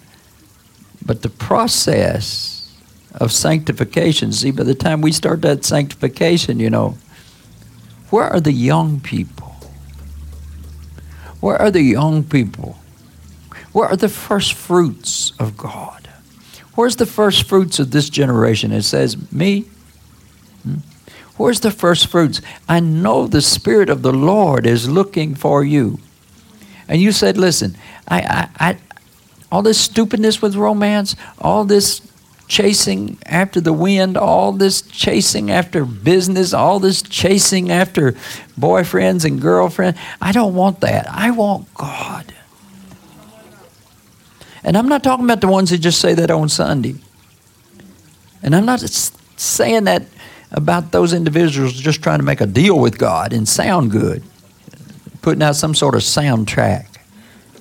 But 1.05 1.23
the 1.23 1.31
process 1.31 2.73
of 3.15 3.33
sanctification, 3.33 4.33
see, 4.33 4.51
by 4.51 4.65
the 4.65 4.75
time 4.75 5.01
we 5.01 5.13
start 5.13 5.43
that 5.43 5.65
sanctification, 5.65 6.61
you 6.61 6.71
know, 6.71 6.97
where 8.11 8.25
are 8.25 8.41
the 8.41 8.53
young 8.53 9.01
people? 9.01 9.57
Where 11.41 11.57
are 11.57 11.71
the 11.71 11.83
young 11.83 12.25
people? 12.25 12.79
Where 13.73 13.89
are 13.89 13.97
the 13.97 14.09
first 14.09 14.55
fruits 14.55 15.33
of 15.39 15.57
God? 15.57 16.09
Where's 16.75 16.97
the 16.97 17.07
first 17.07 17.49
fruits 17.49 17.79
of 17.79 17.91
this 17.91 18.09
generation? 18.09 18.73
It 18.73 18.83
says, 18.83 19.33
Me. 19.33 19.67
Where's 21.39 21.61
the 21.61 21.71
first 21.71 22.09
fruits? 22.09 22.43
I 22.69 22.81
know 22.81 23.27
the 23.27 23.41
Spirit 23.41 23.89
of 23.89 24.03
the 24.03 24.13
Lord 24.13 24.67
is 24.67 24.91
looking 24.91 25.35
for 25.35 25.65
you. 25.65 25.99
And 26.89 27.01
you 27.01 27.13
said, 27.13 27.39
Listen, 27.39 27.77
I, 28.07 28.49
I, 28.59 28.71
I 28.71 28.79
all 29.51 29.63
this 29.63 29.81
stupidness 29.81 30.43
with 30.43 30.57
romance, 30.57 31.17
all 31.39 31.65
this 31.65 32.03
chasing 32.49 33.19
after 33.27 33.61
the 33.61 33.73
wind, 33.73 34.17
all 34.17 34.53
this 34.53 34.83
chasing 34.83 35.51
after 35.51 35.85
business, 35.85 36.53
all 36.53 36.81
this 36.81 37.03
chasing 37.03 37.71
after 37.71 38.13
boyfriends 38.59 39.25
and 39.25 39.41
girlfriends. 39.41 39.99
I 40.21 40.33
don't 40.33 40.55
want 40.55 40.81
that. 40.81 41.09
I 41.09 41.31
want 41.31 41.73
God. 41.75 42.35
And 44.65 44.77
I'm 44.77 44.89
not 44.89 45.03
talking 45.03 45.25
about 45.25 45.41
the 45.41 45.49
ones 45.49 45.71
that 45.71 45.79
just 45.79 46.01
say 46.01 46.15
that 46.15 46.31
on 46.31 46.49
Sunday. 46.49 46.97
And 48.43 48.57
I'm 48.57 48.67
not 48.67 48.81
saying 48.81 49.85
that 49.85 50.07
about 50.51 50.93
those 50.93 51.13
individuals 51.13 51.73
just 51.75 52.03
trying 52.03 52.19
to 52.19 52.25
make 52.25 52.41
a 52.41 52.47
deal 52.47 52.79
with 52.79 52.99
God 52.99 53.33
and 53.33 53.49
sound 53.49 53.91
good, 53.91 54.23
putting 55.23 55.43
out 55.43 55.57
some 55.57 55.75
sort 55.75 55.95
of 55.95 56.01
soundtrack. 56.03 56.87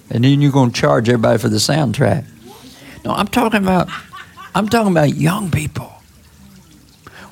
And 0.10 0.24
then 0.24 0.42
you're 0.42 0.52
going 0.52 0.72
to 0.72 0.80
charge 0.80 1.10
everybody 1.10 1.38
for 1.38 1.50
the 1.50 1.58
soundtrack. 1.58 2.26
No, 3.04 3.12
I'm 3.12 3.28
talking 3.28 3.62
about 3.62 3.90
I'm 4.56 4.68
talking 4.70 4.92
about 4.92 5.14
young 5.16 5.52
people. 5.52 5.94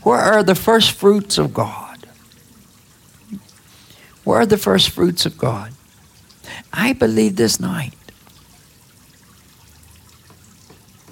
Where 0.04 0.20
are 0.20 0.44
the 0.44 0.56
first 0.56 0.92
fruits 0.92 1.38
of 1.38 1.54
God? 1.54 2.06
Where 4.24 4.42
are 4.42 4.46
the 4.46 4.58
first 4.58 4.90
fruits 4.90 5.26
of 5.26 5.38
God? 5.38 5.74
I 6.72 6.94
believe 6.94 7.36
this 7.36 7.60
night 7.60 7.96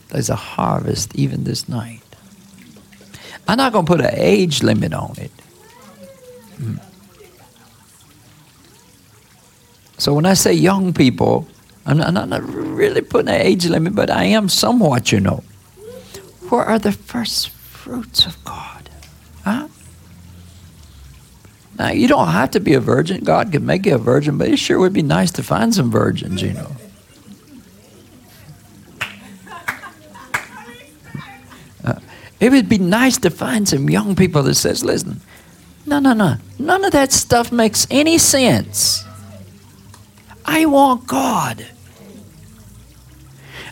there's 0.10 0.30
a 0.30 0.36
harvest 0.36 1.16
even 1.16 1.44
this 1.44 1.68
night. 1.68 2.03
I'm 3.48 3.58
not 3.58 3.74
going 3.74 3.86
to 3.86 3.92
put 3.92 4.02
an 4.02 4.14
age 4.14 4.64
limit 4.64 4.94
on 4.94 5.16
it. 5.18 5.32
Hmm. 6.58 6.76
So 9.98 10.14
when 10.14 10.26
I 10.26 10.34
say 10.34 10.54
young 10.54 10.94
people, 10.94 11.48
I'm 11.86 11.98
not, 11.98 12.16
I'm 12.16 12.30
not, 12.30 12.44
really 12.44 13.02
putting 13.02 13.30
an 13.30 13.42
age 13.42 13.66
limit, 13.68 13.96
but 13.96 14.10
I 14.10 14.26
am 14.26 14.50
somewhat, 14.50 15.12
you 15.12 15.20
know. 15.20 15.44
Where 16.50 16.64
are 16.64 16.80
the 16.80 16.92
first 16.92 17.50
fruits 17.50 18.26
of 18.26 18.44
God? 18.44 18.90
Huh? 19.44 19.68
Now, 21.78 21.92
you 21.92 22.08
don't 22.08 22.28
have 22.28 22.52
to 22.52 22.60
be 22.60 22.74
a 22.74 22.80
virgin. 22.80 23.24
God 23.24 23.52
can 23.52 23.66
make 23.66 23.86
you 23.86 23.96
a 23.96 23.98
virgin, 23.98 24.38
but 24.38 24.48
it 24.48 24.58
sure 24.58 24.80
would 24.80 24.94
be 24.94 25.02
nice 25.02 25.32
to 25.32 25.44
find 25.44 25.74
some 25.74 25.92
virgins, 25.92 26.42
you 26.42 26.54
know. 26.54 26.76
It 32.44 32.52
would 32.52 32.68
be 32.68 32.78
nice 32.78 33.18
to 33.20 33.30
find 33.30 33.68
some 33.68 33.90
young 33.90 34.16
people 34.16 34.44
that 34.44 34.56
says, 34.56 34.84
listen, 34.84 35.22
no, 35.86 36.00
no, 36.00 36.14
no. 36.14 36.36
None 36.60 36.84
of 36.84 36.92
that 36.92 37.12
stuff 37.12 37.52
makes 37.52 37.88
any 37.90 38.18
sense. 38.18 39.06
I 40.46 40.66
want 40.66 41.08
God. 41.08 41.66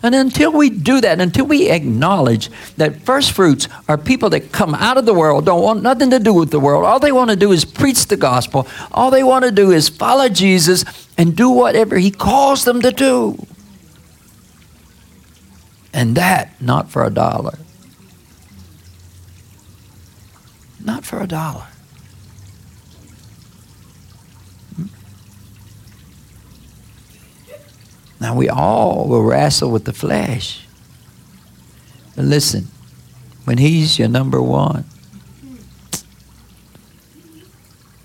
And 0.03 0.15
until 0.15 0.51
we 0.51 0.69
do 0.69 0.99
that, 1.01 1.19
until 1.19 1.45
we 1.45 1.69
acknowledge 1.69 2.49
that 2.77 3.01
first 3.01 3.33
fruits 3.33 3.67
are 3.87 3.97
people 3.97 4.29
that 4.29 4.51
come 4.51 4.73
out 4.73 4.97
of 4.97 5.05
the 5.05 5.13
world, 5.13 5.45
don't 5.45 5.61
want 5.61 5.83
nothing 5.83 6.09
to 6.09 6.19
do 6.19 6.33
with 6.33 6.49
the 6.49 6.59
world, 6.59 6.85
all 6.85 6.99
they 6.99 7.11
want 7.11 7.29
to 7.29 7.35
do 7.35 7.51
is 7.51 7.65
preach 7.65 8.07
the 8.07 8.17
gospel, 8.17 8.67
all 8.91 9.11
they 9.11 9.21
want 9.21 9.45
to 9.45 9.51
do 9.51 9.71
is 9.71 9.89
follow 9.89 10.27
Jesus 10.27 10.85
and 11.17 11.35
do 11.35 11.49
whatever 11.49 11.97
he 11.97 12.09
calls 12.09 12.63
them 12.63 12.81
to 12.81 12.91
do. 12.91 13.45
And 15.93 16.15
that 16.15 16.59
not 16.61 16.89
for 16.89 17.03
a 17.03 17.09
dollar. 17.09 17.59
Not 20.83 21.05
for 21.05 21.21
a 21.21 21.27
dollar. 21.27 21.67
Now, 28.21 28.35
we 28.35 28.49
all 28.49 29.07
will 29.07 29.23
wrestle 29.23 29.71
with 29.71 29.85
the 29.85 29.93
flesh. 29.93 30.67
But 32.15 32.25
listen, 32.25 32.67
when 33.45 33.57
He's 33.57 33.97
your 33.97 34.09
number 34.09 34.39
one, 34.39 34.85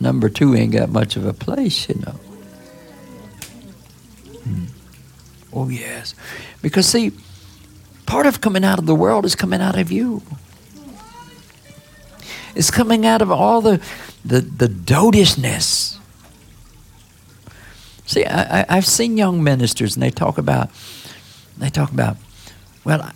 number 0.01 0.31
two 0.31 0.55
ain't 0.55 0.72
got 0.72 0.89
much 0.89 1.16
of 1.16 1.27
a 1.27 1.35
place, 1.35 1.87
you 1.91 1.97
know. 1.97 2.18
Hmm. 4.43 4.64
Oh, 5.53 5.68
yes. 5.68 6.14
Because, 6.62 6.87
see, 6.87 7.12
part 8.07 8.24
of 8.24 8.41
coming 8.41 8.64
out 8.64 8.79
of 8.79 8.87
the 8.87 8.95
world 8.95 9.27
is 9.27 9.35
coming 9.37 9.61
out 9.61 9.79
of 9.79 9.93
you. 9.93 10.22
It's 12.57 12.70
coming 12.70 13.07
out 13.07 13.22
of 13.22 13.30
all 13.30 13.61
the, 13.61 13.80
the, 14.24 14.40
the 14.40 14.68
dotishness 14.68 15.96
See, 18.07 18.24
I, 18.24 18.64
I've 18.68 18.86
seen 18.86 19.16
young 19.16 19.42
ministers, 19.42 19.96
and 19.96 20.02
they 20.02 20.11
talk 20.11 20.38
about, 20.38 20.70
they 21.59 21.70
talk 21.70 21.90
about, 21.90 22.16
well, 22.84 23.11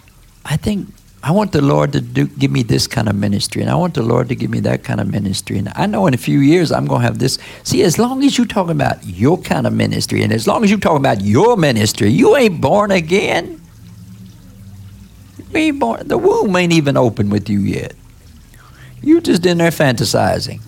I 0.44 0.56
think 0.56 0.88
I 1.22 1.30
want 1.30 1.52
the 1.52 1.62
Lord 1.62 1.92
to 1.92 2.00
do, 2.00 2.26
give 2.26 2.50
me 2.50 2.64
this 2.64 2.88
kind 2.88 3.08
of 3.08 3.14
ministry, 3.14 3.62
and 3.62 3.70
I 3.70 3.76
want 3.76 3.94
the 3.94 4.02
Lord 4.02 4.28
to 4.30 4.34
give 4.34 4.50
me 4.50 4.58
that 4.60 4.82
kind 4.82 5.00
of 5.00 5.08
ministry. 5.08 5.58
And 5.58 5.70
I 5.76 5.86
know 5.86 6.08
in 6.08 6.14
a 6.14 6.18
few 6.18 6.40
years 6.40 6.72
I'm 6.72 6.86
going 6.86 7.02
to 7.02 7.06
have 7.06 7.20
this. 7.20 7.38
See, 7.62 7.84
as 7.84 7.98
long 7.98 8.24
as 8.24 8.36
you 8.36 8.44
talk 8.44 8.68
about 8.68 9.04
your 9.06 9.38
kind 9.38 9.66
of 9.66 9.72
ministry, 9.72 10.22
and 10.22 10.32
as 10.32 10.48
long 10.48 10.64
as 10.64 10.70
you 10.72 10.78
talk 10.78 10.96
about 10.96 11.20
your 11.20 11.56
ministry, 11.56 12.10
you 12.10 12.36
ain't 12.36 12.60
born 12.60 12.90
again. 12.90 13.60
You 15.38 15.56
ain't 15.56 15.78
born. 15.78 16.08
The 16.08 16.18
womb 16.18 16.56
ain't 16.56 16.72
even 16.72 16.96
open 16.96 17.30
with 17.30 17.48
you 17.48 17.60
yet. 17.60 17.94
You 19.02 19.20
just 19.20 19.46
in 19.46 19.58
there 19.58 19.70
fantasizing. 19.70 20.60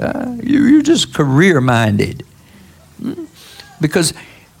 Uh, 0.00 0.36
you, 0.42 0.64
you're 0.64 0.82
just 0.82 1.14
career 1.14 1.60
minded. 1.60 2.24
Because 3.80 4.12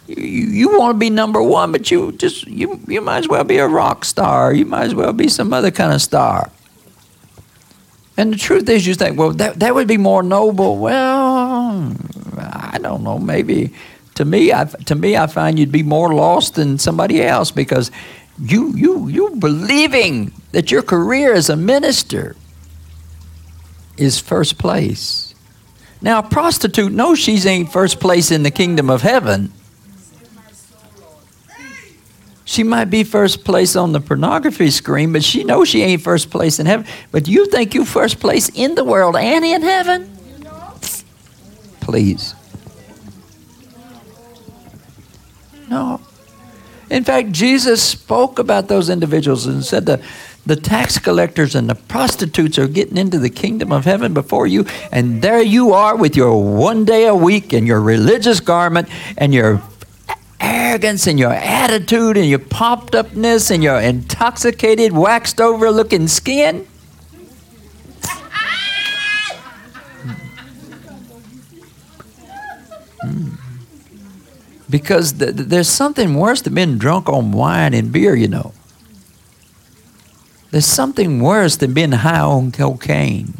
you, 0.06 0.16
you 0.16 0.78
want 0.78 0.94
to 0.94 0.98
be 0.98 1.10
number 1.10 1.42
one, 1.42 1.72
but 1.72 1.90
you 1.90 2.12
just 2.12 2.46
you 2.46 2.80
you 2.86 3.00
might 3.00 3.18
as 3.18 3.28
well 3.28 3.44
be 3.44 3.58
a 3.58 3.66
rock 3.66 4.04
star. 4.04 4.52
You 4.52 4.66
might 4.66 4.84
as 4.84 4.94
well 4.94 5.12
be 5.12 5.28
some 5.28 5.52
other 5.52 5.70
kind 5.70 5.92
of 5.92 6.02
star. 6.02 6.50
And 8.16 8.32
the 8.32 8.36
truth 8.36 8.68
is, 8.68 8.86
you 8.86 8.94
think, 8.94 9.18
well, 9.18 9.32
that, 9.32 9.58
that 9.58 9.74
would 9.74 9.88
be 9.88 9.96
more 9.96 10.22
noble. 10.22 10.78
Well, 10.78 11.96
I 12.38 12.78
don't 12.80 13.02
know. 13.02 13.18
Maybe 13.18 13.72
to 14.14 14.24
me, 14.24 14.52
I, 14.52 14.64
to 14.64 14.94
me, 14.94 15.16
I 15.16 15.26
find 15.26 15.58
you'd 15.58 15.72
be 15.72 15.82
more 15.82 16.14
lost 16.14 16.54
than 16.54 16.78
somebody 16.78 17.22
else 17.22 17.50
because 17.50 17.90
you 18.40 18.74
you 18.74 19.08
you 19.08 19.30
believing 19.36 20.32
that 20.52 20.70
your 20.70 20.82
career 20.82 21.32
as 21.32 21.48
a 21.48 21.56
minister 21.56 22.36
is 23.96 24.18
first 24.18 24.58
place. 24.58 25.34
Now, 26.00 26.18
a 26.18 26.22
prostitute 26.22 26.92
knows 26.92 27.18
she's 27.18 27.46
ain't 27.46 27.72
first 27.72 28.00
place 28.00 28.30
in 28.30 28.42
the 28.42 28.50
kingdom 28.50 28.90
of 28.90 29.02
heaven. 29.02 29.52
She 32.44 32.62
might 32.62 32.86
be 32.86 33.04
first 33.04 33.44
place 33.44 33.74
on 33.74 33.92
the 33.92 34.00
pornography 34.00 34.70
screen, 34.70 35.12
but 35.12 35.24
she 35.24 35.44
knows 35.44 35.68
she 35.68 35.82
ain't 35.82 36.02
first 36.02 36.30
place 36.30 36.58
in 36.58 36.66
heaven. 36.66 36.86
But 37.10 37.26
you 37.26 37.46
think 37.46 37.74
you 37.74 37.84
first 37.84 38.20
place 38.20 38.50
in 38.50 38.74
the 38.74 38.84
world 38.84 39.16
and 39.16 39.44
in 39.44 39.62
heaven? 39.62 40.14
Please. 41.80 42.34
No. 45.70 46.00
In 46.94 47.02
fact, 47.02 47.32
Jesus 47.32 47.82
spoke 47.82 48.38
about 48.38 48.68
those 48.68 48.88
individuals 48.88 49.46
and 49.46 49.64
said 49.64 49.84
the 49.84 50.00
the 50.46 50.54
tax 50.54 50.96
collectors 50.96 51.56
and 51.56 51.68
the 51.68 51.74
prostitutes 51.74 52.56
are 52.56 52.68
getting 52.68 52.98
into 52.98 53.18
the 53.18 53.30
kingdom 53.30 53.72
of 53.72 53.84
heaven 53.84 54.14
before 54.14 54.46
you, 54.46 54.64
and 54.92 55.20
there 55.20 55.42
you 55.42 55.72
are 55.72 55.96
with 55.96 56.14
your 56.16 56.40
one 56.40 56.84
day 56.84 57.06
a 57.06 57.14
week 57.14 57.52
and 57.52 57.66
your 57.66 57.80
religious 57.80 58.38
garment 58.38 58.88
and 59.16 59.34
your 59.34 59.60
arrogance 60.38 61.08
and 61.08 61.18
your 61.18 61.32
attitude 61.32 62.16
and 62.16 62.28
your 62.28 62.38
popped 62.38 62.94
upness 62.94 63.50
and 63.50 63.64
your 63.64 63.80
intoxicated, 63.80 64.92
waxed 64.92 65.40
over 65.40 65.70
looking 65.72 66.06
skin. 66.06 66.64
Because 74.74 75.12
th- 75.12 75.36
there's 75.36 75.68
something 75.68 76.16
worse 76.16 76.42
than 76.42 76.56
being 76.56 76.78
drunk 76.78 77.08
on 77.08 77.30
wine 77.30 77.74
and 77.74 77.92
beer, 77.92 78.16
you 78.16 78.26
know. 78.26 78.52
There's 80.50 80.66
something 80.66 81.20
worse 81.20 81.54
than 81.54 81.74
being 81.74 81.92
high 81.92 82.18
on 82.18 82.50
cocaine. 82.50 83.34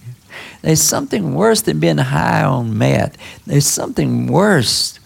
There's 0.63 0.81
something 0.81 1.35
worse 1.35 1.61
than 1.63 1.81
being 1.81 1.99
high 1.99 2.45
on 2.45 2.79
meth. 2.79 3.17
There's 3.49 3.67
something 3.67 4.29
worse 4.29 5.01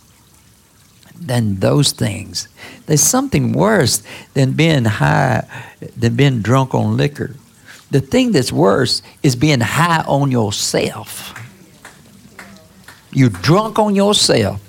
than 1.19 1.61
those 1.61 1.93
things. 1.93 2.47
There's 2.85 3.01
something 3.01 3.55
worse 3.55 4.03
than 4.35 4.53
being 4.53 4.85
high, 4.85 5.49
than 5.97 6.15
being 6.15 6.43
drunk 6.43 6.75
on 6.75 6.99
liquor. 6.99 7.37
The 7.91 8.03
thing 8.03 8.33
that's 8.33 8.53
worse 8.53 9.01
is 9.23 9.35
being 9.35 9.61
high 9.61 10.05
on 10.07 10.31
yourself. 10.31 11.33
You're 13.13 13.31
drunk 13.31 13.79
on 13.79 13.95
yourself. 13.95 14.61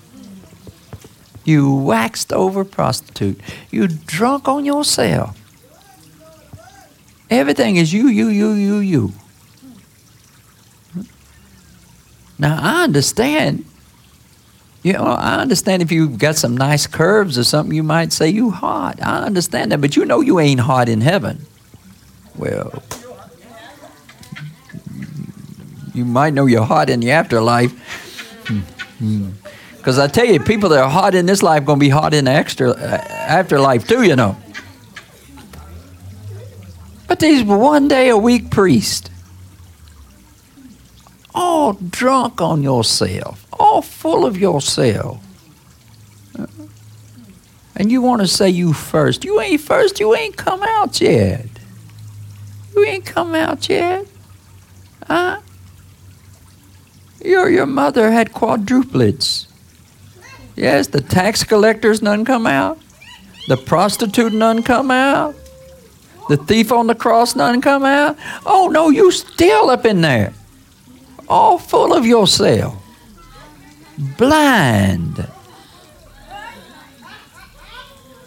You 1.49 1.73
waxed 1.73 2.31
over 2.31 2.63
prostitute. 2.63 3.41
You 3.71 3.87
drunk 3.87 4.47
on 4.47 4.65
yourself. 4.65 5.35
Everything 7.27 7.77
is 7.77 7.91
you, 7.91 8.07
you, 8.07 8.27
you, 8.27 8.51
you, 8.51 8.77
you. 8.77 9.13
Now, 12.37 12.59
I 12.61 12.83
understand. 12.83 13.65
You 14.83 14.93
know, 14.93 15.05
I 15.05 15.41
understand 15.41 15.81
if 15.81 15.91
you've 15.91 16.19
got 16.19 16.35
some 16.35 16.55
nice 16.55 16.85
curves 16.85 17.35
or 17.35 17.43
something, 17.43 17.75
you 17.75 17.81
might 17.81 18.13
say 18.13 18.29
you 18.29 18.51
hot. 18.51 19.01
I 19.01 19.23
understand 19.23 19.71
that, 19.71 19.81
but 19.81 19.95
you 19.95 20.05
know 20.05 20.21
you 20.21 20.39
ain't 20.39 20.59
hot 20.59 20.87
in 20.87 21.01
heaven. 21.01 21.47
Well, 22.35 22.83
you 25.95 26.05
might 26.05 26.35
know 26.35 26.45
you're 26.45 26.63
hot 26.63 26.91
in 26.91 26.99
the 26.99 27.09
afterlife. 27.09 27.71
Hmm, 28.45 28.59
hmm. 28.99 29.48
Because 29.79 29.97
I 29.97 30.07
tell 30.07 30.25
you, 30.25 30.41
people 30.41 30.67
that 30.69 30.83
are 30.83 30.89
hot 30.89 31.15
in 31.15 31.25
this 31.25 31.41
life 31.41 31.63
going 31.63 31.79
to 31.79 31.83
be 31.83 31.89
hot 31.89 32.13
in 32.13 32.25
the 32.25 32.31
extra, 32.31 32.71
uh, 32.71 33.03
afterlife 33.09 33.87
too, 33.87 34.03
you 34.03 34.15
know. 34.15 34.35
But 37.07 37.19
these 37.19 37.43
one 37.43 37.87
day 37.87 38.09
a 38.09 38.17
week 38.17 38.51
priests, 38.51 39.09
all 41.33 41.73
drunk 41.73 42.41
on 42.41 42.61
yourself, 42.61 43.47
all 43.53 43.81
full 43.81 44.25
of 44.25 44.37
yourself. 44.37 45.23
And 47.75 47.89
you 47.89 48.01
want 48.01 48.21
to 48.21 48.27
say 48.27 48.49
you 48.49 48.73
first. 48.73 49.23
You 49.23 49.39
ain't 49.39 49.61
first, 49.61 50.01
you 50.01 50.13
ain't 50.13 50.35
come 50.35 50.61
out 50.61 50.99
yet. 50.99 51.47
You 52.75 52.83
ain't 52.83 53.05
come 53.05 53.33
out 53.33 53.69
yet. 53.69 54.05
Huh? 55.07 55.39
Your, 57.23 57.49
your 57.49 57.65
mother 57.65 58.11
had 58.11 58.33
quadruplets. 58.33 59.48
Yes, 60.59 60.87
the 60.87 60.99
tax 60.99 61.45
collectors 61.45 62.01
none 62.01 62.25
come 62.25 62.45
out. 62.45 62.77
The 63.47 63.55
prostitute 63.55 64.33
none 64.33 64.61
come 64.61 64.91
out. 64.91 65.33
The 66.27 66.35
thief 66.35 66.73
on 66.73 66.87
the 66.87 66.95
cross 66.95 67.33
none 67.33 67.61
come 67.61 67.85
out? 67.85 68.17
Oh 68.45 68.67
no, 68.67 68.89
you 68.89 69.09
still 69.09 69.69
up 69.69 69.85
in 69.85 70.01
there. 70.01 70.33
All 71.29 71.57
full 71.57 71.93
of 71.93 72.05
yourself. 72.05 72.75
Blind. 74.17 75.25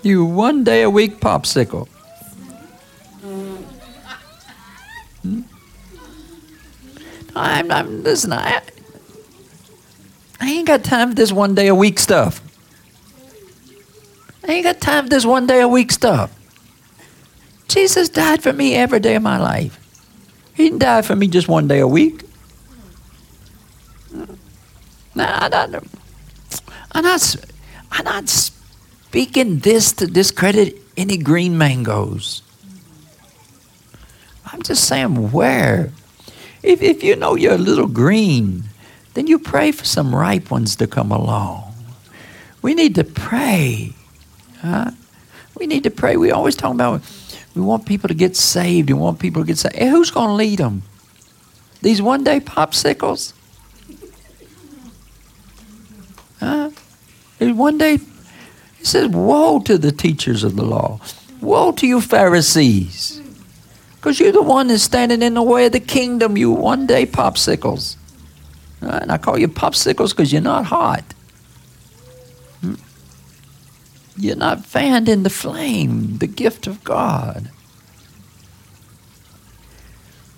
You 0.03 0.25
one 0.25 0.65
day 0.65 0.81
a 0.81 0.89
week 0.91 1.21
popsicle. 1.21 1.87
Hmm? 5.21 5.43
I'm, 7.37 7.71
I'm 7.71 8.03
listen, 8.03 8.33
I, 8.33 8.63
I 10.43 10.51
ain't 10.51 10.67
got 10.67 10.83
time 10.83 11.11
for 11.11 11.15
this 11.15 11.31
one 11.31 11.55
day 11.55 11.69
a 11.69 11.75
week 11.75 12.01
stuff. 12.01 12.43
I 14.47 14.55
ain't 14.55 14.65
got 14.65 14.81
time 14.81 15.05
for 15.05 15.11
this 15.11 15.25
one 15.25 15.47
day 15.47 15.61
a 15.61 15.69
week 15.69 15.93
stuff. 15.93 16.37
Jesus 17.69 18.09
died 18.09 18.43
for 18.43 18.53
me 18.53 18.75
every 18.75 18.99
day 18.99 19.15
of 19.15 19.23
my 19.23 19.39
life. 19.39 19.79
He 20.55 20.65
didn't 20.65 20.81
die 20.81 21.03
for 21.03 21.15
me 21.15 21.29
just 21.29 21.47
one 21.47 21.69
day 21.69 21.79
a 21.79 21.87
week. 21.87 22.23
No, 24.11 24.27
I'm 25.25 25.51
not, 25.53 25.85
I'm 26.91 27.05
not, 27.05 27.37
I'm 27.93 28.05
not 28.05 28.29
speaking 28.29 29.61
this 29.61 29.93
to 29.93 30.09
discredit 30.09 30.77
any 30.97 31.19
green 31.19 31.57
mangoes. 31.57 32.43
I'm 34.47 34.61
just 34.63 34.89
saying, 34.89 35.31
where? 35.31 35.93
If, 36.65 36.83
if 36.83 37.05
you 37.05 37.15
know 37.15 37.37
you're 37.37 37.55
a 37.55 37.59
little 37.59 37.87
green, 37.87 38.65
then 39.15 39.27
you 39.27 39.39
pray 39.39 39.73
for 39.73 39.85
some 39.85 40.15
ripe 40.15 40.51
ones 40.51 40.77
to 40.77 40.87
come 40.87 41.11
along. 41.13 41.75
We 42.63 42.75
need 42.75 42.95
to 42.95 43.05
pray. 43.05 43.95
Huh? 44.61 44.93
We 45.59 45.67
need 45.67 45.83
to 45.85 45.91
pray. 45.91 46.17
We 46.17 46.31
always 46.31 46.57
talk 46.57 46.75
about 46.75 47.03
we 47.55 47.61
want 47.61 47.87
people 47.87 48.09
to 48.09 48.15
get 48.15 48.37
saved. 48.37 48.89
We 48.89 48.95
want 48.95 49.19
people 49.19 49.43
to 49.43 49.47
get 49.47 49.59
saved. 49.59 49.77
Who's 49.77 50.11
going 50.11 50.29
to 50.29 50.35
lead 50.35 50.59
them? 50.59 50.83
These 51.83 52.01
one 52.01 52.25
day 52.25 52.41
popsicles? 52.41 53.35
Huh? 56.41 56.71
One 57.41 57.77
day, 57.79 57.99
he 58.79 58.85
says, 58.85 59.09
Woe 59.09 59.61
to 59.61 59.77
the 59.77 59.93
teachers 59.93 60.45
of 60.45 60.57
the 60.57 60.65
law. 60.65 61.01
Woe 61.41 61.73
to 61.73 61.87
you, 61.87 62.01
Pharisees. 62.01 63.21
Because 63.97 64.19
you're 64.19 64.33
the 64.33 64.43
one 64.43 64.69
that's 64.69 64.83
standing 64.83 65.23
in 65.23 65.35
the 65.35 65.43
way 65.43 65.67
of 65.67 65.73
the 65.73 65.81
kingdom, 65.81 66.37
you 66.37 66.51
one 66.51 66.87
day 66.87 67.05
popsicles. 67.07 67.97
And 68.83 69.13
I 69.13 69.19
call 69.19 69.39
you 69.39 69.49
popsicles 69.49 70.11
because 70.11 70.33
you're 70.33 70.43
not 70.43 70.67
hot. 70.67 71.05
Hmm? 72.61 72.75
You're 74.17 74.37
not 74.37 74.67
fanned 74.67 75.09
in 75.09 75.23
the 75.23 75.31
flame, 75.31 76.19
the 76.19 76.27
gift 76.27 76.67
of 76.67 76.83
God. 76.85 77.51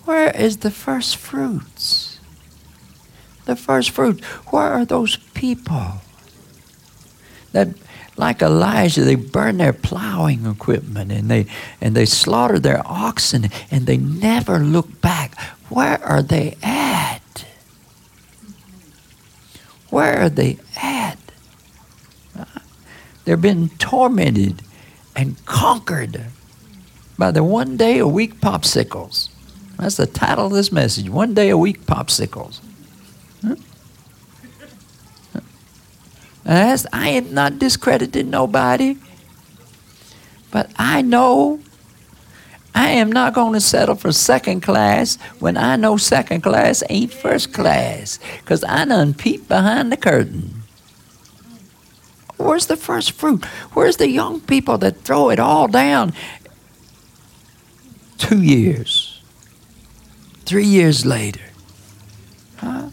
Where 0.05 0.29
is 0.29 0.57
the 0.57 0.71
first 0.71 1.17
fruits? 1.17 2.19
The 3.45 3.55
first 3.55 3.89
fruits. 3.91 4.23
Where 4.51 4.71
are 4.71 4.85
those 4.85 5.17
people 5.33 6.01
that, 7.51 7.69
like 8.15 8.41
Elisha, 8.41 9.01
they 9.01 9.15
burn 9.15 9.57
their 9.57 9.73
plowing 9.73 10.45
equipment 10.45 11.11
and 11.11 11.29
they 11.29 11.47
and 11.81 11.95
they 11.95 12.05
slaughter 12.05 12.59
their 12.59 12.81
oxen 12.85 13.49
and 13.71 13.87
they 13.87 13.97
never 13.97 14.59
look 14.59 15.01
back? 15.01 15.39
Where 15.69 16.01
are 16.03 16.21
they 16.21 16.57
at? 16.61 17.21
Where 19.89 20.21
are 20.21 20.29
they 20.29 20.57
at? 20.81 21.17
They're 23.23 23.37
being 23.37 23.69
tormented 23.79 24.61
and 25.15 25.43
conquered 25.45 26.25
by 27.17 27.31
the 27.31 27.43
one 27.43 27.77
day 27.77 27.97
a 27.97 28.07
week 28.07 28.39
popsicles. 28.39 29.29
That's 29.77 29.97
the 29.97 30.05
title 30.05 30.47
of 30.47 30.53
this 30.53 30.71
message. 30.71 31.09
One 31.09 31.33
day 31.33 31.49
a 31.49 31.57
week 31.57 31.85
popsicles. 31.85 32.59
Huh? 33.43 33.55
I 36.45 37.09
am 37.09 37.33
not 37.33 37.57
discrediting 37.57 38.29
nobody, 38.29 38.97
but 40.51 40.69
I 40.77 41.01
know 41.01 41.59
I 42.75 42.89
am 42.89 43.09
not 43.09 43.33
going 43.33 43.53
to 43.53 43.61
settle 43.61 43.95
for 43.95 44.11
second 44.11 44.59
class 44.59 45.15
when 45.39 45.55
I 45.55 45.77
know 45.77 45.95
second 45.95 46.41
class 46.41 46.83
ain't 46.89 47.13
first 47.13 47.53
class 47.53 48.19
because 48.41 48.65
I 48.65 48.83
done 48.83 49.13
peeped 49.13 49.47
behind 49.47 49.93
the 49.93 49.97
curtain. 49.97 50.63
Where's 52.35 52.65
the 52.65 52.75
first 52.75 53.13
fruit? 53.13 53.45
Where's 53.73 53.95
the 53.95 54.09
young 54.09 54.41
people 54.41 54.77
that 54.79 54.97
throw 55.01 55.29
it 55.29 55.39
all 55.39 55.69
down? 55.69 56.13
Two 58.17 58.41
years, 58.41 59.21
three 60.45 60.65
years 60.65 61.05
later. 61.05 61.41
Huh? 62.57 62.89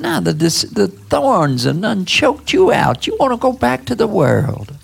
Now 0.00 0.18
the, 0.18 0.32
the 0.32 0.88
thorns 0.88 1.62
have 1.62 1.76
none 1.76 2.06
choked 2.06 2.52
you 2.52 2.72
out. 2.72 3.06
You 3.06 3.16
want 3.20 3.32
to 3.32 3.36
go 3.36 3.52
back 3.52 3.84
to 3.84 3.94
the 3.94 4.08
world. 4.08 4.76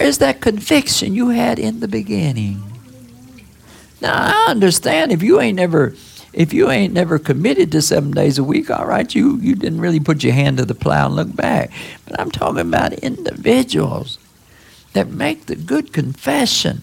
Is 0.00 0.18
that 0.18 0.40
conviction 0.40 1.14
you 1.14 1.28
had 1.28 1.58
in 1.58 1.80
the 1.80 1.88
beginning? 1.88 2.62
Now 4.00 4.14
I 4.14 4.50
understand 4.50 5.12
if 5.12 5.22
you 5.22 5.40
ain't 5.40 5.56
never 5.56 5.94
if 6.32 6.52
you 6.52 6.70
ain't 6.70 6.94
never 6.94 7.18
committed 7.18 7.72
to 7.72 7.82
seven 7.82 8.12
days 8.12 8.38
a 8.38 8.44
week, 8.44 8.70
all 8.70 8.86
right, 8.86 9.12
you, 9.14 9.36
you 9.38 9.56
didn't 9.56 9.80
really 9.80 9.98
put 9.98 10.22
your 10.22 10.32
hand 10.32 10.58
to 10.58 10.64
the 10.64 10.76
plow 10.76 11.06
and 11.06 11.16
look 11.16 11.34
back. 11.34 11.72
But 12.06 12.20
I'm 12.20 12.30
talking 12.30 12.60
about 12.60 12.92
individuals 12.92 14.18
that 14.92 15.08
make 15.08 15.46
the 15.46 15.56
good 15.56 15.92
confession 15.92 16.82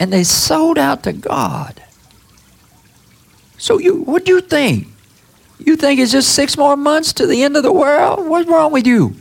and 0.00 0.12
they 0.12 0.24
sold 0.24 0.78
out 0.78 1.02
to 1.04 1.12
God. 1.12 1.82
So 3.58 3.78
you 3.78 4.02
what 4.02 4.24
do 4.24 4.32
you 4.32 4.40
think? 4.40 4.88
You 5.58 5.76
think 5.76 6.00
it's 6.00 6.12
just 6.12 6.34
six 6.34 6.58
more 6.58 6.76
months 6.76 7.12
to 7.14 7.26
the 7.26 7.42
end 7.42 7.56
of 7.56 7.62
the 7.62 7.72
world? 7.72 8.26
What's 8.26 8.48
wrong 8.48 8.72
with 8.72 8.86
you? 8.86 9.14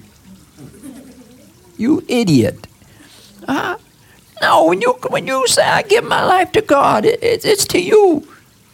You 1.83 2.01
idiot. 2.07 2.65
Huh? 3.45 3.77
No, 4.41 4.67
when 4.67 4.81
you 4.81 4.93
when 5.09 5.27
you 5.27 5.45
say 5.47 5.63
I 5.63 5.81
give 5.81 6.05
my 6.05 6.23
life 6.23 6.53
to 6.53 6.61
God, 6.61 7.03
it, 7.03 7.21
it, 7.21 7.43
it's 7.43 7.65
to 7.65 7.79
you. 7.81 8.25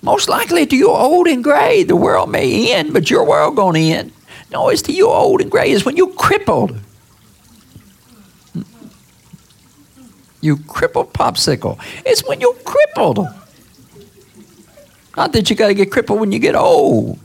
Most 0.03 0.29
likely 0.29 0.67
to 0.67 0.75
you 0.75 0.91
old 0.91 1.25
and 1.27 1.43
gray. 1.43 1.81
The 1.81 1.95
world 1.95 2.29
may 2.29 2.71
end, 2.71 2.93
but 2.93 3.09
your 3.09 3.25
world 3.25 3.55
gonna 3.55 3.79
end. 3.79 4.11
No, 4.51 4.69
it's 4.69 4.83
to 4.83 4.91
you 4.91 5.07
old 5.09 5.41
and 5.41 5.49
gray. 5.49 5.71
It's 5.71 5.85
when 5.85 5.97
you 5.97 6.13
crippled. 6.13 6.79
You 10.41 10.57
crippled 10.57 11.11
popsicle. 11.11 11.79
It's 12.05 12.23
when 12.27 12.39
you're 12.39 12.61
crippled. 12.63 13.25
Not 15.17 15.33
that 15.33 15.49
you 15.49 15.55
got 15.55 15.69
to 15.69 15.73
get 15.73 15.91
crippled 15.91 16.19
when 16.19 16.31
you 16.31 16.37
get 16.37 16.55
old. 16.55 17.17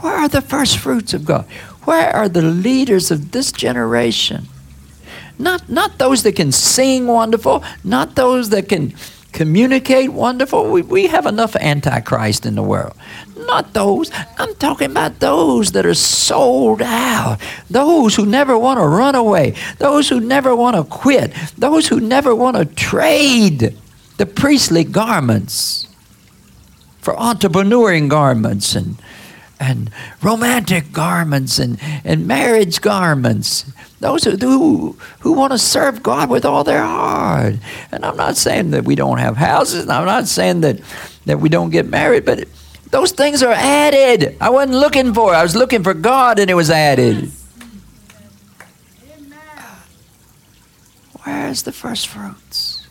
Where 0.00 0.14
are 0.14 0.28
the 0.28 0.40
first 0.40 0.78
fruits 0.78 1.14
of 1.14 1.24
God? 1.24 1.44
Where 1.84 2.14
are 2.14 2.28
the 2.28 2.42
leaders 2.42 3.10
of 3.10 3.32
this 3.32 3.50
generation? 3.52 4.46
Not, 5.38 5.68
not 5.68 5.98
those 5.98 6.22
that 6.24 6.36
can 6.36 6.52
sing 6.52 7.06
wonderful, 7.06 7.62
not 7.84 8.14
those 8.14 8.50
that 8.50 8.68
can 8.68 8.94
communicate 9.32 10.12
wonderful. 10.12 10.70
We, 10.70 10.82
we 10.82 11.06
have 11.06 11.26
enough 11.26 11.54
antichrist 11.56 12.44
in 12.44 12.54
the 12.56 12.62
world. 12.62 12.94
Not 13.36 13.72
those. 13.72 14.10
I'm 14.36 14.54
talking 14.56 14.90
about 14.90 15.20
those 15.20 15.72
that 15.72 15.86
are 15.86 15.94
sold 15.94 16.82
out. 16.82 17.38
Those 17.70 18.16
who 18.16 18.26
never 18.26 18.58
want 18.58 18.80
to 18.80 18.86
run 18.86 19.14
away. 19.14 19.54
Those 19.78 20.08
who 20.08 20.20
never 20.20 20.56
want 20.56 20.76
to 20.76 20.84
quit. 20.84 21.32
Those 21.56 21.88
who 21.88 22.00
never 22.00 22.34
want 22.34 22.56
to 22.56 22.64
trade 22.64 23.76
the 24.16 24.26
priestly 24.26 24.84
garments 24.84 25.86
for 27.00 27.14
entrepreneuring 27.14 28.08
garments 28.08 28.74
and 28.74 29.00
and 29.60 29.90
romantic 30.22 30.92
garments 30.92 31.58
and, 31.58 31.78
and 32.04 32.26
marriage 32.26 32.80
garments. 32.80 33.70
Those 34.00 34.24
who, 34.24 34.36
who, 34.36 34.98
who 35.20 35.32
want 35.32 35.52
to 35.52 35.58
serve 35.58 36.02
God 36.02 36.30
with 36.30 36.44
all 36.44 36.64
their 36.64 36.84
heart. 36.84 37.54
And 37.90 38.04
I'm 38.04 38.16
not 38.16 38.36
saying 38.36 38.70
that 38.70 38.84
we 38.84 38.94
don't 38.94 39.18
have 39.18 39.36
houses, 39.36 39.82
and 39.82 39.92
I'm 39.92 40.06
not 40.06 40.28
saying 40.28 40.60
that, 40.60 40.80
that 41.26 41.40
we 41.40 41.48
don't 41.48 41.70
get 41.70 41.86
married, 41.86 42.24
but 42.24 42.46
those 42.90 43.12
things 43.12 43.42
are 43.42 43.52
added. 43.52 44.36
I 44.40 44.50
wasn't 44.50 44.78
looking 44.78 45.12
for 45.12 45.32
it. 45.32 45.36
I 45.36 45.42
was 45.42 45.56
looking 45.56 45.82
for 45.82 45.94
God, 45.94 46.38
and 46.38 46.50
it 46.50 46.54
was 46.54 46.70
added. 46.70 47.30
Where's 51.24 51.62
the 51.62 51.72
first 51.72 52.06
fruits? 52.08 52.86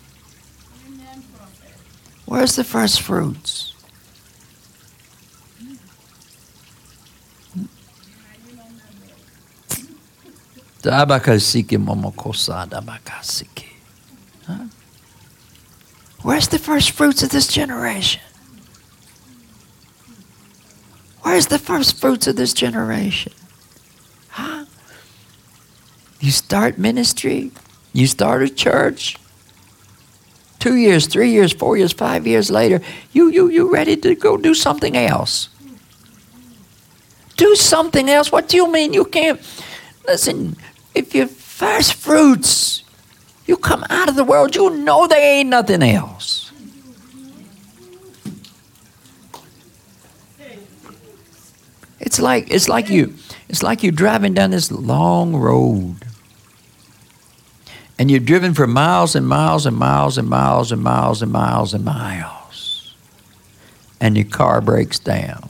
Where's 2.26 2.56
the 2.58 2.64
first 2.64 3.02
fruits? 3.02 3.74
Where's 16.22 16.48
the 16.48 16.60
first 16.60 16.92
fruits 16.92 17.24
of 17.24 17.30
this 17.30 17.48
generation? 17.48 18.22
Where's 21.22 21.48
the 21.48 21.60
first 21.60 22.00
fruits 22.00 22.28
of 22.28 22.36
this 22.36 22.54
generation? 22.54 23.34
Huh? 24.30 24.66
You 26.20 26.32
start 26.32 26.78
ministry, 26.78 27.52
you 27.94 28.08
start 28.08 28.44
a 28.44 28.50
church. 28.50 29.18
Two 30.60 30.76
years, 30.76 31.08
three 31.08 31.32
years, 31.32 31.54
four 31.54 31.78
years, 31.78 31.94
five 31.94 32.26
years 32.26 32.50
later, 32.50 32.82
you 33.14 33.30
you 33.30 33.50
you 33.50 33.72
ready 33.72 33.96
to 33.98 34.16
go 34.16 34.38
do 34.38 34.54
something 34.54 34.98
else. 34.98 35.50
Do 37.36 37.56
something 37.56 38.10
else. 38.10 38.32
What 38.32 38.50
do 38.50 38.58
you 38.58 38.72
mean 38.72 38.94
you 38.94 39.06
can't 39.06 39.40
listen? 40.08 40.56
if 40.98 41.14
you're 41.14 41.28
first 41.28 41.94
fruits, 41.94 42.84
you 43.46 43.56
come 43.56 43.86
out 43.90 44.10
of 44.10 44.16
the 44.16 44.24
world, 44.24 44.56
you 44.56 44.70
know 44.78 45.08
there 45.08 45.22
ain't 45.22 45.50
nothing 45.50 45.84
else. 45.84 46.52
It's 52.00 52.20
like 52.20 52.50
it's 52.52 52.68
like 52.68 52.90
you 52.90 53.14
it's 53.50 53.62
like 53.62 53.84
you're 53.84 53.92
driving 53.92 54.34
down 54.34 54.52
this 54.52 54.72
long 54.72 55.36
road. 55.36 55.98
And 58.00 58.12
you've 58.12 58.26
driven 58.26 58.54
for 58.54 58.68
miles 58.68 59.16
and 59.16 59.28
miles 59.28 59.66
and 59.66 59.76
miles 59.76 60.18
and 60.18 60.30
miles 60.30 60.72
and 60.72 60.82
miles 60.82 61.22
and 61.22 61.32
miles 61.32 61.74
and 61.74 61.84
miles. 61.86 62.96
and 64.00 64.16
your 64.16 64.28
car 64.28 64.62
breaks 64.62 65.00
down. 65.00 65.50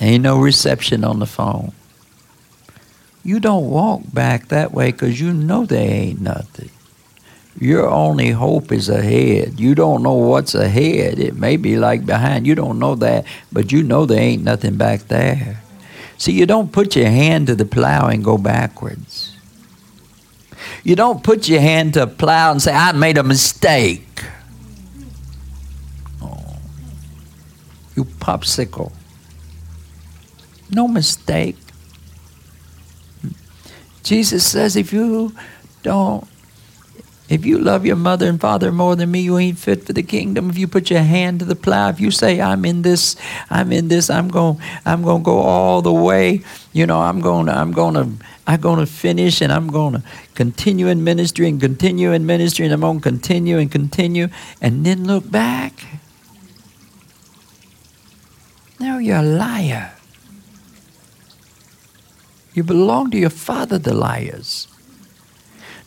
Ain't 0.00 0.22
no 0.22 0.38
reception 0.38 1.04
on 1.04 1.18
the 1.18 1.26
phone. 1.26 1.72
You 3.24 3.40
don't 3.40 3.70
walk 3.70 4.02
back 4.12 4.48
that 4.48 4.72
way 4.72 4.92
because 4.92 5.20
you 5.20 5.32
know 5.32 5.64
there 5.64 5.90
ain't 5.90 6.20
nothing. 6.20 6.70
Your 7.58 7.88
only 7.88 8.30
hope 8.30 8.70
is 8.70 8.88
ahead. 8.88 9.58
You 9.58 9.74
don't 9.74 10.02
know 10.02 10.14
what's 10.14 10.54
ahead. 10.54 11.18
It 11.18 11.36
may 11.36 11.56
be 11.56 11.76
like 11.76 12.04
behind. 12.04 12.46
You 12.46 12.54
don't 12.54 12.78
know 12.78 12.94
that, 12.96 13.24
but 13.50 13.72
you 13.72 13.82
know 13.82 14.04
there 14.04 14.20
ain't 14.20 14.44
nothing 14.44 14.76
back 14.76 15.08
there. 15.08 15.62
See, 16.18 16.32
you 16.32 16.46
don't 16.46 16.70
put 16.70 16.96
your 16.96 17.08
hand 17.08 17.46
to 17.46 17.54
the 17.54 17.64
plow 17.64 18.08
and 18.08 18.22
go 18.22 18.36
backwards. 18.36 19.36
You 20.84 20.96
don't 20.96 21.24
put 21.24 21.48
your 21.48 21.60
hand 21.60 21.94
to 21.94 22.04
a 22.04 22.06
plow 22.06 22.52
and 22.52 22.60
say, 22.60 22.72
I 22.72 22.92
made 22.92 23.18
a 23.18 23.22
mistake. 23.22 24.22
Oh. 26.22 26.56
You 27.94 28.04
popsicle. 28.04 28.92
No 30.70 30.88
mistake. 30.88 31.56
Jesus 34.02 34.46
says, 34.46 34.76
if 34.76 34.92
you 34.92 35.34
don't 35.82 36.26
if 37.28 37.44
you 37.44 37.58
love 37.58 37.84
your 37.84 37.96
mother 37.96 38.28
and 38.28 38.40
father 38.40 38.70
more 38.70 38.94
than 38.94 39.10
me, 39.10 39.20
you 39.20 39.36
ain't 39.36 39.58
fit 39.58 39.84
for 39.84 39.92
the 39.92 40.02
kingdom. 40.02 40.48
If 40.48 40.58
you 40.58 40.68
put 40.68 40.90
your 40.90 41.02
hand 41.02 41.40
to 41.40 41.44
the 41.44 41.56
plow, 41.56 41.88
if 41.88 42.00
you 42.00 42.12
say, 42.12 42.40
I'm 42.40 42.64
in 42.64 42.82
this, 42.82 43.16
I'm 43.50 43.72
in 43.72 43.88
this, 43.88 44.08
I'm 44.10 44.28
going, 44.28 44.60
I'm 44.84 45.02
going 45.02 45.22
to 45.22 45.24
go 45.24 45.38
all 45.38 45.82
the 45.82 45.92
way. 45.92 46.42
You 46.72 46.86
know, 46.86 47.00
I'm 47.00 47.20
going 47.20 47.46
to, 47.46 47.52
I'm 47.52 47.72
going 47.72 47.94
to, 47.94 48.24
I'm 48.46 48.60
going 48.60 48.78
to 48.78 48.86
finish 48.86 49.40
and 49.40 49.52
I'm 49.52 49.68
going 49.68 49.94
to 49.94 50.02
continue 50.34 50.86
in 50.86 51.02
ministry 51.02 51.48
and 51.48 51.60
continue 51.60 52.12
in 52.12 52.26
ministry 52.26 52.64
and 52.64 52.72
I'm 52.72 52.80
going 52.80 52.98
to 52.98 53.02
continue 53.02 53.58
and 53.58 53.72
continue 53.72 54.28
and 54.60 54.86
then 54.86 55.04
look 55.04 55.28
back. 55.28 55.72
Now 58.78 58.98
you're 58.98 59.18
a 59.18 59.22
liar. 59.22 59.95
You 62.56 62.64
belong 62.64 63.10
to 63.10 63.18
your 63.18 63.28
father, 63.28 63.76
the 63.76 63.92
liars. 63.92 64.66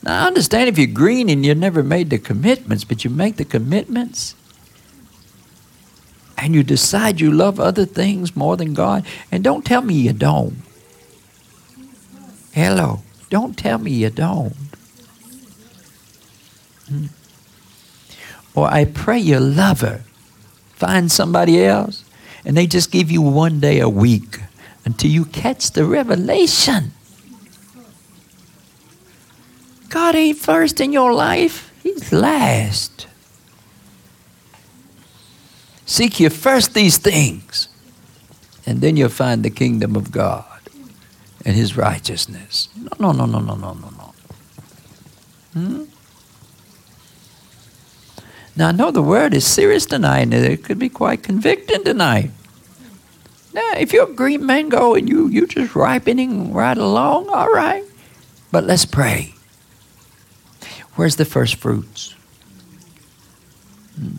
Now, 0.04 0.24
I 0.24 0.28
understand 0.28 0.70
if 0.70 0.78
you're 0.78 0.86
green 0.86 1.28
and 1.28 1.44
you 1.44 1.56
never 1.56 1.82
made 1.82 2.12
the 2.12 2.20
commitments, 2.20 2.84
but 2.84 3.04
you 3.04 3.10
make 3.10 3.38
the 3.38 3.44
commitments 3.44 4.36
and 6.38 6.54
you 6.54 6.62
decide 6.62 7.20
you 7.20 7.32
love 7.32 7.60
other 7.60 7.86
things 7.86 8.36
more 8.36 8.56
than 8.56 8.76
God, 8.76 9.04
and 9.32 9.44
don't 9.44 9.66
tell 9.66 9.82
me 9.82 9.96
you 9.96 10.14
don't. 10.14 10.58
Hello. 12.54 13.02
Don't 13.32 13.58
tell 13.58 13.80
me 13.80 13.92
you 13.92 14.12
don't. 14.12 14.56
Hmm. 16.88 17.06
Or 18.54 18.72
I 18.72 18.86
pray 18.86 19.18
you 19.18 19.40
love 19.40 19.82
her. 19.82 20.04
Find 20.74 21.12
somebody 21.12 21.66
else, 21.66 22.06
and 22.46 22.56
they 22.56 22.68
just 22.68 22.92
give 22.92 23.10
you 23.10 23.24
one 23.24 23.60
day 23.60 23.80
a 23.80 23.90
week 23.90 24.40
until 24.86 25.12
you 25.12 25.26
catch 25.26 25.72
the 25.72 25.86
revelation. 25.86 26.94
God 29.90 30.16
ain't 30.16 30.38
first 30.38 30.80
in 30.80 30.94
your 30.94 31.14
life, 31.14 31.72
He's 31.82 32.12
last. 32.12 33.08
Seek 35.86 36.20
ye 36.20 36.30
first 36.30 36.76
these 36.76 36.98
things, 36.98 37.68
and 38.66 38.82
then 38.82 38.96
you'll 38.96 39.10
find 39.10 39.44
the 39.44 39.50
kingdom 39.50 39.96
of 39.96 40.12
God 40.12 40.46
and 41.44 41.56
His 41.56 41.76
righteousness. 41.76 42.70
No, 42.76 43.12
no, 43.12 43.12
no, 43.12 43.26
no, 43.26 43.40
no, 43.40 43.56
no, 43.56 43.74
no, 43.74 43.90
no. 43.90 44.14
Hmm? 45.54 45.84
Now, 48.56 48.68
I 48.68 48.72
know 48.72 48.92
the 48.92 49.02
word 49.02 49.34
is 49.34 49.48
serious 49.48 49.86
tonight, 49.86 50.22
and 50.22 50.34
it 50.34 50.64
could 50.64 50.78
be 50.78 50.90
quite 50.90 51.24
convicting 51.24 51.84
tonight. 51.84 52.32
Now, 53.60 53.74
if 53.78 53.92
you're 53.92 54.10
a 54.10 54.14
green 54.14 54.46
mango 54.46 54.94
and 54.94 55.10
you, 55.10 55.28
you're 55.28 55.46
just 55.46 55.76
ripening 55.76 56.54
right 56.54 56.78
along, 56.78 57.28
all 57.28 57.52
right. 57.52 57.84
But 58.54 58.64
let's 58.64 58.86
pray. 58.86 59.34
Where's 60.96 61.18
the 61.18 61.26
first 61.26 61.56
fruits? 61.56 62.16
Hmm. 63.96 64.16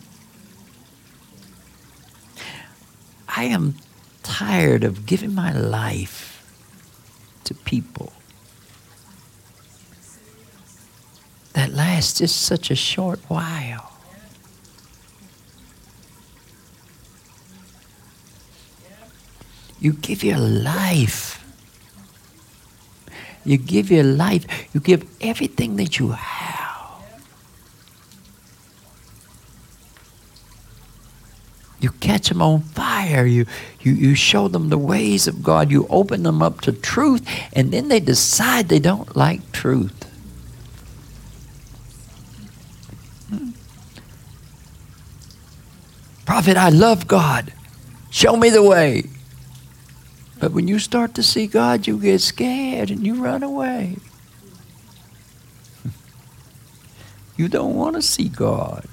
I 3.27 3.45
am 3.45 3.73
tired 4.21 4.83
of 4.83 5.07
giving 5.07 5.33
my 5.33 5.51
life 5.51 6.45
to 7.45 7.55
people 7.55 8.13
that 11.53 11.73
lasts 11.73 12.19
just 12.19 12.41
such 12.41 12.69
a 12.69 12.75
short 12.75 13.19
while. 13.27 13.90
You 19.81 19.93
give 19.93 20.23
your 20.23 20.37
life. 20.37 21.43
You 23.43 23.57
give 23.57 23.89
your 23.89 24.03
life. 24.03 24.45
You 24.73 24.79
give 24.79 25.09
everything 25.19 25.75
that 25.77 25.97
you 25.97 26.09
have. 26.09 26.61
You 31.79 31.89
catch 31.93 32.29
them 32.29 32.43
on 32.43 32.61
fire. 32.61 33.25
You, 33.25 33.47
you, 33.79 33.93
you 33.93 34.13
show 34.13 34.47
them 34.47 34.69
the 34.69 34.77
ways 34.77 35.27
of 35.27 35.41
God. 35.41 35.71
You 35.71 35.87
open 35.89 36.21
them 36.21 36.43
up 36.43 36.61
to 36.61 36.71
truth, 36.71 37.27
and 37.53 37.71
then 37.71 37.87
they 37.87 37.99
decide 37.99 38.69
they 38.69 38.77
don't 38.77 39.15
like 39.15 39.51
truth. 39.51 40.03
Hmm. 43.29 43.49
Prophet, 46.27 46.55
I 46.55 46.69
love 46.69 47.07
God. 47.07 47.51
Show 48.11 48.37
me 48.37 48.51
the 48.51 48.61
way. 48.61 49.05
But 50.41 50.53
when 50.53 50.67
you 50.67 50.79
start 50.79 51.15
to 51.15 51.23
see 51.23 51.47
God, 51.47 51.87
you 51.87 51.99
get 51.99 52.21
scared 52.21 52.91
and 52.91 53.05
you 53.07 53.23
run 53.23 53.43
away. 53.43 53.97
You 57.37 57.49
don't 57.49 57.75
want 57.75 57.95
to 57.97 58.03
see 58.03 58.29
God 58.29 58.87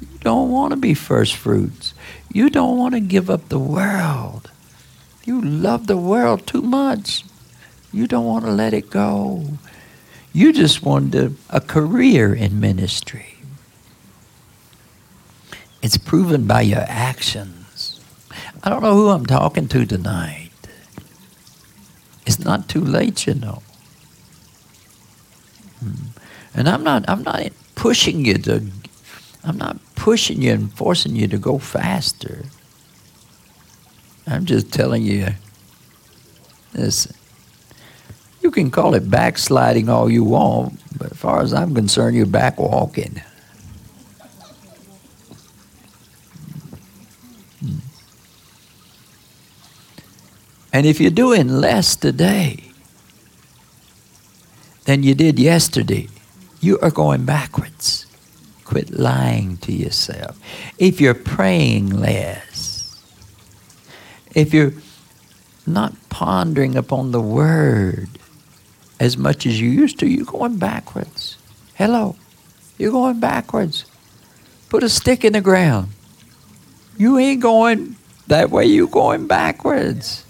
You 0.00 0.18
don't 0.20 0.50
want 0.50 0.72
to 0.72 0.76
be 0.76 0.94
first 0.94 1.36
fruits. 1.36 1.94
You 2.32 2.50
don't 2.50 2.78
want 2.78 2.94
to 2.94 3.00
give 3.00 3.30
up 3.30 3.48
the 3.50 3.58
world. 3.60 4.50
You 5.24 5.40
love 5.42 5.86
the 5.88 5.96
world 5.98 6.46
too 6.46 6.62
much. 6.62 7.24
You 7.92 8.06
don't 8.08 8.26
want 8.26 8.44
to 8.46 8.52
let 8.52 8.74
it 8.74 8.90
go. 8.90 9.44
You 10.32 10.52
just 10.52 10.82
wanted 10.82 11.36
a 11.50 11.60
career 11.60 12.34
in 12.34 12.60
ministry. 12.60 13.36
It's 15.82 15.98
proven 15.98 16.46
by 16.46 16.62
your 16.62 16.84
actions. 16.88 17.63
I 18.64 18.70
don't 18.70 18.82
know 18.82 18.94
who 18.94 19.10
I'm 19.10 19.26
talking 19.26 19.68
to 19.68 19.84
tonight. 19.84 20.48
It's 22.24 22.38
not 22.38 22.66
too 22.66 22.80
late, 22.80 23.26
you 23.26 23.34
know. 23.34 23.62
Hmm. 25.80 26.06
And 26.54 26.66
I'm 26.66 26.82
not 26.82 27.04
I'm 27.06 27.22
not 27.22 27.42
pushing 27.74 28.24
you 28.24 28.38
to 28.38 28.62
I'm 29.44 29.58
not 29.58 29.76
pushing 29.96 30.40
you 30.40 30.52
and 30.52 30.72
forcing 30.72 31.14
you 31.14 31.28
to 31.28 31.36
go 31.36 31.58
faster. 31.58 32.46
I'm 34.26 34.46
just 34.46 34.72
telling 34.72 35.02
you, 35.02 35.28
listen, 36.72 37.14
you 38.40 38.50
can 38.50 38.70
call 38.70 38.94
it 38.94 39.10
backsliding 39.10 39.90
all 39.90 40.10
you 40.10 40.24
want, 40.24 40.80
but 40.98 41.12
as 41.12 41.18
far 41.18 41.42
as 41.42 41.52
I'm 41.52 41.74
concerned, 41.74 42.16
you're 42.16 42.24
backwalking. 42.24 43.22
And 50.74 50.86
if 50.86 51.00
you're 51.00 51.12
doing 51.12 51.48
less 51.48 51.94
today 51.94 52.64
than 54.86 55.04
you 55.04 55.14
did 55.14 55.38
yesterday, 55.38 56.08
you 56.60 56.80
are 56.80 56.90
going 56.90 57.24
backwards. 57.24 58.06
Quit 58.64 58.90
lying 58.90 59.56
to 59.58 59.72
yourself. 59.72 60.36
If 60.76 61.00
you're 61.00 61.14
praying 61.14 61.90
less, 61.90 63.00
if 64.34 64.52
you're 64.52 64.72
not 65.64 65.94
pondering 66.08 66.74
upon 66.74 67.12
the 67.12 67.20
Word 67.20 68.08
as 68.98 69.16
much 69.16 69.46
as 69.46 69.60
you 69.60 69.70
used 69.70 70.00
to, 70.00 70.08
you're 70.08 70.26
going 70.26 70.56
backwards. 70.56 71.38
Hello, 71.74 72.16
you're 72.78 72.90
going 72.90 73.20
backwards. 73.20 73.84
Put 74.70 74.82
a 74.82 74.88
stick 74.88 75.24
in 75.24 75.34
the 75.34 75.40
ground. 75.40 75.90
You 76.96 77.16
ain't 77.16 77.40
going 77.40 77.94
that 78.26 78.50
way, 78.50 78.64
you're 78.66 78.88
going 78.88 79.28
backwards. 79.28 80.23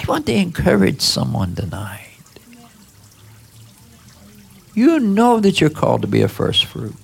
I 0.00 0.04
want 0.06 0.26
to 0.26 0.34
encourage 0.34 1.00
someone 1.00 1.54
tonight. 1.54 2.06
You 4.74 4.98
know 4.98 5.40
that 5.40 5.60
you're 5.60 5.70
called 5.70 6.02
to 6.02 6.08
be 6.08 6.22
a 6.22 6.28
first 6.28 6.64
fruit. 6.64 6.94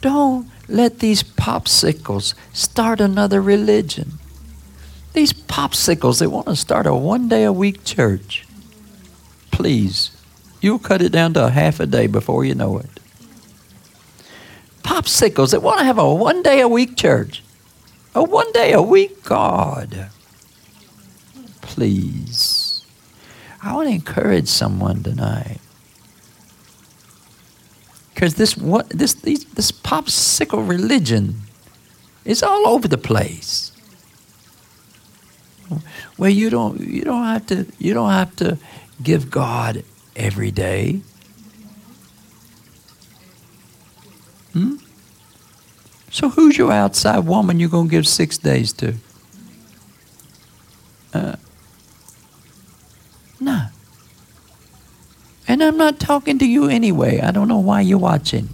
Don't 0.00 0.48
let 0.68 1.00
these 1.00 1.22
popsicles 1.22 2.34
start 2.52 3.00
another 3.00 3.40
religion. 3.40 4.12
These 5.12 5.32
popsicles, 5.32 6.20
they 6.20 6.26
want 6.26 6.46
to 6.46 6.56
start 6.56 6.86
a 6.86 6.94
one 6.94 7.28
day 7.28 7.44
a 7.44 7.52
week 7.52 7.84
church. 7.84 8.46
Please, 9.50 10.10
You'll 10.62 10.78
cut 10.78 11.02
it 11.02 11.10
down 11.10 11.34
to 11.34 11.44
a 11.44 11.50
half 11.50 11.80
a 11.80 11.86
day 11.86 12.06
before 12.06 12.44
you 12.44 12.54
know 12.54 12.78
it. 12.78 12.88
Popsicles 14.84 15.50
that 15.50 15.60
want 15.60 15.80
to 15.80 15.84
have 15.84 15.98
a 15.98 16.14
one 16.14 16.42
day 16.42 16.60
a 16.60 16.68
week 16.68 16.96
church. 16.96 17.42
A 18.14 18.22
one 18.22 18.50
day 18.52 18.72
a 18.72 18.80
week 18.80 19.24
God. 19.24 20.10
Please. 21.62 22.84
I 23.62 23.74
want 23.74 23.88
to 23.88 23.94
encourage 23.94 24.48
someone 24.48 25.02
tonight. 25.02 25.58
Because 28.14 28.34
this 28.34 28.54
this 28.90 29.14
this 29.14 29.72
popsicle 29.72 30.68
religion 30.68 31.42
is 32.24 32.42
all 32.42 32.68
over 32.68 32.86
the 32.86 32.98
place. 32.98 33.72
Well, 36.18 36.30
you 36.30 36.50
don't 36.50 36.80
you 36.80 37.02
don't 37.02 37.24
have 37.24 37.46
to 37.46 37.66
you 37.78 37.94
don't 37.94 38.10
have 38.10 38.36
to 38.36 38.58
give 39.02 39.30
God 39.30 39.84
every 40.14 40.50
day. 40.50 41.00
Hmm? 44.52 44.76
So 46.10 46.28
who's 46.28 46.58
your 46.58 46.70
outside 46.70 47.20
woman 47.20 47.58
you're 47.58 47.70
going 47.70 47.88
to 47.88 47.90
give 47.90 48.06
six 48.06 48.36
days 48.36 48.72
to? 48.74 48.94
Uh, 51.14 51.36
no. 53.44 53.66
And 55.48 55.62
I'm 55.62 55.76
not 55.76 55.98
talking 55.98 56.38
to 56.38 56.46
you 56.46 56.68
anyway. 56.68 57.20
I 57.20 57.30
don't 57.30 57.48
know 57.48 57.58
why 57.58 57.80
you're 57.80 57.98
watching. 57.98 58.48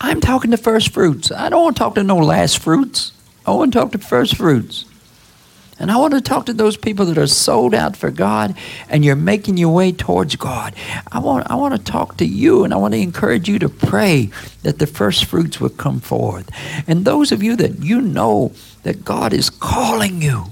I'm 0.00 0.20
talking 0.20 0.50
to 0.52 0.56
first 0.56 0.92
fruits. 0.92 1.32
I 1.32 1.48
don't 1.48 1.62
want 1.62 1.76
to 1.76 1.80
talk 1.80 1.94
to 1.96 2.02
no 2.02 2.16
last 2.16 2.58
fruits. 2.58 3.12
I 3.46 3.50
want 3.50 3.72
to 3.72 3.78
talk 3.78 3.92
to 3.92 3.98
first 3.98 4.36
fruits. 4.36 4.84
And 5.80 5.92
I 5.92 5.96
want 5.96 6.14
to 6.14 6.20
talk 6.20 6.46
to 6.46 6.52
those 6.52 6.76
people 6.76 7.06
that 7.06 7.18
are 7.18 7.28
sold 7.28 7.72
out 7.72 7.96
for 7.96 8.10
God 8.10 8.56
and 8.88 9.04
you're 9.04 9.14
making 9.14 9.56
your 9.56 9.72
way 9.72 9.92
towards 9.92 10.34
God. 10.34 10.74
I 11.12 11.20
want, 11.20 11.48
I 11.48 11.54
want 11.54 11.76
to 11.76 11.92
talk 11.92 12.16
to 12.16 12.26
you 12.26 12.64
and 12.64 12.74
I 12.74 12.76
want 12.76 12.94
to 12.94 13.00
encourage 13.00 13.48
you 13.48 13.60
to 13.60 13.68
pray 13.68 14.30
that 14.64 14.80
the 14.80 14.88
first 14.88 15.24
fruits 15.26 15.60
will 15.60 15.68
come 15.68 16.00
forth. 16.00 16.50
And 16.88 17.04
those 17.04 17.30
of 17.30 17.42
you 17.42 17.54
that 17.56 17.78
you 17.82 18.00
know 18.00 18.52
that 18.82 19.04
God 19.04 19.32
is 19.32 19.50
calling 19.50 20.20
you, 20.20 20.46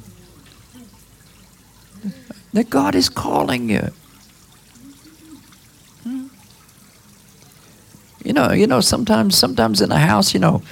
that 2.53 2.70
God 2.70 2.95
is 2.95 3.09
calling 3.09 3.68
you. 3.68 3.91
Hmm? 6.05 6.27
You 8.24 8.33
know, 8.33 8.53
you 8.53 8.66
know. 8.66 8.81
Sometimes, 8.81 9.37
sometimes 9.37 9.81
in 9.81 9.91
a 9.91 9.99
house, 9.99 10.33
you 10.33 10.41
know, 10.41 10.62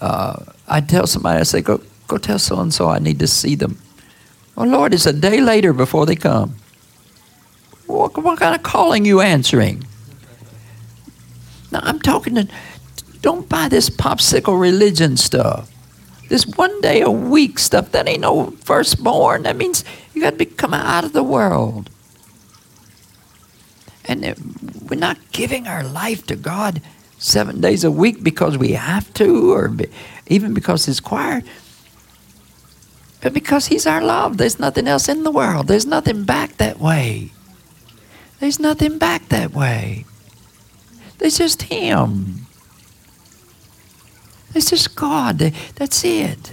uh, 0.00 0.44
I 0.68 0.80
tell 0.80 1.06
somebody, 1.06 1.40
I 1.40 1.42
say, 1.42 1.60
"Go, 1.60 1.80
go 2.06 2.18
tell 2.18 2.38
so 2.38 2.60
and 2.60 2.72
so 2.72 2.88
I 2.88 2.98
need 2.98 3.18
to 3.18 3.26
see 3.26 3.54
them." 3.54 3.78
Oh 4.56 4.64
Lord, 4.64 4.94
it's 4.94 5.06
a 5.06 5.12
day 5.12 5.40
later 5.40 5.72
before 5.72 6.06
they 6.06 6.16
come. 6.16 6.54
What, 7.86 8.16
what 8.16 8.38
kind 8.38 8.54
of 8.54 8.62
calling 8.62 9.04
you 9.04 9.20
answering? 9.20 9.84
Now 11.72 11.80
I'm 11.82 12.00
talking 12.00 12.34
to. 12.36 12.48
Don't 13.20 13.48
buy 13.48 13.68
this 13.68 13.90
popsicle 13.90 14.60
religion 14.60 15.16
stuff. 15.16 15.70
This 16.28 16.46
one 16.46 16.80
day 16.80 17.00
a 17.00 17.10
week 17.10 17.58
stuff. 17.58 17.90
That 17.92 18.08
ain't 18.08 18.20
no 18.20 18.50
firstborn. 18.62 19.42
That 19.42 19.56
means 19.56 19.84
you 20.12 20.22
got 20.22 20.30
to 20.30 20.36
be 20.36 20.46
coming 20.46 20.80
out 20.80 21.04
of 21.04 21.12
the 21.12 21.22
world. 21.22 21.90
And 24.06 24.22
we're 24.88 25.00
not 25.00 25.18
giving 25.32 25.66
our 25.66 25.82
life 25.82 26.26
to 26.26 26.36
God 26.36 26.82
seven 27.18 27.60
days 27.60 27.84
a 27.84 27.90
week 27.90 28.22
because 28.22 28.58
we 28.58 28.72
have 28.72 29.12
to, 29.14 29.52
or 29.52 29.74
even 30.26 30.52
because 30.52 30.86
it's 30.86 31.00
required 31.00 31.44
but 33.24 33.32
because 33.32 33.66
He's 33.66 33.86
our 33.86 34.02
love. 34.02 34.36
There's 34.36 34.60
nothing 34.60 34.86
else 34.86 35.08
in 35.08 35.22
the 35.22 35.30
world. 35.30 35.66
There's 35.66 35.86
nothing 35.86 36.24
back 36.24 36.58
that 36.58 36.78
way. 36.78 37.32
There's 38.38 38.60
nothing 38.60 38.98
back 38.98 39.30
that 39.30 39.52
way. 39.52 40.04
There's 41.16 41.38
just 41.38 41.62
Him. 41.62 42.46
It's 44.54 44.68
just 44.68 44.94
God. 44.94 45.38
That's 45.38 46.04
it. 46.04 46.52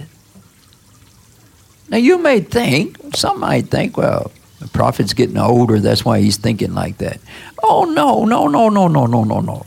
Now, 1.90 1.98
you 1.98 2.16
may 2.16 2.40
think, 2.40 2.96
some 3.14 3.40
might 3.40 3.66
think, 3.66 3.98
well, 3.98 4.32
the 4.58 4.68
prophet's 4.68 5.12
getting 5.12 5.36
older, 5.36 5.78
that's 5.78 6.06
why 6.06 6.20
he's 6.20 6.38
thinking 6.38 6.72
like 6.72 6.96
that. 6.98 7.20
Oh, 7.62 7.84
no, 7.84 8.24
no, 8.24 8.46
no, 8.48 8.70
no, 8.70 8.88
no, 8.88 9.04
no, 9.04 9.24
no, 9.24 9.40
no. 9.40 9.66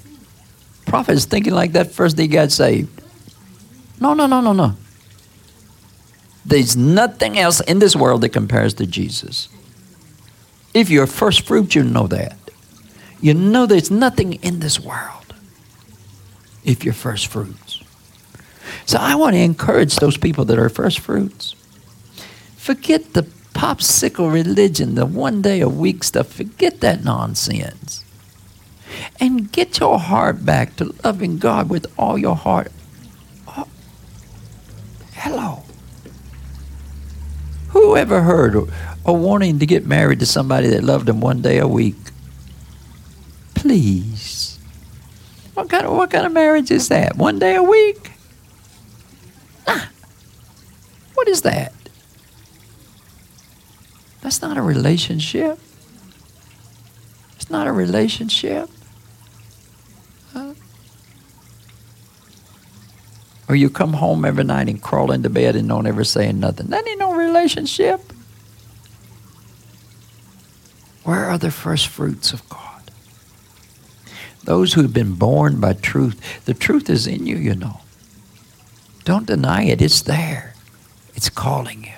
Prophet's 0.88 1.26
thinking 1.26 1.54
like 1.54 1.74
that 1.74 1.92
first 1.92 2.18
he 2.18 2.28
got 2.28 2.52
saved. 2.52 3.04
No, 4.02 4.16
no, 4.16 4.26
no, 4.26 4.42
no, 4.42 4.54
no. 4.54 4.76
There's 6.46 6.78
nothing 6.78 7.40
else 7.40 7.60
in 7.62 7.80
this 7.80 7.96
world 7.96 8.22
that 8.22 8.30
compares 8.30 8.76
to 8.76 8.86
Jesus. 8.86 9.50
If 10.74 10.90
you're 10.90 11.08
first 11.08 11.42
fruit, 11.48 11.74
you 11.74 11.84
know 11.84 12.08
that. 12.08 12.38
You 13.20 13.34
know 13.34 13.66
there's 13.66 13.90
nothing 13.90 14.34
in 14.34 14.60
this 14.60 14.80
world 14.80 15.34
if 16.64 16.84
you're 16.84 16.94
first 16.94 17.28
fruits. 17.28 17.82
So 18.86 19.00
I 19.00 19.16
want 19.16 19.36
to 19.36 19.40
encourage 19.42 19.96
those 19.96 20.18
people 20.18 20.46
that 20.46 20.60
are 20.60 20.70
first 20.70 21.00
fruits. 21.00 21.56
Forget 22.56 23.14
the 23.14 23.24
popsicle 23.54 24.32
religion, 24.32 24.96
the 24.96 25.06
one 25.06 25.42
day 25.42 25.62
a 25.62 25.70
week 25.70 26.04
stuff. 26.04 26.28
Forget 26.28 26.82
that 26.82 27.04
nonsense. 27.04 28.04
And 29.20 29.52
get 29.52 29.80
your 29.80 29.98
heart 29.98 30.46
back 30.46 30.76
to 30.76 30.94
loving 31.04 31.38
God 31.38 31.70
with 31.70 31.88
all 31.98 32.18
your 32.18 32.36
heart. 32.36 32.72
Oh, 33.48 33.68
hello. 35.14 35.65
Who 37.76 37.98
ever 37.98 38.22
heard 38.22 38.56
a 39.06 39.12
warning 39.12 39.60
to 39.60 39.66
get 39.66 39.86
married 39.86 40.22
to 40.22 40.26
somebody 40.26 40.70
that 40.70 40.82
loved 40.82 41.08
them 41.08 41.20
one 41.20 41.42
day 41.42 41.58
a 41.58 41.68
week? 41.68 41.98
Please. 43.54 44.58
What 45.56 45.70
kind 45.70 45.86
of 45.86 45.92
what 45.92 46.10
kind 46.10 46.26
of 46.26 46.32
marriage 46.32 46.72
is 46.72 46.88
that? 46.88 47.18
One 47.18 47.38
day 47.38 47.54
a 47.56 47.62
week? 47.62 48.14
Nah. 49.68 49.82
What 51.16 51.28
is 51.28 51.42
that? 51.42 51.74
That's 54.22 54.42
not 54.42 54.56
a 54.56 54.62
relationship. 54.62 55.60
It's 57.36 57.50
not 57.50 57.68
a 57.68 57.74
relationship. 57.74 58.70
Or 63.48 63.56
you 63.56 63.70
come 63.70 63.94
home 63.94 64.26
every 64.26 64.44
night 64.44 64.70
and 64.70 64.82
crawl 64.82 65.12
into 65.12 65.30
bed 65.30 65.56
and 65.56 65.70
don't 65.70 65.88
ever 65.88 66.04
say 66.04 66.32
nothing. 66.32 66.68
That 66.68 66.88
ain't 66.88 67.00
no 67.00 67.14
relationship. 67.14 68.02
Where 71.04 71.26
are 71.26 71.38
the 71.38 71.52
first 71.52 71.88
fruits 71.88 72.34
of 72.34 72.48
God? 72.50 72.92
Those 74.44 74.74
who 74.74 74.82
have 74.82 74.94
been 74.94 75.14
born 75.14 75.60
by 75.60 75.74
truth. 75.74 76.46
The 76.46 76.54
truth 76.56 76.90
is 76.90 77.06
in 77.06 77.28
you, 77.28 77.38
you 77.38 77.56
know. 77.56 77.82
Don't 79.04 79.28
deny 79.28 79.66
it. 79.66 79.82
It's 79.82 80.02
there. 80.02 80.56
It's 81.16 81.30
calling 81.30 81.84
you. 81.84 81.94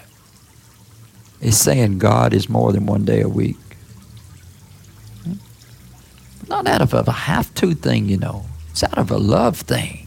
It's 1.40 1.58
saying 1.58 2.00
God 2.00 2.34
is 2.34 2.50
more 2.50 2.74
than 2.74 2.86
one 2.86 3.06
day 3.06 3.22
a 3.22 3.30
week. 3.30 3.58
Not 6.48 6.68
out 6.68 6.82
of 6.82 6.94
a 6.94 7.12
have 7.12 7.54
to 7.56 7.74
thing, 7.74 8.08
you 8.08 8.18
know. 8.18 8.46
It's 8.72 8.84
out 8.84 8.98
of 8.98 9.12
a 9.12 9.18
love 9.18 9.58
thing. 9.58 10.07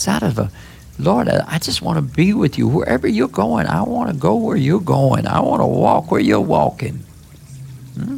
It's 0.00 0.08
out 0.08 0.22
of 0.22 0.38
a, 0.38 0.50
Lord, 0.98 1.28
I 1.28 1.58
just 1.58 1.82
want 1.82 1.98
to 1.98 2.00
be 2.00 2.32
with 2.32 2.56
you. 2.56 2.66
Wherever 2.66 3.06
you're 3.06 3.28
going, 3.28 3.66
I 3.66 3.82
want 3.82 4.08
to 4.08 4.16
go 4.16 4.34
where 4.34 4.56
you're 4.56 4.80
going. 4.80 5.26
I 5.26 5.40
want 5.40 5.60
to 5.60 5.66
walk 5.66 6.10
where 6.10 6.22
you're 6.22 6.40
walking. 6.40 7.04
Hmm? 7.96 8.16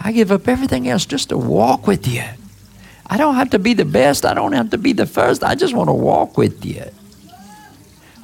I 0.00 0.12
give 0.12 0.32
up 0.32 0.48
everything 0.48 0.88
else 0.88 1.04
just 1.04 1.28
to 1.28 1.36
walk 1.36 1.86
with 1.86 2.08
you. 2.08 2.24
I 3.06 3.18
don't 3.18 3.34
have 3.34 3.50
to 3.50 3.58
be 3.58 3.74
the 3.74 3.84
best. 3.84 4.24
I 4.24 4.32
don't 4.32 4.52
have 4.52 4.70
to 4.70 4.78
be 4.78 4.94
the 4.94 5.04
first. 5.04 5.44
I 5.44 5.54
just 5.54 5.74
want 5.74 5.90
to 5.90 5.92
walk 5.92 6.38
with 6.38 6.64
you. 6.64 6.84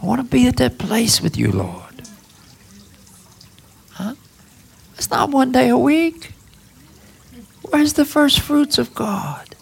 I 0.02 0.06
want 0.06 0.22
to 0.22 0.26
be 0.26 0.46
at 0.46 0.56
that 0.56 0.78
place 0.78 1.20
with 1.20 1.36
you, 1.36 1.52
Lord. 1.52 2.08
Huh? 3.90 4.14
It's 4.94 5.10
not 5.10 5.28
one 5.28 5.52
day 5.52 5.68
a 5.68 5.76
week. 5.76 6.32
Where's 7.60 7.92
the 7.92 8.06
first 8.06 8.40
fruits 8.40 8.78
of 8.78 8.94
God? 8.94 9.53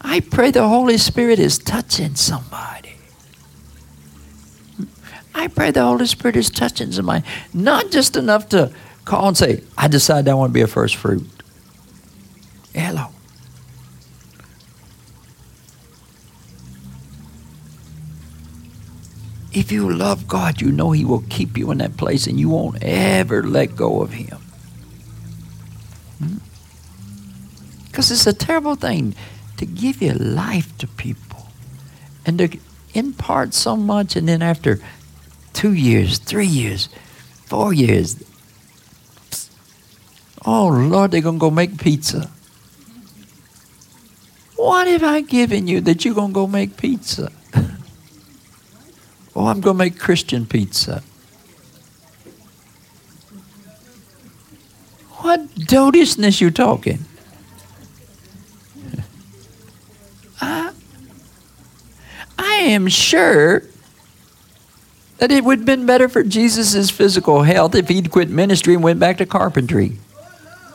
I 0.00 0.20
pray 0.20 0.50
the 0.50 0.68
Holy 0.68 0.98
Spirit 0.98 1.38
is 1.38 1.58
touching 1.58 2.14
somebody. 2.14 2.94
I 5.34 5.48
pray 5.48 5.70
the 5.70 5.82
Holy 5.84 6.06
Spirit 6.06 6.36
is 6.36 6.50
touching 6.50 6.92
somebody. 6.92 7.24
Not 7.52 7.90
just 7.90 8.16
enough 8.16 8.48
to 8.50 8.72
call 9.04 9.28
and 9.28 9.36
say, 9.36 9.62
I 9.76 9.88
decided 9.88 10.28
I 10.28 10.34
want 10.34 10.50
to 10.50 10.54
be 10.54 10.60
a 10.60 10.66
first 10.66 10.96
fruit. 10.96 11.26
Hello. 12.74 13.06
If 19.52 19.72
you 19.72 19.90
love 19.92 20.28
God, 20.28 20.60
you 20.60 20.70
know 20.70 20.92
He 20.92 21.04
will 21.04 21.24
keep 21.28 21.56
you 21.56 21.70
in 21.70 21.78
that 21.78 21.96
place 21.96 22.26
and 22.26 22.38
you 22.38 22.48
won't 22.48 22.82
ever 22.82 23.42
let 23.42 23.74
go 23.74 24.02
of 24.02 24.12
Him. 24.12 24.38
Because 27.86 28.08
hmm? 28.08 28.14
it's 28.14 28.26
a 28.26 28.32
terrible 28.32 28.74
thing 28.74 29.14
to 29.58 29.66
give 29.66 30.00
your 30.00 30.14
life 30.14 30.76
to 30.78 30.86
people 30.86 31.46
and 32.24 32.38
to 32.38 32.58
impart 32.94 33.54
so 33.54 33.76
much 33.76 34.16
and 34.16 34.28
then 34.28 34.42
after 34.42 34.80
two 35.52 35.72
years, 35.72 36.18
three 36.18 36.46
years, 36.46 36.88
four 37.46 37.72
years. 37.72 38.22
Oh, 40.46 40.68
Lord, 40.68 41.10
they're 41.10 41.20
going 41.20 41.36
to 41.36 41.40
go 41.40 41.50
make 41.50 41.78
pizza. 41.78 42.30
What 44.56 44.86
have 44.86 45.04
I 45.04 45.20
given 45.20 45.68
you 45.68 45.80
that 45.82 46.04
you're 46.04 46.14
going 46.14 46.30
to 46.30 46.34
go 46.34 46.46
make 46.46 46.76
pizza? 46.76 47.30
oh, 49.36 49.46
I'm 49.46 49.60
going 49.60 49.74
to 49.76 49.84
make 49.84 49.98
Christian 49.98 50.46
pizza. 50.46 51.02
What 55.18 55.40
dotishness 55.56 56.40
you 56.40 56.50
talking? 56.50 57.00
I, 60.40 60.72
I 62.38 62.54
am 62.54 62.88
sure 62.88 63.64
that 65.18 65.32
it 65.32 65.44
would 65.44 65.60
have 65.60 65.66
been 65.66 65.86
better 65.86 66.08
for 66.08 66.22
Jesus' 66.22 66.90
physical 66.90 67.42
health 67.42 67.74
if 67.74 67.88
he'd 67.88 68.10
quit 68.10 68.30
ministry 68.30 68.74
and 68.74 68.82
went 68.82 69.00
back 69.00 69.18
to 69.18 69.26
carpentry 69.26 69.98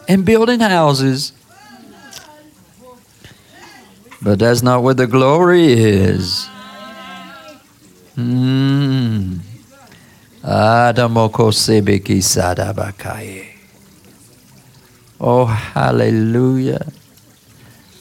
and 0.08 0.26
building 0.26 0.60
houses 0.60 1.32
but 4.24 4.40
that's 4.40 4.64
not 4.64 4.82
where 4.82 4.94
the 4.94 5.06
glory 5.06 5.74
is. 5.74 6.48
Hmm. 8.16 9.40
Oh, 15.20 15.46
hallelujah. 15.46 16.88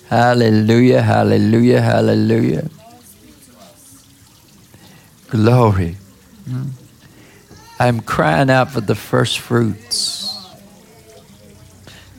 Hallelujah, 0.09 1.03
hallelujah, 1.03 1.81
hallelujah. 1.81 2.71
Glory. 5.33 5.97
I'm 7.81 8.01
crying 8.01 8.51
out 8.51 8.71
for 8.71 8.83
the 8.83 8.95
first 8.95 9.39
fruits. 9.39 10.29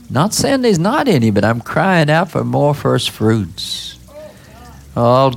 Not 0.10 0.34
saying 0.34 0.64
there's 0.64 0.80
not 0.80 1.08
any, 1.08 1.30
but 1.30 1.46
I'm 1.46 1.62
crying 1.62 2.10
out 2.10 2.32
for 2.32 2.44
more 2.44 2.74
first 2.74 3.12
fruits. 3.12 4.00
Oh. 4.98 5.30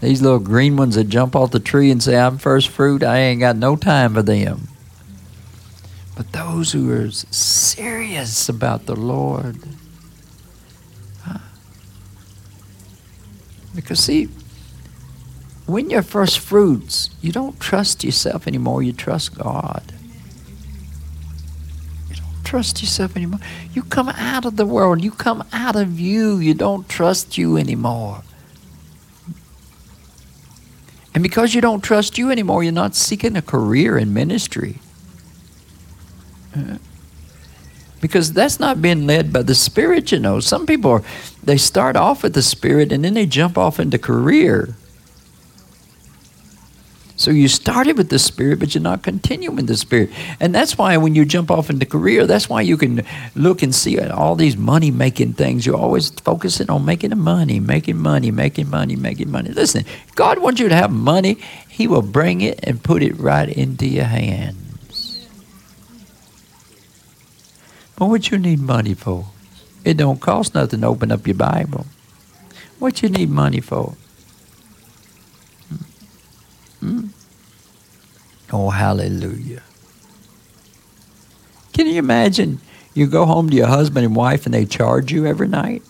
These 0.00 0.22
little 0.22 0.38
green 0.38 0.78
ones 0.78 0.94
that 0.94 1.10
jump 1.10 1.36
off 1.36 1.50
the 1.50 1.60
tree 1.60 1.90
and 1.90 2.02
say, 2.02 2.16
I'm 2.16 2.38
first 2.38 2.68
fruit, 2.68 3.02
I 3.02 3.18
ain't 3.18 3.40
got 3.40 3.56
no 3.56 3.76
time 3.76 4.14
for 4.14 4.22
them. 4.22 4.68
But 6.16 6.32
those 6.32 6.72
who 6.72 6.90
are 6.90 7.10
serious 7.10 8.48
about 8.48 8.86
the 8.86 8.96
Lord, 8.96 9.58
because 13.74 14.00
see, 14.00 14.30
when 15.66 15.88
you're 15.88 16.02
first 16.02 16.38
fruits, 16.38 17.10
you 17.22 17.32
don't 17.32 17.58
trust 17.58 18.04
yourself 18.04 18.46
anymore, 18.46 18.82
you 18.82 18.92
trust 18.92 19.36
God 19.38 19.82
You 22.10 22.16
don't 22.16 22.44
trust 22.44 22.82
yourself 22.82 23.16
anymore. 23.16 23.40
You 23.72 23.82
come 23.82 24.10
out 24.10 24.44
of 24.44 24.56
the 24.56 24.66
world. 24.66 25.02
You 25.02 25.10
come 25.10 25.44
out 25.52 25.76
of 25.76 25.98
you. 25.98 26.38
You 26.38 26.54
don't 26.54 26.88
trust 26.88 27.38
you 27.38 27.56
anymore. 27.56 28.22
And 31.14 31.22
because 31.22 31.54
you 31.54 31.60
don't 31.60 31.82
trust 31.82 32.18
you 32.18 32.30
anymore, 32.30 32.62
you're 32.62 32.72
not 32.72 32.94
seeking 32.94 33.36
a 33.36 33.42
career 33.42 33.96
in 33.96 34.12
ministry. 34.12 34.80
Uh, 36.54 36.78
because 38.00 38.32
that's 38.32 38.60
not 38.60 38.82
being 38.82 39.06
led 39.06 39.32
by 39.32 39.42
the 39.42 39.54
Spirit, 39.54 40.12
you 40.12 40.18
know. 40.18 40.38
Some 40.40 40.66
people, 40.66 40.90
are, 40.90 41.02
they 41.42 41.56
start 41.56 41.96
off 41.96 42.22
with 42.22 42.34
the 42.34 42.42
Spirit 42.42 42.92
and 42.92 43.04
then 43.04 43.14
they 43.14 43.24
jump 43.24 43.56
off 43.56 43.80
into 43.80 43.96
career. 43.96 44.74
So 47.16 47.30
you 47.30 47.46
started 47.46 47.96
with 47.96 48.08
the 48.08 48.18
Spirit, 48.18 48.58
but 48.58 48.74
you're 48.74 48.82
not 48.82 49.04
continuing 49.04 49.66
the 49.66 49.76
Spirit. 49.76 50.10
And 50.40 50.52
that's 50.52 50.76
why 50.76 50.96
when 50.96 51.14
you 51.14 51.24
jump 51.24 51.50
off 51.50 51.70
into 51.70 51.86
career, 51.86 52.26
that's 52.26 52.48
why 52.48 52.60
you 52.60 52.76
can 52.76 53.02
look 53.36 53.62
and 53.62 53.72
see 53.72 54.00
all 54.00 54.34
these 54.34 54.56
money 54.56 54.90
making 54.90 55.34
things. 55.34 55.64
You're 55.64 55.76
always 55.76 56.10
focusing 56.10 56.70
on 56.70 56.84
making 56.84 57.10
the 57.10 57.16
money, 57.16 57.60
making 57.60 57.98
money, 57.98 58.32
making 58.32 58.68
money, 58.68 58.96
making 58.96 59.30
money. 59.30 59.50
Listen, 59.50 59.84
God 60.16 60.40
wants 60.40 60.60
you 60.60 60.68
to 60.68 60.74
have 60.74 60.90
money, 60.90 61.38
He 61.68 61.86
will 61.86 62.02
bring 62.02 62.40
it 62.40 62.58
and 62.64 62.82
put 62.82 63.02
it 63.02 63.16
right 63.16 63.48
into 63.48 63.86
your 63.86 64.04
hands. 64.04 65.28
But 67.96 68.06
what 68.06 68.32
you 68.32 68.38
need 68.38 68.58
money 68.58 68.94
for? 68.94 69.26
It 69.84 69.96
don't 69.96 70.20
cost 70.20 70.54
nothing 70.54 70.80
to 70.80 70.88
open 70.88 71.12
up 71.12 71.28
your 71.28 71.36
Bible. 71.36 71.86
What 72.80 73.02
you 73.02 73.08
need 73.08 73.30
money 73.30 73.60
for? 73.60 73.94
Hmm? 76.84 77.06
Oh, 78.52 78.68
hallelujah. 78.68 79.62
Can 81.72 81.86
you 81.86 81.94
imagine 81.98 82.60
you 82.92 83.06
go 83.06 83.24
home 83.24 83.48
to 83.48 83.56
your 83.56 83.68
husband 83.68 84.04
and 84.04 84.14
wife 84.14 84.44
and 84.44 84.54
they 84.54 84.66
charge 84.66 85.10
you 85.10 85.24
every 85.24 85.48
night? 85.48 85.82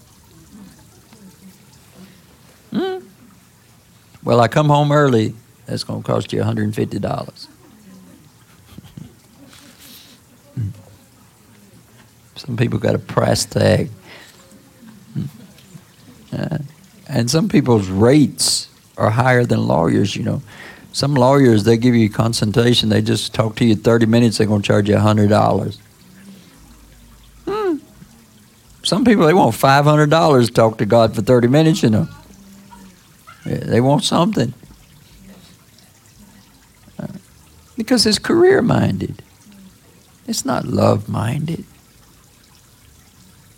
Hmm? 2.71 2.99
Well, 4.23 4.39
I 4.41 4.47
come 4.47 4.69
home 4.69 4.93
early. 4.93 5.35
That's 5.67 5.83
going 5.83 6.05
to 6.05 6.07
cost 6.07 6.33
you 6.33 6.41
$150. 6.41 7.49
some 12.37 12.57
people 12.57 12.79
got 12.79 12.95
a 12.95 13.01
price 13.01 13.45
tag. 13.45 13.91
Uh, 16.33 16.59
and 17.07 17.31
some 17.31 17.49
people's 17.49 17.87
rates 17.87 18.69
are 18.97 19.11
higher 19.11 19.45
than 19.45 19.69
lawyers, 19.69 20.17
you 20.17 20.25
know. 20.25 20.43
Some 20.95 21.15
lawyers, 21.15 21.65
they 21.65 21.77
give 21.77 21.97
you 21.97 22.09
consultation, 22.09 22.89
they 22.89 23.03
just 23.03 23.35
talk 23.35 23.57
to 23.57 23.65
you 23.65 23.75
30 23.75 24.07
minutes, 24.07 24.39
they're 24.39 24.47
going 24.47 24.63
to 24.63 24.67
charge 24.67 24.89
you 24.89 24.95
$100. 24.95 25.77
Hmm. 27.47 27.79
Some 28.85 29.05
people, 29.05 29.27
they 29.27 29.35
want 29.35 29.57
$500 29.57 30.47
to 30.47 30.53
talk 30.53 30.79
to 30.79 30.87
God 30.87 31.17
for 31.17 31.21
30 31.21 31.49
minutes, 31.49 31.83
you 31.83 31.91
know. 31.91 32.07
They 33.45 33.81
want 33.81 34.05
something. 34.05 34.55
Because 37.77 38.07
it's 38.07 38.21
career 38.21 38.63
minded. 38.63 39.21
It's 40.29 40.45
not 40.45 40.65
love 40.65 41.09
minded. 41.09 41.65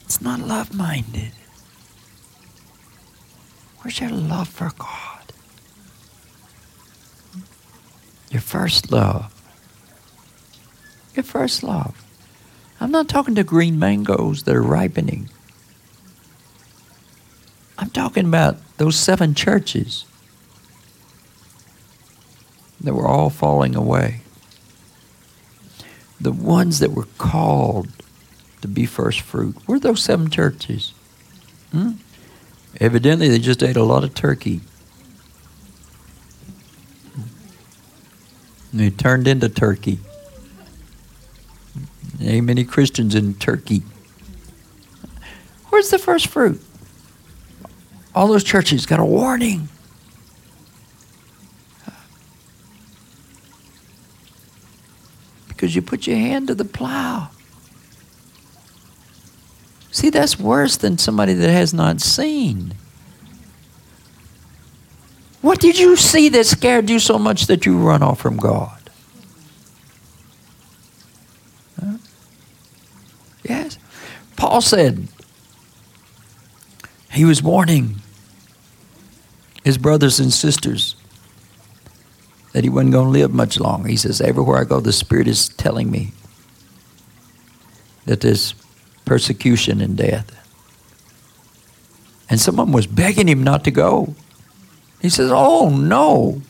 It's 0.07 0.22
not 0.22 0.41
love 0.41 0.74
minded. 0.74 1.32
Where's 3.82 4.01
your 4.01 4.09
love 4.09 4.49
for 4.49 4.70
God? 4.78 5.16
Your 8.37 8.42
first 8.42 8.92
love. 8.92 9.33
Your 11.14 11.22
first 11.22 11.63
love. 11.63 12.04
I'm 12.79 12.91
not 12.91 13.08
talking 13.08 13.34
to 13.34 13.42
green 13.42 13.79
mangoes 13.79 14.42
that 14.42 14.54
are 14.54 14.63
ripening. 14.63 15.30
I'm 17.79 17.88
talking 17.88 18.26
about 18.26 18.58
those 18.76 18.95
seven 18.95 19.34
churches 19.34 20.04
that 22.79 22.92
were 22.92 23.08
all 23.08 23.30
falling 23.30 23.75
away. 23.75 24.21
The 26.21 26.30
ones 26.30 26.80
that 26.80 26.92
were 26.92 27.08
called 27.17 27.88
to 28.61 28.68
be 28.68 28.84
first 28.84 29.22
fruit. 29.22 29.57
Were 29.67 29.80
those 29.80 30.03
seven 30.03 30.29
churches? 30.29 30.92
Hmm? 31.72 31.92
Evidently, 32.83 33.30
they 33.30 33.38
just 33.38 33.63
ate 33.63 33.79
a 33.79 33.83
lot 33.83 34.04
of 34.04 34.13
turkey. 34.13 34.61
And 38.79 38.99
turned 38.99 39.27
into 39.27 39.49
Turkey. 39.49 39.99
Ain't 42.21 42.45
many 42.45 42.63
Christians 42.63 43.15
in 43.15 43.33
Turkey. 43.35 43.83
Where's 45.71 45.89
the 45.89 45.99
first 45.99 46.27
fruit? 46.27 46.63
All 48.15 48.29
those 48.29 48.45
churches 48.45 48.85
got 48.85 49.01
a 49.01 49.05
warning. 49.05 49.71
Because 55.49 55.75
you 55.75 55.81
put 55.81 56.07
your 56.07 56.17
hand 56.17 56.49
to 56.49 56.55
the 56.55 56.67
plow. 56.67 57.31
See, 59.91 60.11
that's 60.11 60.39
worse 60.39 60.77
than 60.77 60.99
somebody 60.99 61.33
that 61.33 61.51
has 61.51 61.73
not 61.73 62.03
seen. 62.03 62.75
What 65.42 65.61
did 65.61 65.79
you 65.79 65.96
see 65.96 66.29
that 66.30 66.46
scared 66.46 66.91
you 66.91 66.99
so 66.99 67.18
much 67.18 67.46
that 67.46 67.67
you 67.67 67.79
run 67.79 68.03
off 68.03 68.21
from 68.21 68.37
God? 68.37 68.91
Huh? 71.80 71.99
Yes. 73.45 73.79
Paul 74.37 74.61
said 74.61 75.08
he 77.13 77.25
was 77.25 77.42
warning 77.42 77.96
his 79.64 79.79
brothers 79.79 80.21
and 80.21 80.33
sisters 80.33 80.96
that 82.53 82.64
he 82.64 82.71
wasn't 82.71 82.92
going 82.92 83.07
to 83.07 83.11
live 83.11 83.33
much 83.33 83.61
longer. 83.61 83.88
He 83.88 83.96
says, 83.96 84.21
Everywhere 84.21 84.58
I 84.58 84.64
go, 84.64 84.80
the 84.80 84.92
Spirit 84.92 85.29
is 85.29 85.49
telling 85.50 85.91
me 85.91 86.13
that 88.07 88.21
there's 88.21 88.54
persecution 89.04 89.80
and 89.80 89.96
death. 89.96 90.33
And 92.30 92.41
someone 92.41 92.72
was 92.72 92.87
begging 92.87 93.29
him 93.29 93.45
not 93.45 93.64
to 93.64 93.71
go. 93.71 94.14
He 95.07 95.11
says, 95.11 95.30
Oh, 95.33 95.68
no. 95.68 96.42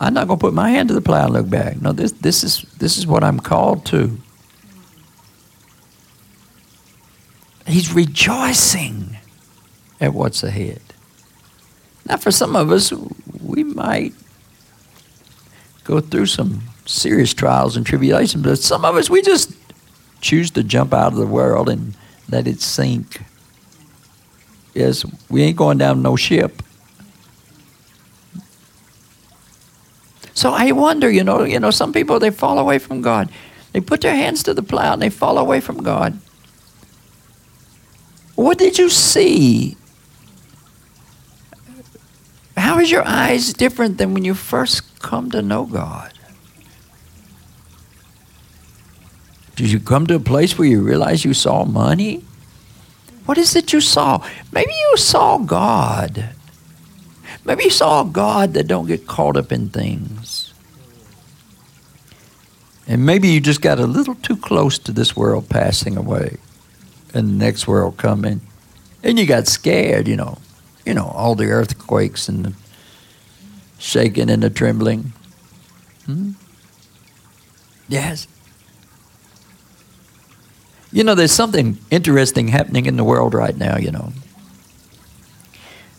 I'm 0.00 0.14
not 0.14 0.28
going 0.28 0.38
to 0.38 0.40
put 0.40 0.54
my 0.54 0.70
hand 0.70 0.90
to 0.90 0.94
the 0.94 1.00
plow 1.00 1.24
and 1.24 1.32
look 1.32 1.50
back. 1.50 1.82
No, 1.82 1.90
this, 1.90 2.12
this, 2.12 2.44
is, 2.44 2.62
this 2.78 2.96
is 2.96 3.04
what 3.04 3.24
I'm 3.24 3.40
called 3.40 3.84
to. 3.86 4.16
He's 7.66 7.92
rejoicing 7.92 9.16
at 10.00 10.14
what's 10.14 10.44
ahead. 10.44 10.82
Now, 12.06 12.16
for 12.16 12.30
some 12.30 12.54
of 12.54 12.70
us, 12.70 12.92
we 13.42 13.64
might 13.64 14.12
go 15.82 15.98
through 15.98 16.26
some 16.26 16.62
serious 16.86 17.34
trials 17.34 17.76
and 17.76 17.84
tribulations, 17.84 18.44
but 18.44 18.60
some 18.60 18.84
of 18.84 18.94
us, 18.94 19.10
we 19.10 19.20
just 19.20 19.52
choose 20.20 20.52
to 20.52 20.62
jump 20.62 20.94
out 20.94 21.12
of 21.12 21.18
the 21.18 21.26
world 21.26 21.68
and 21.68 21.96
let 22.30 22.46
it 22.46 22.60
sink. 22.60 23.20
Yes, 24.74 25.04
we 25.28 25.42
ain't 25.42 25.56
going 25.56 25.78
down 25.78 26.00
no 26.00 26.14
ship. 26.14 26.62
So 30.34 30.52
I 30.52 30.72
wonder, 30.72 31.08
you 31.10 31.24
know, 31.24 31.44
you 31.44 31.60
know, 31.60 31.70
some 31.70 31.92
people 31.92 32.18
they 32.18 32.30
fall 32.30 32.58
away 32.58 32.78
from 32.78 33.00
God. 33.00 33.30
They 33.72 33.80
put 33.80 34.02
their 34.02 34.14
hands 34.14 34.42
to 34.44 34.54
the 34.54 34.62
plow 34.62 34.92
and 34.92 35.02
they 35.02 35.10
fall 35.10 35.38
away 35.38 35.60
from 35.60 35.82
God. 35.82 36.18
What 38.34 38.58
did 38.58 38.78
you 38.78 38.88
see? 38.88 39.76
How 42.56 42.78
is 42.80 42.90
your 42.90 43.06
eyes 43.06 43.52
different 43.52 43.98
than 43.98 44.14
when 44.14 44.24
you 44.24 44.34
first 44.34 45.00
come 45.00 45.30
to 45.30 45.42
know 45.42 45.64
God? 45.66 46.12
Did 49.56 49.70
you 49.70 49.78
come 49.78 50.06
to 50.08 50.16
a 50.16 50.20
place 50.20 50.58
where 50.58 50.66
you 50.66 50.82
realize 50.82 51.24
you 51.24 51.34
saw 51.34 51.64
money? 51.64 52.24
What 53.26 53.38
is 53.38 53.54
it 53.54 53.72
you 53.72 53.80
saw? 53.80 54.24
Maybe 54.52 54.72
you 54.72 54.96
saw 54.96 55.38
God. 55.38 56.30
Maybe 57.44 57.64
you 57.64 57.70
saw 57.70 58.02
God 58.02 58.54
that 58.54 58.66
don't 58.66 58.86
get 58.86 59.06
caught 59.06 59.36
up 59.36 59.52
in 59.52 59.68
things. 59.68 60.23
And 62.86 63.06
maybe 63.06 63.28
you 63.28 63.40
just 63.40 63.62
got 63.62 63.78
a 63.78 63.86
little 63.86 64.14
too 64.16 64.36
close 64.36 64.78
to 64.78 64.92
this 64.92 65.16
world 65.16 65.48
passing 65.48 65.96
away 65.96 66.36
and 67.14 67.28
the 67.28 67.32
next 67.32 67.66
world 67.66 67.96
coming. 67.96 68.40
And 69.02 69.18
you 69.18 69.26
got 69.26 69.46
scared, 69.46 70.08
you 70.08 70.16
know. 70.16 70.38
You 70.84 70.92
know, 70.92 71.06
all 71.06 71.34
the 71.34 71.46
earthquakes 71.46 72.28
and 72.28 72.44
the 72.44 72.52
shaking 73.78 74.28
and 74.28 74.42
the 74.42 74.50
trembling. 74.50 75.12
Hmm? 76.04 76.32
Yes. 77.88 78.26
You 80.92 81.04
know, 81.04 81.14
there's 81.14 81.32
something 81.32 81.78
interesting 81.90 82.48
happening 82.48 82.86
in 82.86 82.96
the 82.96 83.04
world 83.04 83.34
right 83.34 83.56
now, 83.56 83.78
you 83.78 83.90
know. 83.90 84.12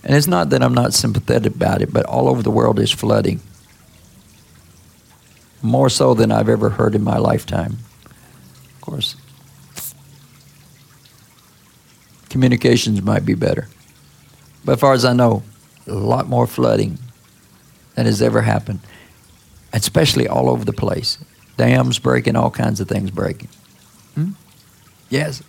And 0.04 0.16
it's 0.16 0.28
not 0.28 0.52
that 0.52 0.62
I'm 0.62 0.74
not 0.74 0.94
sympathetic 0.94 1.56
about 1.56 1.82
it, 1.82 1.92
but 1.92 2.06
all 2.06 2.30
over 2.30 2.44
the 2.44 2.52
world 2.52 2.80
is 2.80 2.92
flooding. 2.92 3.42
More 5.66 5.90
so 5.90 6.14
than 6.14 6.32
I've 6.32 6.48
ever 6.48 6.70
heard 6.70 6.94
in 6.94 7.04
my 7.04 7.18
lifetime. 7.18 7.80
Of 8.76 8.82
course, 8.82 9.16
communications 12.30 13.02
might 13.02 13.26
be 13.26 13.34
better. 13.34 13.68
But 14.64 14.74
as 14.74 14.80
far 14.80 14.94
as 14.94 15.04
I 15.04 15.14
know, 15.14 15.42
a 15.88 15.94
lot 15.94 16.28
more 16.28 16.46
flooding 16.46 17.00
than 17.96 18.06
has 18.06 18.22
ever 18.22 18.42
happened, 18.44 18.82
especially 19.74 20.28
all 20.28 20.50
over 20.50 20.64
the 20.64 20.72
place. 20.72 21.18
Dams 21.58 21.98
breaking, 21.98 22.36
all 22.36 22.52
kinds 22.52 22.80
of 22.80 22.88
things 22.88 23.10
breaking. 23.10 23.50
Hmm? 24.14 24.32
Yes. 25.10 25.42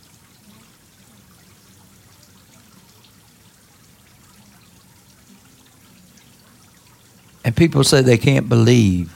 And 7.44 7.54
people 7.54 7.84
say 7.84 8.00
they 8.00 8.16
can't 8.16 8.48
believe 8.48 9.12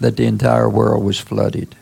that 0.00 0.16
the 0.16 0.24
entire 0.24 0.68
world 0.68 1.04
was 1.04 1.18
flooded. 1.18 1.74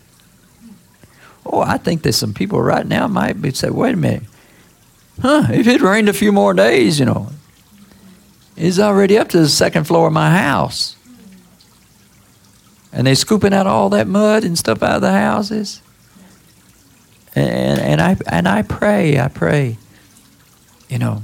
Oh, 1.44 1.60
I 1.60 1.78
think 1.78 2.02
there's 2.02 2.16
some 2.16 2.34
people 2.34 2.60
right 2.60 2.86
now 2.86 3.06
might 3.06 3.40
be 3.40 3.52
say, 3.52 3.70
wait 3.70 3.94
a 3.94 3.96
minute. 3.96 4.24
Huh, 5.20 5.46
if 5.50 5.66
it 5.66 5.80
rained 5.80 6.08
a 6.08 6.12
few 6.12 6.32
more 6.32 6.52
days, 6.54 6.98
you 6.98 7.06
know, 7.06 7.30
it's 8.56 8.78
already 8.78 9.18
up 9.18 9.28
to 9.28 9.38
the 9.38 9.48
second 9.48 9.84
floor 9.84 10.08
of 10.08 10.12
my 10.12 10.30
house. 10.30 10.96
And 12.92 13.06
they're 13.06 13.14
scooping 13.14 13.52
out 13.52 13.66
all 13.66 13.90
that 13.90 14.06
mud 14.06 14.44
and 14.44 14.58
stuff 14.58 14.82
out 14.82 14.96
of 14.96 15.02
the 15.02 15.12
houses. 15.12 15.82
And, 17.34 17.78
and 17.78 18.00
I 18.00 18.16
and 18.28 18.48
I 18.48 18.62
pray, 18.62 19.20
I 19.20 19.28
pray, 19.28 19.76
you 20.88 20.98
know, 20.98 21.22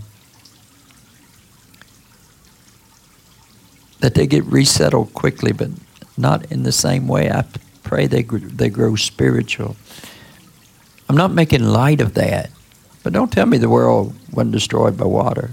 that 4.00 4.14
they 4.14 4.26
get 4.26 4.44
resettled 4.44 5.14
quickly, 5.14 5.52
but 5.52 5.70
not 6.16 6.50
in 6.50 6.62
the 6.62 6.72
same 6.72 7.08
way. 7.08 7.30
I 7.30 7.44
pray 7.82 8.06
they 8.06 8.22
they 8.22 8.68
grow 8.68 8.96
spiritual. 8.96 9.76
I'm 11.08 11.16
not 11.16 11.32
making 11.32 11.64
light 11.64 12.00
of 12.00 12.14
that, 12.14 12.50
but 13.02 13.12
don't 13.12 13.32
tell 13.32 13.46
me 13.46 13.58
the 13.58 13.68
world 13.68 14.14
wasn't 14.32 14.52
destroyed 14.52 14.96
by 14.96 15.04
water. 15.04 15.50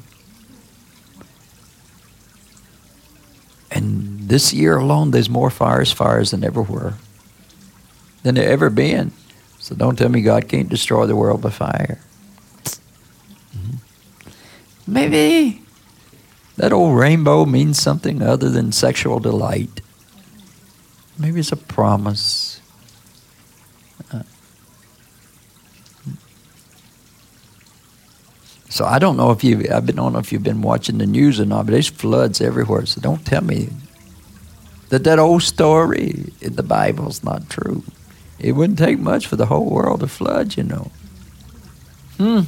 And 3.72 4.30
this 4.30 4.53
year 4.53 4.77
alone, 4.77 5.11
there's 5.11 5.30
more 5.30 5.49
fires, 5.49 5.91
fires 5.91 6.31
than 6.31 6.44
ever 6.44 6.61
were, 6.61 6.95
than 8.23 8.36
there 8.36 8.49
ever 8.49 8.69
been. 8.69 9.11
So 9.60 9.76
don't 9.76 9.98
tell 9.98 10.10
me 10.10 10.22
God 10.22 10.48
can't 10.48 10.69
destroy 10.69 11.06
the 11.06 11.15
world 11.15 11.41
by 11.41 11.49
fire. 11.49 11.99
Mm-hmm. 13.56 13.77
Maybe 14.88 15.61
that 16.56 16.73
old 16.73 16.98
rainbow 16.98 17.45
means 17.45 17.81
something 17.81 18.22
other 18.22 18.49
than 18.49 18.72
sexual 18.72 19.19
delight. 19.19 19.81
Maybe 21.20 21.41
it's 21.41 21.52
a 21.52 21.58
promise. 21.58 22.62
Uh, 24.12 24.24
so 28.70 28.86
I 28.86 29.00
don't 29.00 29.18
know 29.18 29.32
if 29.32 29.44
you 29.44 29.66
I 29.72 29.82
don't 29.82 30.14
know 30.14 30.20
if 30.20 30.32
you've 30.32 30.44
been 30.44 30.62
watching 30.62 30.98
the 30.98 31.06
news 31.06 31.40
or 31.40 31.46
not, 31.46 31.66
but 31.66 31.74
there's 31.74 31.90
floods 31.90 32.40
everywhere. 32.40 32.86
So 32.86 33.02
don't 33.02 33.26
tell 33.26 33.44
me 33.44 33.70
that 34.90 35.04
that 35.04 35.20
old 35.20 35.44
story 35.44 36.32
in 36.41 36.56
the 36.56 36.64
Bible's 36.64 37.22
not 37.24 37.50
true. 37.50 37.84
It 38.40 38.54
wouldn't 38.54 38.80
take 38.80 39.00
much 39.00 39.28
for 39.28 39.36
the 39.36 39.46
whole 39.48 39.70
world 39.70 40.00
to 40.00 40.08
flood, 40.08 40.56
you 40.56 40.64
know. 40.64 40.90
Hmm. 42.18 42.41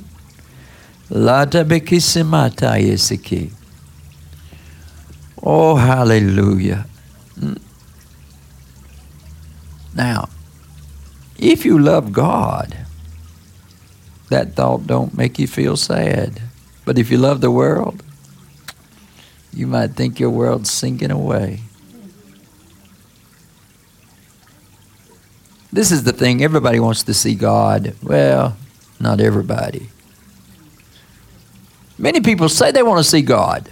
Oh, 5.44 5.76
hallelujah. 5.76 6.86
Hmm. 7.38 7.56
Now, 9.94 10.30
if 11.38 11.66
you 11.66 11.78
love 11.80 12.14
God, 12.14 12.78
that 14.30 14.54
thought 14.54 14.88
don't 14.88 15.16
make 15.18 15.40
you 15.40 15.48
feel 15.48 15.76
sad. 15.76 16.42
But 16.86 16.98
if 16.98 17.12
you 17.12 17.18
love 17.18 17.42
the 17.42 17.52
world, 17.52 18.04
you 19.54 19.68
might 19.68 19.92
think 19.92 20.20
your 20.20 20.30
world's 20.30 20.72
sinking 20.72 21.12
away. 21.12 21.60
This 25.74 25.92
is 25.92 26.04
the 26.04 26.14
thing. 26.14 26.44
Everybody 26.44 26.80
wants 26.80 27.04
to 27.04 27.14
see 27.14 27.36
God. 27.36 27.96
Well, 28.02 28.58
not 29.00 29.20
everybody. 29.22 29.90
Many 31.98 32.22
people 32.22 32.50
say 32.50 32.72
they 32.72 32.84
want 32.84 33.04
to 33.04 33.10
see 33.10 33.22
God. 33.22 33.70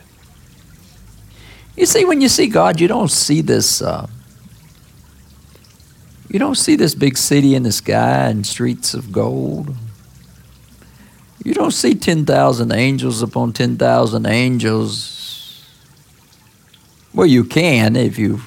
You 1.76 1.86
see, 1.86 2.06
when 2.06 2.22
you 2.22 2.30
see 2.30 2.48
God, 2.48 2.80
you 2.80 2.88
don't 2.88 3.10
see 3.10 3.42
this. 3.42 3.82
Uh, 3.82 4.08
you 6.30 6.38
don't 6.38 6.56
see 6.56 6.76
this 6.76 6.94
big 6.94 7.18
city 7.18 7.56
in 7.56 7.64
the 7.64 7.72
sky 7.72 8.28
and 8.28 8.46
streets 8.46 8.94
of 8.94 9.12
gold. 9.12 9.76
You 11.44 11.54
don't 11.54 11.72
see 11.72 11.96
10,000 11.96 12.72
angels 12.72 13.22
upon 13.24 13.54
10,000 13.54 14.26
angels. 14.28 15.66
Well, 17.14 17.26
you 17.26 17.44
can 17.44 17.96
if 17.96 18.20
you. 18.20 18.42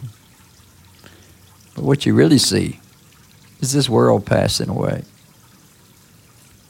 But 1.74 1.84
what 1.84 2.06
you 2.06 2.14
really 2.14 2.38
see 2.38 2.78
is 3.60 3.72
this 3.72 3.88
world 3.88 4.26
passing 4.26 4.68
away. 4.68 5.02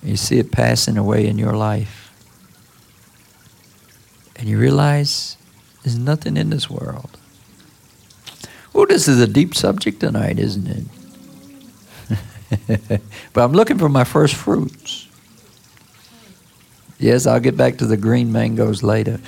You 0.02 0.16
see 0.16 0.38
it 0.38 0.50
passing 0.50 0.96
away 0.96 1.26
in 1.26 1.36
your 1.38 1.54
life. 1.54 2.10
And 4.36 4.48
you 4.48 4.58
realize 4.58 5.36
there's 5.82 5.98
nothing 5.98 6.36
in 6.36 6.50
this 6.50 6.70
world. 6.70 7.18
Oh, 8.74 8.86
this 8.86 9.06
is 9.06 9.20
a 9.20 9.26
deep 9.26 9.54
subject 9.54 10.00
tonight, 10.00 10.38
isn't 10.38 10.66
it? 10.66 10.84
but 13.32 13.44
I'm 13.44 13.52
looking 13.52 13.78
for 13.78 13.88
my 13.88 14.04
first 14.04 14.34
fruits. 14.34 15.08
Yes, 16.98 17.26
I'll 17.26 17.40
get 17.40 17.56
back 17.56 17.78
to 17.78 17.86
the 17.86 17.96
green 17.96 18.30
mangoes 18.30 18.82
later. 18.82 19.20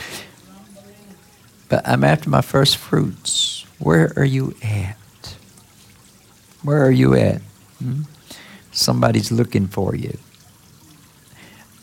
But 1.68 1.86
I'm 1.88 2.04
after 2.04 2.30
my 2.30 2.40
first 2.40 2.76
fruits. 2.76 3.66
Where 3.78 4.12
are 4.16 4.24
you 4.24 4.54
at? 4.62 5.36
Where 6.62 6.84
are 6.84 6.90
you 6.90 7.14
at? 7.14 7.40
Hmm? 7.78 8.02
Somebody's 8.70 9.32
looking 9.32 9.66
for 9.66 9.94
you. 9.94 10.18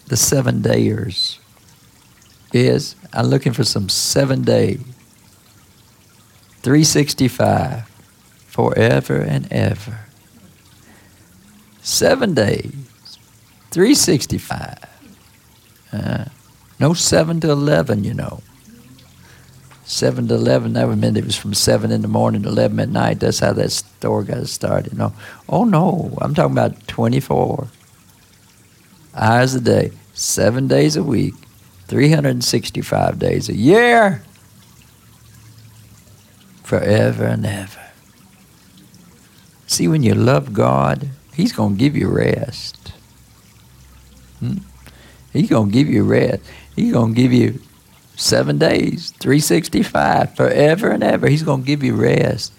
The 0.07 0.17
seven 0.17 0.61
dayers 0.61 1.39
is 2.53 2.95
I'm 3.13 3.27
looking 3.27 3.53
for 3.53 3.63
some 3.63 3.89
seven 3.89 4.43
day 4.43 4.79
365 6.63 7.89
forever 8.47 9.19
and 9.19 9.51
ever. 9.51 9.99
Seven 11.81 12.33
days, 12.33 12.71
365. 13.71 14.77
Uh, 15.91 16.25
no 16.79 16.93
7 16.93 17.39
to 17.41 17.51
11, 17.51 18.03
you 18.03 18.13
know. 18.13 18.41
7 19.83 20.27
to 20.29 20.35
11 20.35 20.73
never 20.73 20.95
meant 20.95 21.17
it 21.17 21.25
was 21.25 21.35
from 21.35 21.53
7 21.53 21.91
in 21.91 22.01
the 22.01 22.07
morning 22.07 22.43
to 22.43 22.49
11 22.49 22.79
at 22.79 22.89
night. 22.89 23.19
That's 23.19 23.39
how 23.39 23.53
that 23.53 23.71
store 23.71 24.23
got 24.23 24.47
started. 24.47 24.97
No. 24.97 25.13
Oh, 25.49 25.65
no. 25.65 26.17
I'm 26.21 26.33
talking 26.33 26.53
about 26.53 26.87
24 26.87 27.67
hours 29.13 29.53
a 29.55 29.61
day, 29.61 29.91
seven 30.13 30.67
days 30.67 30.95
a 30.95 31.03
week, 31.03 31.33
365 31.87 33.19
days 33.19 33.49
a 33.49 33.55
year, 33.55 34.23
forever 36.63 37.25
and 37.25 37.45
ever. 37.45 37.81
See, 39.67 39.87
when 39.87 40.03
you 40.03 40.13
love 40.13 40.53
God, 40.53 41.09
He's 41.41 41.53
going 41.53 41.73
to 41.73 41.79
give 41.79 41.97
you 41.97 42.07
rest. 42.07 42.93
Hmm? 44.39 44.57
He's 45.33 45.49
going 45.49 45.71
to 45.71 45.73
give 45.73 45.89
you 45.89 46.03
rest. 46.03 46.43
He's 46.75 46.93
going 46.93 47.15
to 47.15 47.19
give 47.19 47.33
you 47.33 47.59
seven 48.15 48.59
days, 48.59 49.09
365, 49.19 50.35
forever 50.35 50.91
and 50.91 51.03
ever. 51.03 51.27
He's 51.27 51.41
going 51.41 51.61
to 51.61 51.65
give 51.65 51.81
you 51.81 51.95
rest. 51.95 52.53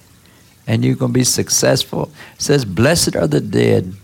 And 0.67 0.85
you're 0.85 0.97
going 0.97 1.13
to 1.13 1.19
be 1.19 1.23
successful. 1.23 2.11
It 2.35 2.43
says, 2.43 2.65
Blessed 2.65 3.15
are 3.15 3.29
the 3.29 3.41
dead. 3.41 3.95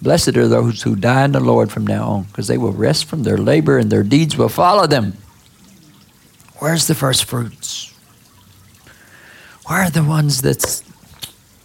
Blessed 0.00 0.36
are 0.36 0.46
those 0.46 0.82
who 0.82 0.94
die 0.94 1.24
in 1.24 1.32
the 1.32 1.40
Lord 1.40 1.72
from 1.72 1.84
now 1.84 2.08
on, 2.08 2.22
because 2.24 2.46
they 2.46 2.58
will 2.58 2.72
rest 2.72 3.06
from 3.06 3.24
their 3.24 3.38
labor 3.38 3.76
and 3.76 3.90
their 3.90 4.04
deeds 4.04 4.36
will 4.36 4.48
follow 4.48 4.86
them. 4.86 5.14
Where's 6.58 6.86
the 6.86 6.94
first 6.94 7.24
fruits? 7.24 7.92
Where 9.66 9.80
are 9.80 9.90
the 9.90 10.04
ones 10.04 10.42
that's 10.42 10.84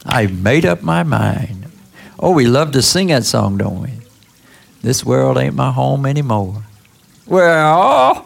I 0.08 0.26
made 0.26 0.66
up 0.66 0.82
my 0.82 1.04
mind? 1.04 1.64
Oh, 2.24 2.32
we 2.32 2.46
love 2.46 2.72
to 2.72 2.82
sing 2.82 3.08
that 3.08 3.26
song, 3.26 3.58
don't 3.58 3.82
we? 3.82 3.90
This 4.82 5.04
world 5.04 5.38
ain't 5.38 5.56
my 5.56 5.74
home 5.74 6.06
anymore. 6.06 6.64
Well, 7.28 8.26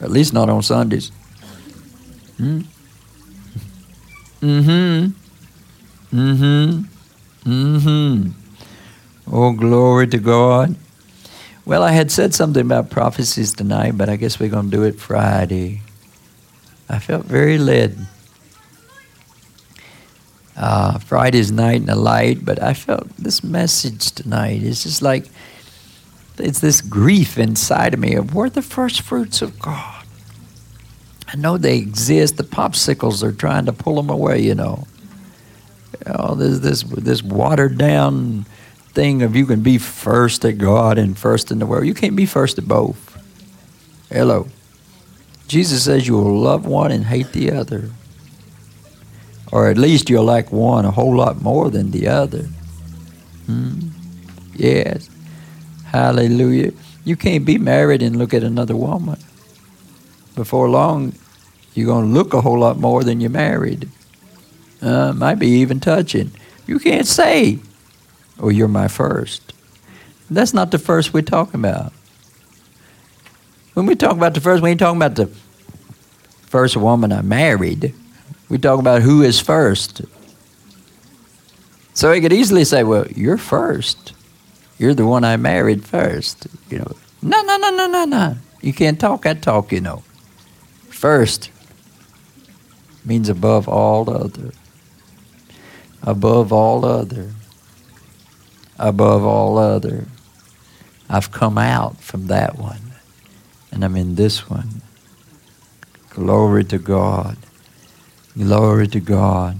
at 0.00 0.10
least 0.10 0.32
not 0.32 0.48
on 0.48 0.62
Sundays. 0.62 1.12
Hmm? 2.38 2.62
Mm-hmm. 4.40 5.12
Mm-hmm. 6.16 7.50
Mm-hmm. 7.50 8.30
Oh, 9.30 9.52
glory 9.52 10.06
to 10.06 10.18
God. 10.18 10.76
Well, 11.66 11.82
I 11.82 11.92
had 11.92 12.10
said 12.10 12.32
something 12.32 12.64
about 12.64 12.88
prophecies 12.88 13.52
tonight, 13.52 13.98
but 13.98 14.08
I 14.08 14.16
guess 14.16 14.40
we're 14.40 14.48
going 14.48 14.70
to 14.70 14.76
do 14.76 14.84
it 14.84 14.98
Friday. 14.98 15.82
I 16.88 16.98
felt 16.98 17.26
very 17.26 17.58
led. 17.58 18.06
Uh, 20.56 20.98
Friday's 20.98 21.50
night 21.50 21.80
and 21.80 21.88
the 21.88 21.96
light, 21.96 22.44
but 22.44 22.62
I 22.62 22.74
felt 22.74 23.08
this 23.16 23.42
message 23.42 24.12
tonight 24.12 24.62
is 24.62 24.84
just 24.84 25.02
like 25.02 25.28
it's 26.38 26.60
this 26.60 26.80
grief 26.80 27.38
inside 27.38 27.94
of 27.94 28.00
me 28.00 28.14
of 28.14 28.34
where 28.34 28.50
the 28.50 28.62
first 28.62 29.02
fruits 29.02 29.42
of 29.42 29.58
God. 29.58 30.04
I 31.28 31.36
know 31.36 31.58
they 31.58 31.78
exist. 31.78 32.36
The 32.36 32.44
popsicles 32.44 33.22
are 33.22 33.32
trying 33.32 33.66
to 33.66 33.72
pull 33.72 33.96
them 33.96 34.10
away, 34.10 34.40
you 34.40 34.54
know. 34.54 34.86
Oh, 36.06 36.34
there's 36.34 36.60
this 36.60 36.82
this 36.82 37.22
watered 37.22 37.78
down 37.78 38.46
thing 38.92 39.22
of 39.22 39.34
you 39.34 39.46
can 39.46 39.62
be 39.62 39.78
first 39.78 40.44
at 40.44 40.58
God 40.58 40.98
and 40.98 41.18
first 41.18 41.50
in 41.50 41.58
the 41.58 41.66
world. 41.66 41.86
You 41.86 41.94
can't 41.94 42.16
be 42.16 42.26
first 42.26 42.58
at 42.58 42.68
both. 42.68 43.10
Hello. 44.10 44.48
Jesus 45.48 45.84
says 45.84 46.06
you 46.06 46.14
will 46.14 46.38
love 46.38 46.66
one 46.66 46.92
and 46.92 47.04
hate 47.04 47.32
the 47.32 47.50
other. 47.50 47.90
Or 49.54 49.68
at 49.68 49.78
least 49.78 50.10
you'll 50.10 50.24
like 50.24 50.50
one 50.50 50.84
a 50.84 50.90
whole 50.90 51.14
lot 51.14 51.40
more 51.40 51.70
than 51.70 51.92
the 51.92 52.08
other. 52.08 52.48
Hmm? 53.46 53.90
Yes. 54.56 55.08
Hallelujah. 55.84 56.72
You 57.04 57.14
can't 57.14 57.44
be 57.44 57.56
married 57.56 58.02
and 58.02 58.16
look 58.16 58.34
at 58.34 58.42
another 58.42 58.74
woman. 58.74 59.20
Before 60.34 60.68
long, 60.68 61.14
you're 61.72 61.86
going 61.86 62.06
to 62.06 62.12
look 62.12 62.34
a 62.34 62.40
whole 62.40 62.58
lot 62.58 62.78
more 62.78 63.04
than 63.04 63.20
you're 63.20 63.30
married. 63.30 63.88
Uh, 64.82 65.12
might 65.12 65.38
be 65.38 65.46
even 65.46 65.78
touching. 65.78 66.32
You 66.66 66.80
can't 66.80 67.06
say, 67.06 67.60
oh, 68.40 68.48
you're 68.48 68.66
my 68.66 68.88
first. 68.88 69.52
That's 70.28 70.52
not 70.52 70.72
the 70.72 70.80
first 70.80 71.14
we're 71.14 71.22
talking 71.22 71.60
about. 71.60 71.92
When 73.74 73.86
we 73.86 73.94
talk 73.94 74.16
about 74.16 74.34
the 74.34 74.40
first, 74.40 74.64
we 74.64 74.70
ain't 74.70 74.80
talking 74.80 75.00
about 75.00 75.14
the 75.14 75.30
first 76.42 76.76
woman 76.76 77.12
I 77.12 77.22
married. 77.22 77.94
We 78.54 78.58
talk 78.58 78.78
about 78.78 79.02
who 79.02 79.22
is 79.22 79.40
first. 79.40 80.02
So 81.92 82.12
he 82.12 82.20
could 82.20 82.32
easily 82.32 82.64
say, 82.64 82.84
well, 82.84 83.04
you're 83.08 83.36
first. 83.36 84.12
You're 84.78 84.94
the 84.94 85.04
one 85.04 85.24
I 85.24 85.36
married 85.36 85.84
first. 85.84 86.46
You 86.70 86.78
know, 86.78 86.92
no, 87.20 87.42
no, 87.42 87.56
no, 87.56 87.70
no, 87.70 87.86
no, 87.88 88.04
no. 88.04 88.36
You 88.60 88.72
can't 88.72 89.00
talk 89.00 89.22
that 89.22 89.42
talk, 89.42 89.72
you 89.72 89.80
know. 89.80 90.04
First 90.88 91.50
means 93.04 93.28
above 93.28 93.66
all 93.66 94.08
other. 94.08 94.52
Above 96.04 96.52
all 96.52 96.84
other. 96.84 97.32
Above 98.78 99.24
all 99.24 99.58
other. 99.58 100.06
I've 101.10 101.32
come 101.32 101.58
out 101.58 101.96
from 101.96 102.28
that 102.28 102.56
one, 102.56 102.92
and 103.72 103.84
I'm 103.84 103.96
in 103.96 104.14
this 104.14 104.48
one. 104.48 104.80
Glory 106.10 106.62
to 106.66 106.78
God. 106.78 107.36
Glory 108.36 108.88
to 108.88 108.98
God. 108.98 109.56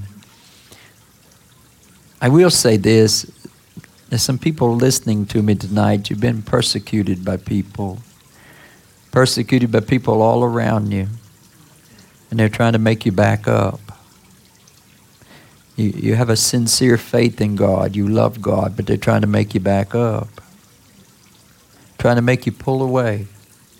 I 2.21 2.29
will 2.29 2.51
say 2.51 2.77
this 2.77 3.31
there's 4.09 4.23
some 4.23 4.39
people 4.39 4.75
listening 4.75 5.27
to 5.27 5.43
me 5.43 5.55
tonight. 5.55 6.11
You've 6.11 6.21
been 6.21 6.43
persecuted 6.43 7.25
by 7.25 7.37
people, 7.37 8.01
persecuted 9.13 9.71
by 9.71 9.81
people 9.81 10.23
all 10.23 10.43
around 10.43 10.93
you, 10.93 11.09
and 12.31 12.39
they're 12.39 12.49
trying 12.49 12.73
to 12.73 12.79
make 12.79 13.07
you 13.07 13.13
back 13.13 13.47
up. 13.47 13.81
You, 15.77 15.91
you 15.91 16.15
have 16.17 16.29
a 16.29 16.37
sincere 16.37 16.97
faith 16.97 17.41
in 17.41 17.57
God. 17.57 17.95
You 17.95 18.09
love 18.09 18.43
God, 18.43 18.77
but 18.77 18.87
they're 18.87 18.97
trying 18.97 19.21
to 19.21 19.27
make 19.29 19.55
you 19.55 19.61
back 19.61 19.95
up, 19.95 20.29
trying 21.99 22.17
to 22.17 22.23
make 22.23 22.45
you 22.45 22.53
pull 22.53 22.83
away. 22.83 23.27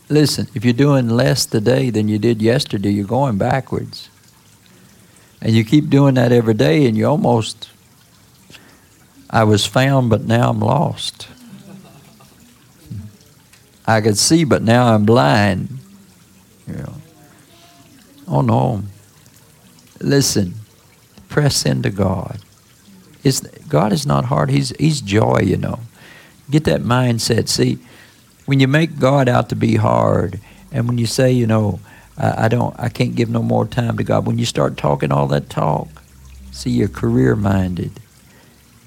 Listen, 0.09 0.49
if 0.55 0.65
you're 0.65 0.73
doing 0.73 1.09
less 1.09 1.47
today 1.47 1.91
than 1.91 2.09
you 2.09 2.19
did 2.19 2.43
yesterday, 2.43 2.91
you're 2.91 3.07
going 3.07 3.39
backwards. 3.39 4.09
And 5.45 5.53
you 5.53 5.65
keep 5.65 5.91
doing 5.91 6.15
that 6.15 6.33
every 6.33 6.55
day, 6.55 6.87
and 6.87 6.97
you 6.97 7.07
almost 7.07 7.71
I 9.35 9.43
was 9.43 9.67
found, 9.67 10.11
but 10.11 10.25
now 10.25 10.51
I'm 10.51 10.61
lost. 10.61 11.27
I 13.85 14.01
could 14.01 14.17
see, 14.17 14.45
but 14.45 14.63
now 14.63 14.95
I'm 14.95 15.05
blind. 15.05 15.81
Oh 18.29 18.43
no. 18.43 18.85
Listen, 20.01 20.55
press 21.29 21.67
into 21.67 21.91
God. 21.91 22.39
It's, 23.25 23.41
God 23.69 23.93
is 23.93 24.07
not 24.07 24.27
hard. 24.27 24.51
He's, 24.51 24.71
he's 24.79 25.01
joy, 25.01 25.41
you 25.45 25.57
know. 25.57 25.81
Get 26.49 26.65
that 26.65 26.83
mindset. 26.83 27.49
See, 27.49 27.79
when 28.47 28.61
you 28.61 28.69
make 28.69 29.01
God 29.01 29.29
out 29.29 29.49
to 29.49 29.57
be 29.57 29.77
hard, 29.77 30.39
and 30.71 30.87
when 30.87 30.97
you 30.97 31.07
say, 31.07 31.33
you 31.33 31.47
know, 31.47 31.81
I, 32.17 32.45
I 32.45 32.49
don't, 32.49 32.75
I 32.79 32.89
can't 32.89 33.15
give 33.15 33.29
no 33.29 33.43
more 33.43 33.67
time 33.67 33.97
to 33.97 34.05
God, 34.05 34.27
when 34.27 34.39
you 34.39 34.45
start 34.45 34.77
talking 34.77 35.13
all 35.13 35.27
that 35.29 35.51
talk, 35.51 35.89
see, 36.53 36.71
you're 36.71 36.89
career 36.89 37.37
minded. 37.37 37.93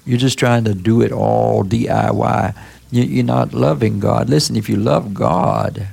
You're 0.04 0.18
just 0.18 0.38
trying 0.38 0.64
to 0.64 0.74
do 0.74 1.02
it 1.02 1.12
all 1.12 1.64
DIY. 1.64 2.54
You're 2.90 3.24
not 3.24 3.52
loving 3.52 4.00
God. 4.00 4.30
Listen, 4.30 4.56
if 4.56 4.68
you 4.68 4.76
love 4.76 5.12
God, 5.12 5.86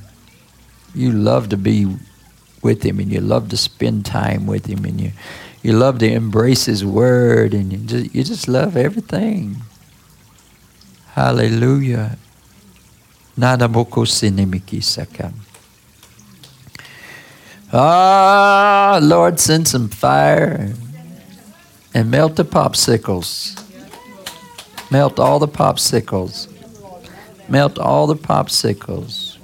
you 0.94 1.12
love 1.12 1.50
to 1.50 1.58
be 1.58 1.98
with 2.62 2.84
Him 2.84 3.00
and 3.00 3.12
you 3.12 3.20
love 3.20 3.50
to 3.50 3.58
spend 3.58 4.06
time 4.06 4.48
with 4.48 4.68
Him 4.68 4.86
and 4.86 5.02
you, 5.02 5.12
you 5.62 5.74
love 5.74 6.00
to 6.00 6.10
embrace 6.10 6.66
His 6.66 6.86
Word 6.86 7.54
and 7.54 7.74
you 7.74 7.80
just, 7.80 8.16
you 8.16 8.24
just 8.24 8.48
love 8.48 8.78
everything. 8.78 9.58
Hallelujah. 11.14 12.18
Ah, 17.78 19.02
Lord, 19.04 19.38
send 19.38 19.68
some 19.68 19.90
fire 19.90 20.74
and 21.94 22.10
melt 22.10 22.38
the 22.38 22.46
popsicles. 22.46 23.62
Melt 24.90 25.20
all 25.20 25.40
the 25.40 25.48
popsicles. 25.50 26.48
Melt 27.50 27.78
all 27.78 28.08
the 28.08 28.16
popsicles. 28.16 29.38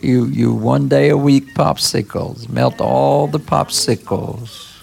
You, 0.00 0.24
you 0.24 0.54
one 0.54 0.88
day 0.88 1.10
a 1.10 1.18
week 1.18 1.54
popsicles. 1.54 2.48
Melt 2.48 2.80
all 2.80 3.26
the 3.26 3.40
popsicles. 3.40 4.80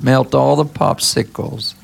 Melt 0.00 0.34
all 0.34 0.56
the 0.56 0.64
popsicles. 0.64 1.74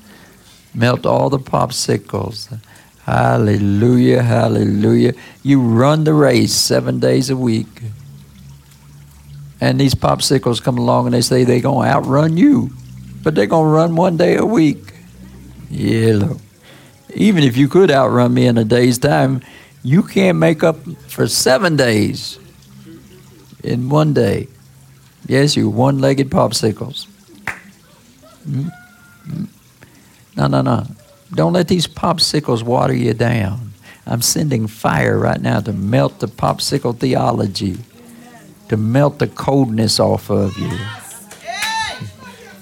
Melt 0.73 1.05
all 1.05 1.29
the 1.29 1.39
popsicles. 1.39 2.59
Hallelujah, 3.05 4.23
hallelujah. 4.23 5.13
You 5.43 5.61
run 5.61 6.05
the 6.05 6.15
race 6.15 6.55
seven 6.55 7.01
days 7.01 7.29
a 7.29 7.37
week. 7.37 7.83
And 9.61 9.81
these 9.81 9.95
popsicles 9.95 10.63
come 10.63 10.79
along 10.79 11.07
and 11.07 11.15
they 11.15 11.21
say 11.21 11.45
they're 11.45 11.61
going 11.61 11.89
to 11.89 11.95
outrun 11.95 12.37
you, 12.37 12.71
but 13.23 13.35
they're 13.35 13.47
going 13.47 13.67
to 13.67 13.71
run 13.71 13.97
one 13.97 14.17
day 14.17 14.37
a 14.37 14.45
week. 14.45 14.95
Yeah, 15.71 16.15
look. 16.15 16.39
Even 17.15 17.45
if 17.45 17.57
you 17.57 17.67
could 17.69 17.91
outrun 17.91 18.35
me 18.35 18.47
in 18.47 18.59
a 18.59 18.65
day's 18.65 18.99
time, 18.99 19.41
you 19.83 20.03
can't 20.03 20.39
make 20.39 20.63
up 20.63 20.77
for 21.09 21.27
seven 21.27 21.77
days 21.77 22.39
in 23.65 23.89
one 23.89 24.13
day. 24.13 24.49
Yes, 25.27 25.57
you 25.57 25.71
one 25.71 25.99
legged 25.99 26.31
popsicles. 26.31 27.07
Mm-hmm. 28.49 29.45
No, 30.37 30.47
no, 30.47 30.61
no. 30.61 30.87
Don't 31.33 31.53
let 31.53 31.69
these 31.69 31.87
popsicles 31.87 32.63
water 32.63 32.95
you 32.95 33.15
down. 33.15 33.73
I'm 34.07 34.23
sending 34.23 34.69
fire 34.69 35.19
right 35.19 35.41
now 35.41 35.61
to 35.61 35.73
melt 35.73 36.21
the 36.21 36.29
popsicle 36.29 36.97
theology, 36.97 37.79
to 38.69 38.77
melt 38.77 39.19
the 39.19 39.27
coldness 39.27 40.01
off 40.01 40.31
of 40.31 40.57
you. 40.59 40.71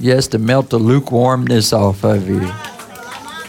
Yes, 0.01 0.27
to 0.29 0.39
melt 0.39 0.71
the 0.71 0.79
lukewarmness 0.79 1.73
off 1.73 2.05
of 2.05 2.29
you. 2.29 2.41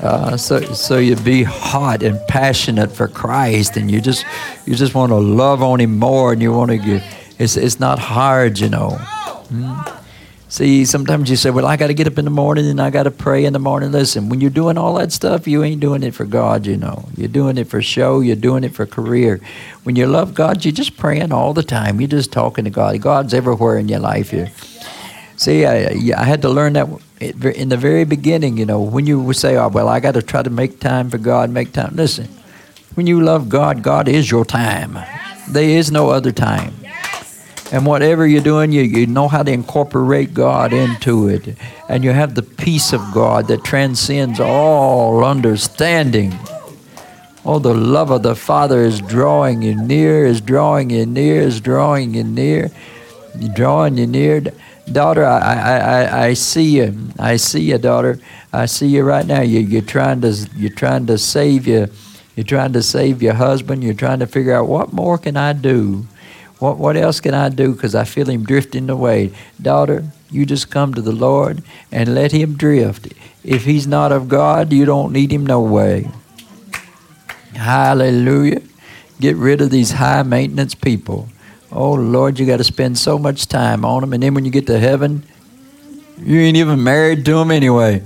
Uh, 0.02 0.38
so, 0.38 0.62
so 0.74 0.98
you 0.98 1.16
be 1.16 1.44
hot 1.44 2.04
and 2.04 2.20
passionate 2.28 2.92
for 2.92 3.08
Christ, 3.08 3.78
and 3.78 3.90
you 3.90 4.02
just, 4.02 4.26
you 4.66 4.76
just 4.76 4.94
want 4.94 5.12
to 5.12 5.16
love 5.16 5.64
on 5.64 5.80
Him 5.80 5.98
more, 5.98 6.34
and 6.34 6.42
you 6.42 6.52
want 6.52 6.72
to 6.72 6.78
get. 6.78 7.04
It's, 7.40 7.58
it's 7.58 7.80
not 7.80 8.00
hard, 8.00 8.60
you 8.60 8.70
know. 8.70 8.92
Hmm? 8.92 10.05
See, 10.48 10.86
sometimes 10.86 11.30
you 11.30 11.36
say, 11.36 11.50
Well, 11.50 11.66
I 11.66 11.76
got 11.76 11.88
to 11.88 11.94
get 11.94 12.08
up 12.08 12.18
in 12.18 12.26
the 12.26 12.32
morning 12.32 12.68
and 12.70 12.80
I 12.80 12.92
got 12.92 13.04
to 13.04 13.12
pray 13.12 13.46
in 13.46 13.54
the 13.54 13.60
morning. 13.60 13.92
Listen, 13.92 14.30
when 14.30 14.42
you're 14.42 14.52
doing 14.52 14.78
all 14.78 14.94
that 14.96 15.12
stuff, 15.12 15.48
you 15.48 15.64
ain't 15.64 15.82
doing 15.82 16.04
it 16.04 16.14
for 16.14 16.26
God, 16.26 16.68
you 16.68 16.78
know. 16.78 17.10
You're 17.18 17.28
doing 17.28 17.58
it 17.58 17.68
for 17.68 17.82
show, 17.82 18.20
you're 18.20 18.36
doing 18.36 18.64
it 18.64 18.74
for 18.74 18.86
career. 18.86 19.42
When 19.84 19.96
you 19.96 20.06
love 20.06 20.36
God, 20.36 20.64
you're 20.64 20.72
just 20.72 20.98
praying 20.98 21.32
all 21.32 21.54
the 21.54 21.64
time. 21.64 22.00
You're 22.00 22.10
just 22.10 22.32
talking 22.32 22.64
to 22.66 22.70
God. 22.70 23.02
God's 23.02 23.34
everywhere 23.34 23.78
in 23.78 23.88
your 23.88 24.00
life 24.00 24.30
here. 24.30 24.52
See, 25.36 25.66
I, 25.66 26.14
I 26.16 26.24
had 26.24 26.44
to 26.44 26.50
learn 26.50 26.74
that 26.74 26.88
in 27.20 27.70
the 27.70 27.78
very 27.78 28.06
beginning, 28.06 28.58
you 28.58 28.66
know, 28.66 28.82
when 28.82 29.08
you 29.08 29.20
would 29.20 29.36
say, 29.36 29.58
Oh, 29.58 29.68
well, 29.68 29.90
I 29.90 30.00
got 30.00 30.14
to 30.14 30.22
try 30.22 30.44
to 30.44 30.52
make 30.52 30.80
time 30.80 31.10
for 31.10 31.18
God, 31.18 31.50
make 31.50 31.74
time. 31.74 31.96
Listen, 31.96 32.28
when 32.94 33.08
you 33.08 33.20
love 33.20 33.50
God, 33.50 33.82
God 33.82 34.08
is 34.08 34.30
your 34.30 34.46
time. 34.46 35.00
There 35.50 35.70
is 35.70 35.92
no 35.92 36.12
other 36.12 36.32
time. 36.32 36.74
And 37.72 37.86
whatever 37.86 38.28
you're 38.28 38.42
doing, 38.42 38.72
you, 38.72 38.84
you 38.84 39.08
know 39.08 39.28
how 39.28 39.42
to 39.42 39.52
incorporate 39.52 40.34
God 40.34 40.72
into 40.72 41.28
it. 41.28 41.58
And 41.90 42.04
you 42.04 42.12
have 42.12 42.36
the 42.36 42.44
peace 42.44 42.94
of 42.94 43.02
God 43.14 43.48
that 43.48 43.64
transcends 43.64 44.40
all 44.40 45.24
understanding. 45.26 46.34
Oh, 47.44 47.60
the 47.60 47.74
love 47.74 48.12
of 48.12 48.24
the 48.24 48.36
Father 48.36 48.84
is 48.84 49.02
drawing 49.02 49.62
you 49.62 49.76
near, 49.76 50.26
is 50.26 50.42
drawing 50.42 50.92
you 50.92 51.06
near, 51.06 51.42
is 51.42 51.60
drawing 51.60 52.14
you 52.14 52.24
near, 52.24 52.70
drawing 53.54 53.98
you 53.98 54.08
near. 54.08 54.42
Daughter, 54.92 55.26
I, 55.26 55.40
I, 55.40 55.78
I, 55.78 56.26
I 56.28 56.34
see 56.34 56.78
you. 56.78 56.96
I 57.18 57.38
see 57.38 57.62
you, 57.62 57.80
daughter. 57.80 58.20
I 58.54 58.68
see 58.68 58.88
you 58.88 59.04
right 59.04 59.26
now. 59.26 59.42
You, 59.42 59.60
you're 59.60 59.82
trying 59.82 60.22
to 60.22 60.32
you're 60.56 60.70
trying 60.70 61.08
to 61.08 61.18
save 61.18 61.66
you. 61.68 61.88
You're 62.36 62.46
trying 62.46 62.74
to 62.74 62.84
save 62.84 63.24
your 63.24 63.34
husband. 63.34 63.84
You're 63.84 63.96
trying 63.96 64.20
to 64.20 64.28
figure 64.28 64.54
out 64.54 64.68
what 64.68 64.94
more 64.94 65.18
can 65.18 65.38
I 65.38 65.54
do 65.54 66.06
what, 66.60 66.78
what 66.78 66.96
else 66.96 67.20
can 67.20 67.34
I 67.34 67.50
do? 67.50 67.74
Because 67.74 67.96
I 67.96 68.06
feel 68.06 68.28
him 68.28 68.44
drifting 68.44 68.90
away. 68.90 69.32
Daughter, 69.62 70.06
you 70.32 70.46
just 70.46 70.72
come 70.72 70.94
to 70.94 71.02
the 71.02 71.12
Lord 71.12 71.64
and 71.92 72.16
let 72.16 72.32
him 72.32 72.56
drift. 72.56 73.14
If 73.44 73.66
he's 73.66 73.86
not 73.88 74.12
of 74.12 74.28
God, 74.28 74.72
you 74.72 74.86
don't 74.86 75.12
need 75.12 75.32
him 75.32 75.46
no 75.46 75.62
way. 75.62 76.10
Hallelujah. 77.54 78.62
Get 79.20 79.36
rid 79.36 79.62
of 79.62 79.70
these 79.70 79.92
high 79.92 80.24
maintenance 80.24 80.76
people. 80.76 81.30
Oh, 81.72 81.94
Lord, 81.94 82.40
you 82.40 82.46
got 82.46 82.58
to 82.58 82.64
spend 82.64 82.98
so 82.98 83.18
much 83.20 83.48
time 83.48 83.86
on 83.86 84.02
them. 84.02 84.14
And 84.14 84.24
then 84.24 84.34
when 84.34 84.46
you 84.46 84.52
get 84.52 84.68
to 84.68 84.80
heaven, 84.80 85.24
you 86.18 86.40
ain't 86.40 86.58
even 86.58 86.84
married 86.84 87.26
to 87.26 87.34
them 87.36 87.52
anyway. 87.52 88.04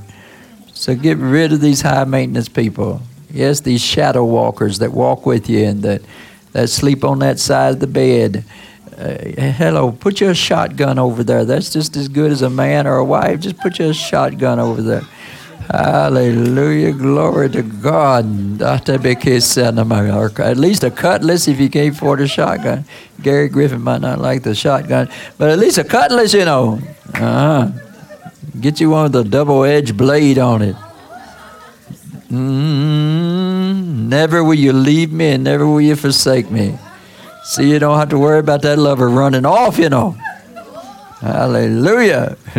So 0.74 0.96
get 0.96 1.18
rid 1.18 1.54
of 1.54 1.62
these 1.62 1.82
high 1.82 2.06
maintenance 2.06 2.50
people. 2.50 3.02
Yes, 3.32 3.60
these 3.60 3.82
shadow 3.82 4.26
walkers 4.26 4.80
that 4.80 4.92
walk 4.92 5.26
with 5.26 5.50
you 5.50 5.66
and 5.66 5.84
that 5.84 6.02
that 6.54 6.70
sleep 6.70 7.04
on 7.04 7.20
that 7.20 7.40
side 7.40 7.74
of 7.76 7.80
the 7.80 7.88
bed. 7.88 8.44
Uh, 8.98 9.16
hello, 9.52 9.92
put 9.92 10.20
your 10.20 10.36
shotgun 10.36 11.00
over 11.00 11.24
there. 11.24 11.46
That's 11.46 11.72
just 11.72 11.96
as 11.96 12.10
good 12.10 12.32
as 12.32 12.42
a 12.42 12.50
man 12.50 12.86
or 12.86 12.98
a 12.98 13.06
wife. 13.06 13.40
Just 13.40 13.58
put 13.58 13.80
your 13.80 13.94
shotgun 13.94 14.60
over 14.60 14.82
there. 14.82 15.04
Hallelujah. 15.72 16.94
Glory 16.94 17.50
to 17.52 17.62
God. 17.62 18.62
At 18.62 18.88
least 20.58 20.84
a 20.84 20.92
cutlass 20.92 21.48
if 21.48 21.60
you 21.60 21.70
can't 21.70 21.96
afford 21.96 22.22
a 22.22 22.28
shotgun. 22.28 22.86
Gary 23.22 23.50
Griffin 23.50 23.82
might 23.82 24.02
not 24.02 24.20
like 24.20 24.42
the 24.44 24.56
shotgun, 24.56 25.10
but 25.38 25.50
at 25.50 25.60
least 25.60 25.78
a 25.78 25.84
cutlass, 25.84 26.34
you 26.34 26.46
know. 26.46 26.80
Uh-huh. 27.14 27.70
Get 28.60 28.80
you 28.82 28.90
one 28.90 29.12
with 29.12 29.28
a 29.28 29.30
double 29.30 29.64
edged 29.64 29.96
blade 29.96 30.40
on 30.40 30.64
it. 30.64 30.76
Mm, 32.32 34.08
never 34.08 34.44
will 34.44 34.54
you 34.54 34.72
leave 34.72 35.12
me 35.12 35.32
and 35.32 35.44
never 35.44 35.66
will 35.66 35.82
you 35.82 35.96
forsake 35.96 36.52
me. 36.52 36.78
See, 37.44 37.70
you 37.70 37.80
don't 37.80 37.98
have 37.98 38.10
to 38.10 38.20
worry 38.20 38.40
about 38.40 38.62
that 38.62 38.78
lover 38.78 39.10
running 39.10 39.46
off, 39.46 39.80
you 39.80 39.90
know. 39.90 40.16
Hallelujah. 41.22 42.38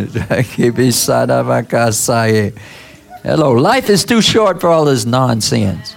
Hello. 3.22 3.52
Life 3.52 3.88
is 3.88 4.04
too 4.04 4.20
short 4.20 4.60
for 4.60 4.68
all 4.68 4.84
this 4.84 5.06
nonsense. 5.06 5.94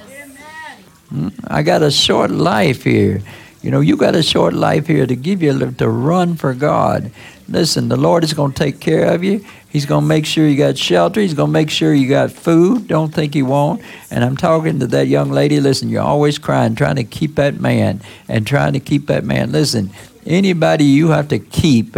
Hmm? 1.10 1.30
I 1.48 1.64
got 1.64 1.82
a 1.82 1.92
short 1.92 2.32
life 2.32 2.84
here. 2.84 3.22
You 3.62 3.72
know, 3.72 3.80
you 3.80 3.98
got 3.98 4.14
a 4.14 4.22
short 4.24 4.54
life 4.54 4.88
here 4.88 5.08
to 5.08 5.16
give 5.16 5.42
you 5.42 5.52
a 5.52 5.72
to 5.72 5.90
run 5.90 6.36
for 6.36 6.54
God. 6.54 7.12
Listen, 7.48 7.90
the 7.90 7.98
Lord 7.98 8.24
is 8.24 8.34
going 8.34 8.54
to 8.54 8.58
take 8.58 8.80
care 8.80 9.14
of 9.14 9.24
you. 9.24 9.46
He's 9.70 9.86
going 9.86 10.04
to 10.04 10.08
make 10.08 10.26
sure 10.26 10.48
you 10.48 10.58
got 10.58 10.78
shelter. 10.78 11.20
He's 11.20 11.34
going 11.34 11.50
to 11.50 11.54
make 11.54 11.70
sure 11.70 11.94
you 11.94 12.08
got 12.08 12.32
food. 12.32 12.88
Don't 12.88 13.14
think 13.14 13.34
He 13.34 13.44
won't. 13.44 13.82
And 14.12 14.24
I'm 14.24 14.38
talking 14.38 14.80
to 14.80 14.88
that 14.88 15.08
young 15.08 15.32
lady. 15.32 15.60
Listen, 15.60 15.90
you're 15.90 16.04
always 16.04 16.38
crying, 16.38 16.76
trying 16.76 16.98
to 16.98 17.04
keep 17.04 17.36
that 17.36 17.60
man 17.60 18.02
and 18.28 18.46
trying 18.46 18.74
to 18.74 18.80
keep 18.80 19.08
that 19.08 19.24
man. 19.24 19.52
Listen, 19.52 19.90
anybody 20.26 20.86
you 20.86 21.10
have 21.10 21.28
to 21.30 21.40
keep 21.40 21.98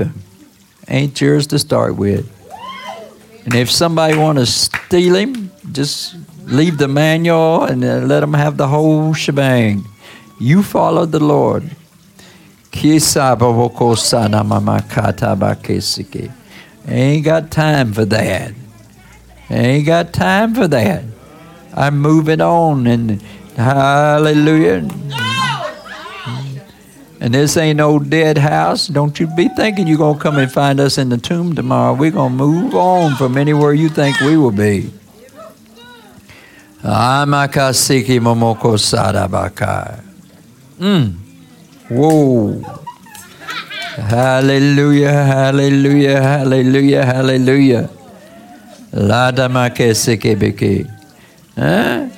ain't 0.87 1.19
yours 1.19 1.47
to 1.47 1.59
start 1.59 1.95
with. 1.95 2.31
And 3.45 3.53
if 3.53 3.69
somebody 3.69 4.17
want 4.17 4.39
to 4.39 4.45
steal 4.45 5.15
him, 5.15 5.51
just 5.71 6.15
leave 6.45 6.77
the 6.77 6.87
manual 6.87 7.63
and 7.63 7.83
uh, 7.83 7.97
let 7.97 8.21
them 8.21 8.33
have 8.33 8.57
the 8.57 8.67
whole 8.67 9.13
shebang. 9.13 9.85
You 10.39 10.63
follow 10.63 11.05
the 11.05 11.23
Lord. 11.23 11.69
Ain't 16.87 17.25
got 17.25 17.49
time 17.51 17.93
for 17.93 18.05
that. 18.05 18.53
Ain't 19.49 19.85
got 19.85 20.13
time 20.13 20.53
for 20.53 20.67
that. 20.67 21.03
I'm 21.73 21.97
moving 21.99 22.41
on 22.41 22.85
and 22.87 23.21
hallelujah. 23.55 24.87
And 27.21 27.33
this 27.33 27.57
ain't 27.57 27.77
no 27.77 27.97
dead 27.97 28.37
house. 28.37 28.87
Don't 28.87 29.19
you 29.19 29.27
be 29.35 29.47
thinking 29.49 29.87
you're 29.87 29.97
going 29.97 30.17
to 30.17 30.21
come 30.21 30.37
and 30.37 30.51
find 30.51 30.79
us 30.79 30.97
in 30.97 31.09
the 31.09 31.17
tomb 31.17 31.55
tomorrow. 31.55 31.93
We're 31.93 32.11
going 32.11 32.33
to 32.33 32.37
move 32.37 32.75
on 32.75 33.15
from 33.15 33.37
anywhere 33.37 33.73
you 33.73 33.89
think 33.89 34.19
we 34.19 34.37
will 34.37 34.51
be. 34.51 34.91
Amakasiki 36.83 38.19
momoko 38.19 38.77
sadabaka. 38.77 40.03
Mm. 40.79 41.24
Whoa. 41.89 42.61
Hallelujah, 43.95 45.11
hallelujah, 45.11 46.21
hallelujah, 46.21 47.05
hallelujah. 47.05 47.89
Huh? 51.55 52.09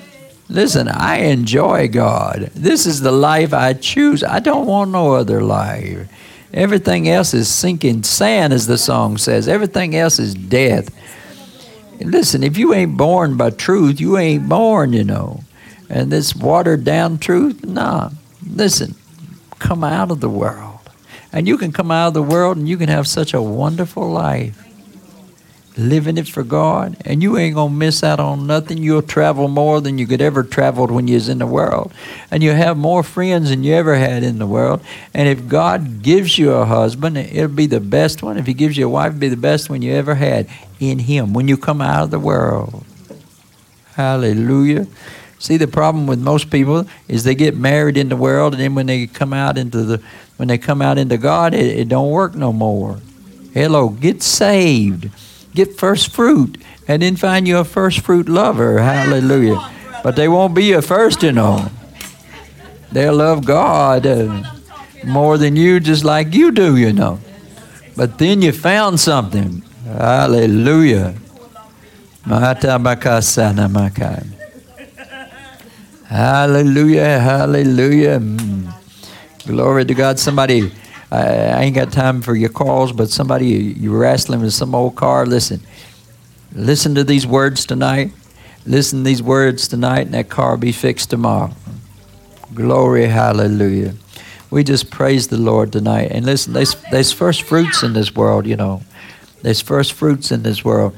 Listen, 0.49 0.88
I 0.88 1.18
enjoy 1.18 1.88
God. 1.89 2.52
This 2.56 2.85
is 2.85 3.02
the 3.02 3.11
life 3.11 3.53
I 3.53 3.73
choose. 3.73 4.23
I 4.23 4.39
don't 4.39 4.65
want 4.65 4.91
no 4.91 5.14
other 5.14 5.44
life. 5.44 6.07
Everything 6.53 7.10
else 7.10 7.34
is 7.34 7.49
sinking 7.49 8.03
sand, 8.03 8.53
as 8.53 8.68
the 8.68 8.77
song 8.77 9.18
says. 9.18 9.48
Everything 9.48 9.95
else 9.95 10.18
is 10.18 10.34
death. 10.34 10.89
Listen, 11.99 12.41
if 12.41 12.57
you 12.57 12.73
ain't 12.73 12.95
born 12.95 13.35
by 13.35 13.49
truth, 13.49 13.99
you 13.99 14.18
ain't 14.18 14.48
born, 14.48 14.94
you 14.94 15.03
know. 15.03 15.41
And 15.89 16.11
this 16.11 16.35
watered 16.35 16.85
down 16.85 17.18
truth, 17.18 17.65
nah. 17.65 18.11
Listen, 18.49 18.95
come 19.60 19.84
out 19.84 20.12
of 20.12 20.20
the 20.20 20.30
world. 20.30 20.80
And 21.32 21.48
you 21.48 21.58
can 21.58 21.72
come 21.72 21.92
out 21.92 22.10
of 22.10 22.14
the 22.14 22.24
world 22.24 22.58
and 22.58 22.68
you 22.68 22.78
can 22.78 22.90
have 22.90 23.08
such 23.08 23.34
a 23.34 23.42
wonderful 23.42 24.10
life 24.10 24.68
living 25.78 26.18
it 26.18 26.28
for 26.28 26.44
God, 26.44 26.98
and 27.06 27.22
you 27.22 27.38
ain't 27.38 27.56
gonna 27.56 27.74
miss 27.74 28.04
out 28.04 28.20
on 28.20 28.48
nothing. 28.48 28.80
You'll 28.80 29.04
travel 29.04 29.48
more 29.48 29.80
than 29.80 29.98
you 29.98 30.08
could 30.08 30.22
ever 30.22 30.44
traveled 30.44 30.90
when 30.90 31.08
you 31.08 31.16
was 31.16 31.30
in 31.30 31.38
the 31.38 31.46
world, 31.46 31.94
and 32.32 32.42
you'll 32.42 32.56
have 32.56 32.78
more 32.78 33.04
friends 33.04 33.50
than 33.50 33.64
you 33.64 33.74
ever 33.76 33.96
had 33.96 34.24
in 34.24 34.40
the 34.40 34.48
world. 34.48 34.82
And 35.14 35.30
if 35.30 35.48
God 35.48 36.02
gives 36.02 36.38
you 36.38 36.52
a 36.52 36.66
husband, 36.66 37.18
it'll 37.18 37.48
be 37.48 37.68
the 37.68 37.80
best 37.80 38.24
one. 38.24 38.38
If 38.38 38.48
He 38.48 38.54
gives 38.54 38.76
you 38.76 38.88
a 38.88 38.90
wife, 38.90 39.10
it'll 39.10 39.20
be 39.20 39.30
the 39.30 39.38
best 39.38 39.70
one 39.70 39.82
you 39.82 39.94
ever 39.94 40.16
had 40.16 40.50
in 40.80 41.00
Him 41.00 41.34
when 41.34 41.48
you 41.48 41.58
come 41.58 41.82
out 41.82 42.04
of 42.04 42.12
the 42.12 42.20
world. 42.20 42.84
Hallelujah. 43.94 44.88
See, 45.39 45.57
the 45.57 45.68
problem 45.68 46.07
with 46.07 46.19
most 46.19 46.49
people 46.49 46.88
is 47.07 47.23
they 47.23 47.35
get 47.35 47.55
married 47.55 47.97
in 47.97 48.09
the 48.09 48.15
world, 48.15 48.53
and 48.53 48.61
then 48.61 48.76
when 48.76 48.88
they 48.88 49.07
come 49.07 49.34
out 49.34 49.57
into 49.57 49.84
the 49.84 50.01
when 50.38 50.47
they 50.47 50.57
come 50.57 50.81
out 50.81 50.97
into 50.97 51.18
God, 51.18 51.53
it, 51.53 51.80
it 51.80 51.88
don't 51.89 52.11
work 52.11 52.35
no 52.35 52.53
more. 52.53 52.99
Hello, 53.53 53.89
get 53.89 54.22
saved, 54.22 55.09
get 55.53 55.77
first 55.77 56.11
fruit, 56.11 56.57
and 56.88 57.01
then 57.01 57.15
find 57.15 57.47
you 57.47 57.57
a 57.57 57.64
first 57.64 57.99
fruit 58.01 58.30
lover. 58.30 58.80
Hallelujah. 58.80 59.72
But 60.03 60.15
they 60.15 60.27
won't 60.27 60.53
be 60.53 60.73
a 60.73 60.81
first, 60.81 61.23
you 61.23 61.31
know. 61.31 61.69
They'll 62.91 63.15
love 63.15 63.45
God 63.45 64.05
uh, 64.05 64.43
more 65.05 65.38
than 65.38 65.55
you, 65.55 65.80
just 65.80 66.03
like 66.03 66.34
you 66.34 66.51
do, 66.51 66.77
you 66.77 66.93
know. 66.93 67.19
But 67.95 68.19
then 68.19 68.41
you 68.41 68.51
found 68.51 68.99
something. 68.99 69.64
Hallelujah. 69.85 71.15
Hallelujah, 76.08 77.20
hallelujah. 77.20 78.20
Mm. 78.20 78.72
Glory 79.46 79.84
to 79.84 79.94
God. 79.94 80.18
Somebody, 80.18 80.72
I, 81.12 81.20
I, 81.20 81.62
ain't 81.64 81.76
got 81.76 81.92
time 81.92 82.22
for 82.22 82.34
your 82.34 82.48
calls, 82.48 82.94
but 82.94 83.10
somebody, 83.10 83.48
you 83.48 83.92
were 83.92 84.00
wrestling 84.00 84.40
with 84.40 84.54
some 84.54 84.74
old 84.74 84.96
car. 84.96 85.26
Listen, 85.26 85.60
listen 86.54 86.96
to 86.96 87.04
these 87.04 87.28
words 87.28 87.66
tonight. 87.66 88.14
Listen 88.66 89.00
to 89.00 89.04
these 89.04 89.22
words 89.22 89.68
tonight, 89.68 90.06
and 90.06 90.14
that 90.14 90.30
car 90.30 90.52
will 90.52 90.58
be 90.58 90.72
fixed 90.72 91.10
tomorrow. 91.10 91.52
Glory, 92.54 93.08
hallelujah. 93.08 93.94
We 94.50 94.64
just 94.64 94.90
praise 94.90 95.28
the 95.28 95.38
Lord 95.38 95.74
tonight. 95.74 96.12
And 96.12 96.26
listen, 96.26 96.54
there's, 96.54 96.76
there's 96.90 97.12
first 97.12 97.42
fruits 97.42 97.84
in 97.84 97.92
this 97.92 98.16
world, 98.16 98.48
you 98.48 98.56
know. 98.56 98.82
There's 99.42 99.60
first 99.60 99.92
fruits 99.92 100.32
in 100.32 100.44
this 100.44 100.64
world. 100.64 100.96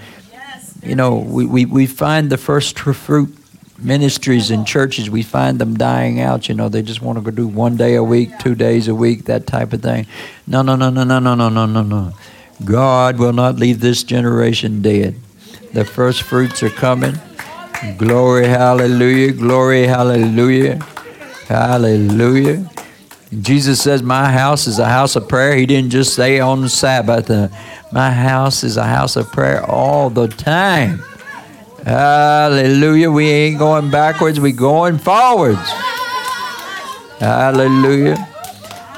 You 0.83 0.93
know, 0.93 1.15
we, 1.15 1.47
we, 1.47 1.65
we 1.65 1.87
find 1.87 2.29
the 2.29 2.37
first 2.37 2.77
fruit 2.77 3.38
ministries 3.83 4.51
and 4.51 4.65
churches, 4.65 5.09
we 5.09 5.23
find 5.23 5.59
them 5.59 5.77
dying 5.77 6.19
out. 6.19 6.49
You 6.49 6.55
know, 6.55 6.69
they 6.69 6.81
just 6.81 7.01
want 7.01 7.17
to 7.17 7.23
go 7.23 7.31
do 7.31 7.47
one 7.47 7.77
day 7.77 7.95
a 7.95 8.03
week, 8.03 8.37
two 8.39 8.55
days 8.55 8.87
a 8.87 8.95
week, 8.95 9.25
that 9.25 9.47
type 9.47 9.73
of 9.73 9.81
thing. 9.81 10.07
No, 10.47 10.61
no, 10.61 10.75
no, 10.75 10.89
no, 10.89 11.03
no, 11.03 11.19
no, 11.19 11.35
no, 11.35 11.49
no, 11.49 11.65
no, 11.65 11.83
no. 11.83 12.13
God 12.65 13.17
will 13.17 13.33
not 13.33 13.55
leave 13.55 13.79
this 13.79 14.03
generation 14.03 14.81
dead. 14.81 15.15
The 15.73 15.85
first 15.85 16.23
fruits 16.23 16.63
are 16.63 16.69
coming. 16.69 17.15
Glory, 17.97 18.47
hallelujah, 18.47 19.31
glory, 19.31 19.83
hallelujah, 19.83 20.83
hallelujah. 21.47 22.69
Jesus 23.41 23.81
says, 23.81 24.01
My 24.01 24.31
house 24.31 24.67
is 24.67 24.79
a 24.79 24.89
house 24.89 25.15
of 25.15 25.29
prayer. 25.29 25.55
He 25.55 25.65
didn't 25.65 25.91
just 25.91 26.13
say 26.15 26.39
on 26.39 26.67
Sabbath, 26.67 27.29
uh, 27.29 27.47
My 27.93 28.11
house 28.11 28.63
is 28.63 28.75
a 28.75 28.83
house 28.83 29.15
of 29.15 29.31
prayer 29.31 29.63
all 29.63 30.09
the 30.09 30.27
time. 30.27 31.03
Hallelujah. 31.85 33.11
We 33.11 33.29
ain't 33.29 33.59
going 33.59 33.89
backwards, 33.91 34.39
we 34.39 34.51
going 34.51 34.97
forwards. 34.97 35.69
Hallelujah. 37.19 38.27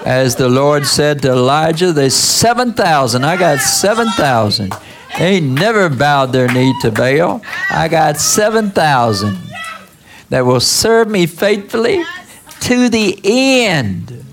As 0.06 0.36
the 0.36 0.50
Lord 0.50 0.86
said 0.86 1.22
to 1.22 1.32
Elijah, 1.32 1.92
there's 1.94 2.16
7,000. 2.16 3.24
I 3.24 3.38
got 3.38 3.60
7,000. 3.60 4.74
They 5.18 5.40
never 5.40 5.90
bowed 5.90 6.28
their 6.28 6.48
knee 6.52 6.74
to 6.82 6.92
Baal. 6.92 7.42
I 7.70 7.88
got 7.88 8.18
7,000 8.18 9.38
that 10.30 10.46
will 10.46 10.60
serve 10.60 11.10
me 11.10 11.28
faithfully 11.28 12.04
to 12.62 12.90
the 12.90 13.20
end. 13.24 14.24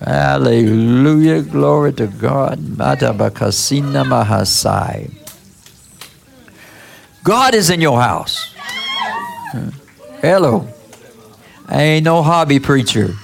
Hallelujah. 0.00 1.42
Glory 1.42 1.92
to 1.94 2.06
God. 2.06 2.60
Matabakasina 2.60 4.04
Mahasai. 4.04 5.17
God 7.24 7.54
is 7.54 7.70
in 7.70 7.80
your 7.80 8.00
house. 8.00 8.54
Hello. 10.20 10.68
I 11.66 11.82
ain't 11.82 12.04
no 12.04 12.22
hobby 12.22 12.58
preacher. 12.58 13.14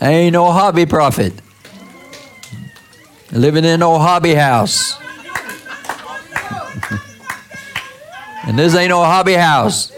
I 0.00 0.08
ain't 0.08 0.32
no 0.32 0.50
hobby 0.50 0.86
prophet. 0.86 1.34
Living 3.30 3.64
in 3.64 3.80
no 3.80 3.98
hobby 3.98 4.34
house. 4.34 4.98
and 8.46 8.58
this 8.58 8.74
ain't 8.74 8.88
no 8.88 9.04
hobby 9.04 9.34
house. 9.34 9.92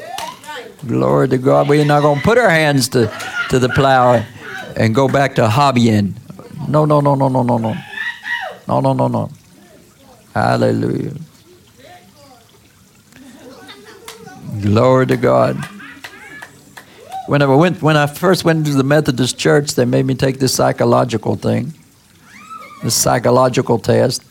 Glory 0.87 1.29
to 1.29 1.39
God. 1.39 1.69
We're 1.69 1.85
not 1.85 2.03
going 2.03 2.19
to 2.19 2.25
put 2.25 2.39
our 2.39 2.51
hands 2.51 2.89
to, 2.91 3.13
to 3.51 3.59
the 3.59 3.69
plow 3.69 4.25
and 4.77 4.95
go 4.95 5.09
back 5.09 5.37
to 5.37 5.47
hobbying. 5.47 6.15
No, 6.69 6.85
no, 6.85 7.01
no, 7.01 7.15
no, 7.15 7.29
no, 7.29 7.43
no, 7.43 7.59
no. 7.59 7.77
No, 8.67 8.81
no, 8.81 8.93
no, 8.93 9.09
no. 9.09 9.31
Hallelujah. 10.35 11.15
Glory 14.61 15.07
to 15.07 15.17
God. 15.17 15.57
When 17.27 17.43
I 17.43 17.47
went, 17.47 17.83
when 17.83 17.97
I 17.97 18.07
first 18.07 18.45
went 18.45 18.67
to 18.67 18.73
the 18.73 18.83
Methodist 18.83 19.39
Church, 19.39 19.75
they 19.75 19.85
made 19.85 20.07
me 20.07 20.15
take 20.15 20.39
this 20.39 20.55
psychological 20.55 21.37
thing, 21.37 21.75
this 22.83 22.95
psychological 22.95 23.79
test. 23.79 24.25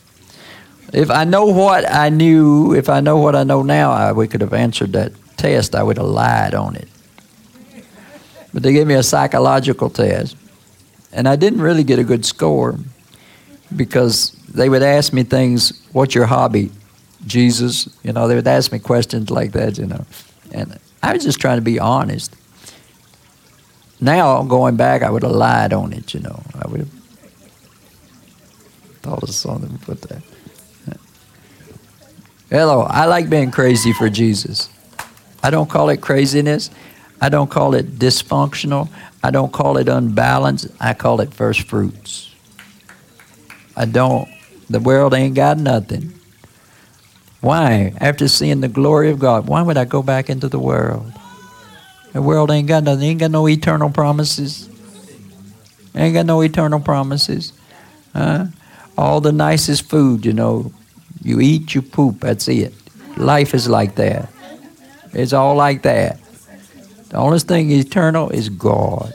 If 0.94 1.12
I 1.12 1.24
know 1.24 1.46
what 1.46 1.90
I 1.90 2.10
knew, 2.10 2.74
if 2.74 2.90
I 2.90 3.02
know 3.02 3.18
what 3.18 3.36
I 3.36 3.44
know 3.44 3.62
now, 3.62 3.92
I, 3.92 4.14
we 4.14 4.28
could 4.28 4.42
have 4.42 4.54
answered 4.54 4.94
that 4.94 5.12
test. 5.38 5.76
I 5.76 5.84
would 5.84 5.98
have 5.98 6.08
lied 6.08 6.56
on 6.56 6.76
it. 6.76 6.88
But 8.54 8.64
they 8.64 8.74
gave 8.74 8.88
me 8.88 8.96
a 8.96 9.04
psychological 9.04 9.90
test, 9.90 10.36
and 11.14 11.28
I 11.28 11.36
didn't 11.36 11.62
really 11.62 11.84
get 11.84 12.00
a 12.00 12.04
good 12.04 12.26
score 12.26 12.80
because 13.76 14.36
they 14.58 14.70
would 14.70 14.82
ask 14.82 15.14
me 15.14 15.24
things, 15.24 15.82
what's 15.94 16.16
your 16.16 16.26
hobby? 16.26 16.72
Jesus, 17.26 17.88
you 18.04 18.12
know, 18.12 18.28
they 18.28 18.36
would 18.36 18.48
ask 18.48 18.72
me 18.72 18.80
questions 18.80 19.30
like 19.30 19.52
that, 19.52 19.78
you 19.78 19.86
know. 19.86 20.06
And 20.52 20.80
I 21.04 21.14
was 21.14 21.24
just 21.24 21.40
trying 21.40 21.58
to 21.58 21.62
be 21.62 21.80
honest. 21.80 22.36
Now, 24.02 24.42
going 24.44 24.76
back, 24.76 25.04
I 25.04 25.10
would 25.10 25.24
have 25.24 25.32
lied 25.32 25.74
on 25.74 25.94
it, 25.94 26.14
you 26.14 26.22
know. 26.22 26.42
I 26.56 26.68
would 26.68 26.80
have 26.82 26.90
thought 29.02 29.24
of 29.24 29.30
something 29.30 29.78
to 29.78 29.86
put 29.86 30.02
that. 30.02 30.24
Hello, 32.50 32.82
I 32.82 33.06
like 33.06 33.30
being 33.30 33.52
crazy 33.52 33.92
for 33.94 34.10
Jesus. 34.10 34.70
I 35.44 35.50
don't 35.50 35.70
call 35.70 35.90
it 35.90 35.98
craziness. 35.98 36.72
I 37.20 37.30
don't 37.30 37.50
call 37.50 37.76
it 37.76 38.00
dysfunctional. 38.00 38.90
I 39.22 39.32
don't 39.32 39.52
call 39.52 39.78
it 39.78 39.90
unbalanced. 39.90 40.68
I 40.80 40.94
call 40.94 41.20
it 41.20 41.34
first 41.34 41.64
fruits. 41.64 42.34
I 43.76 43.86
don't 43.86 44.30
the 44.70 44.80
world 44.80 45.14
ain't 45.14 45.36
got 45.36 45.58
nothing. 45.58 46.14
Why? 47.42 47.94
After 48.00 48.28
seeing 48.28 48.62
the 48.62 48.68
glory 48.68 49.10
of 49.10 49.20
God, 49.20 49.48
why 49.48 49.62
would 49.62 49.78
I 49.78 49.86
go 49.86 50.02
back 50.02 50.30
into 50.30 50.50
the 50.50 50.60
world? 50.60 51.12
The 52.14 52.22
world 52.22 52.52
ain't 52.52 52.68
got 52.68 52.84
nothing. 52.84 53.04
Ain't 53.04 53.20
got 53.20 53.32
no 53.32 53.48
eternal 53.48 53.90
promises. 53.90 54.70
Ain't 55.96 56.14
got 56.14 56.26
no 56.26 56.42
eternal 56.42 56.80
promises. 56.80 57.54
Huh? 58.14 58.46
All 58.98 59.22
the 59.22 59.32
nicest 59.32 59.90
food, 59.90 60.26
you 60.26 60.34
know. 60.34 60.72
You 61.22 61.40
eat, 61.40 61.76
you 61.76 61.82
poop. 61.82 62.22
That's 62.22 62.48
it. 62.48 62.74
Life 63.18 63.54
is 63.54 63.70
like 63.70 63.96
that. 63.96 64.30
It's 65.14 65.34
all 65.34 65.56
like 65.56 65.84
that. 65.84 66.20
The 67.10 67.18
only 67.18 67.40
thing 67.40 67.72
eternal 67.72 68.30
is 68.30 68.50
God. 68.50 69.14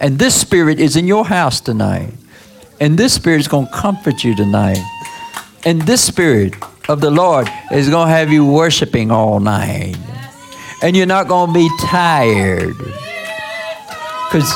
And 0.00 0.18
this 0.18 0.38
spirit 0.38 0.78
is 0.78 0.96
in 0.96 1.06
your 1.06 1.24
house 1.24 1.60
tonight. 1.60 2.12
And 2.80 2.98
this 2.98 3.14
Spirit 3.14 3.40
is 3.40 3.48
going 3.48 3.66
to 3.66 3.72
comfort 3.72 4.22
you 4.22 4.34
tonight. 4.36 4.82
And 5.64 5.82
this 5.82 6.04
Spirit 6.04 6.54
of 6.88 7.00
the 7.00 7.10
Lord 7.10 7.48
is 7.72 7.88
going 7.88 8.08
to 8.08 8.14
have 8.14 8.30
you 8.30 8.44
worshiping 8.44 9.10
all 9.10 9.40
night. 9.40 9.96
And 10.82 10.96
you're 10.96 11.06
not 11.06 11.26
going 11.26 11.48
to 11.48 11.54
be 11.54 11.68
tired. 11.80 12.76
Because, 14.26 14.52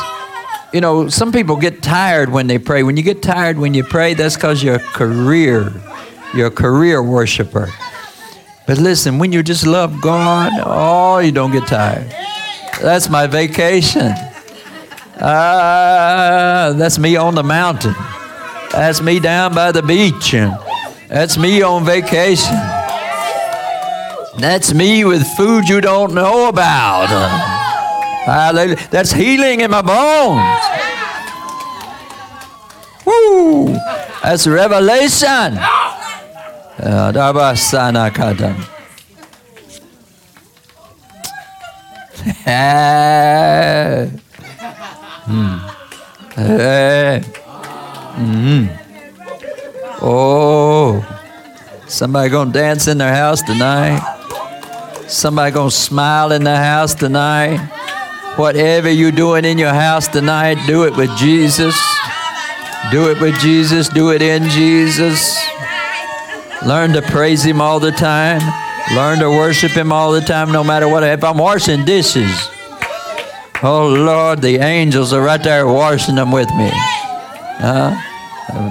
you 0.73 0.81
know, 0.81 1.09
some 1.09 1.33
people 1.33 1.57
get 1.57 1.83
tired 1.83 2.31
when 2.31 2.47
they 2.47 2.59
pray. 2.59 2.83
When 2.83 2.97
you 2.97 3.03
get 3.03 3.23
tired 3.23 3.59
when 3.59 3.73
you 3.73 3.85
pray, 3.85 4.15
that's 4.15 4.37
because 4.37 4.63
you're 4.63 4.77
a 4.77 4.79
career. 4.79 5.73
You're 6.35 6.49
a 6.49 6.51
career 6.51 7.03
worshiper. 7.03 7.69
But 8.67 8.79
listen, 8.79 9.19
when 9.19 9.33
you 9.33 9.43
just 9.43 9.67
love 9.67 10.01
God, 10.01 10.53
oh, 10.65 11.19
you 11.19 11.33
don't 11.33 11.51
get 11.51 11.67
tired. 11.67 12.09
That's 12.81 13.09
my 13.09 13.27
vacation. 13.27 14.13
Ah, 15.23 16.73
that's 16.77 16.99
me 16.99 17.17
on 17.17 17.35
the 17.35 17.43
mountain. 17.43 17.95
That's 18.73 19.03
me 19.03 19.19
down 19.19 19.55
by 19.55 19.73
the 19.73 19.83
beach. 19.83 20.33
That's 21.09 21.37
me 21.37 21.61
on 21.63 21.85
vacation. 21.85 22.55
That's 24.39 24.73
me 24.73 25.05
with 25.05 25.27
food 25.37 25.69
you 25.69 25.81
don't 25.81 26.15
know 26.15 26.49
about. 26.49 27.09
Hallelujah. 28.25 28.77
That's 28.91 29.13
healing 29.13 29.61
in 29.61 29.71
my 29.71 29.83
bones. 29.83 30.63
Woo! 33.05 33.75
That's 34.23 34.47
revelation. 34.47 35.59
Hmm. 45.31 45.59
Hey. 46.35 47.40
Mm. 48.21 48.69
Oh. 50.03 51.07
Somebody 51.89 52.31
gonna 52.31 52.53
dance 52.53 52.87
in 52.87 52.99
their 52.99 53.15
house 53.15 53.43
tonight? 53.43 54.01
Somebody 55.09 55.53
gonna 55.53 55.71
smile 55.71 56.31
in 56.31 56.45
their 56.45 56.63
house 56.63 56.95
tonight? 56.95 57.59
Whatever 58.37 58.91
you're 58.91 59.11
doing 59.11 59.45
in 59.45 59.59
your 59.59 59.73
house 59.73 60.07
tonight, 60.07 60.59
do 60.67 60.85
it 60.85 60.97
with 60.97 61.11
Jesus. 61.17 61.75
Do 62.93 63.11
it 63.11 63.21
with 63.21 63.39
Jesus. 63.41 63.89
Do 63.89 64.13
it 64.13 64.23
in 64.23 64.49
Jesus. 64.51 65.37
Learn 66.65 66.93
to 66.93 67.03
praise 67.03 67.43
Him 67.43 67.61
all 67.61 67.81
the 67.81 67.91
time. 67.91 68.41
Learn 68.95 69.19
to 69.21 69.31
worship 69.31 69.73
Him 69.73 69.93
all 69.93 70.13
the 70.13 70.21
time, 70.21 70.53
no 70.53 70.63
matter 70.63 70.89
what. 70.89 71.03
If 71.03 71.25
I'm 71.25 71.39
washing 71.39 71.85
dishes, 71.85 72.51
oh 73.63 73.89
Lord, 73.89 74.43
the 74.43 74.59
angels 74.59 75.13
are 75.13 75.23
right 75.23 75.43
there 75.43 75.67
washing 75.67 76.17
them 76.17 76.31
with 76.31 76.49
me. 76.55 76.71
Uh, 77.63 78.01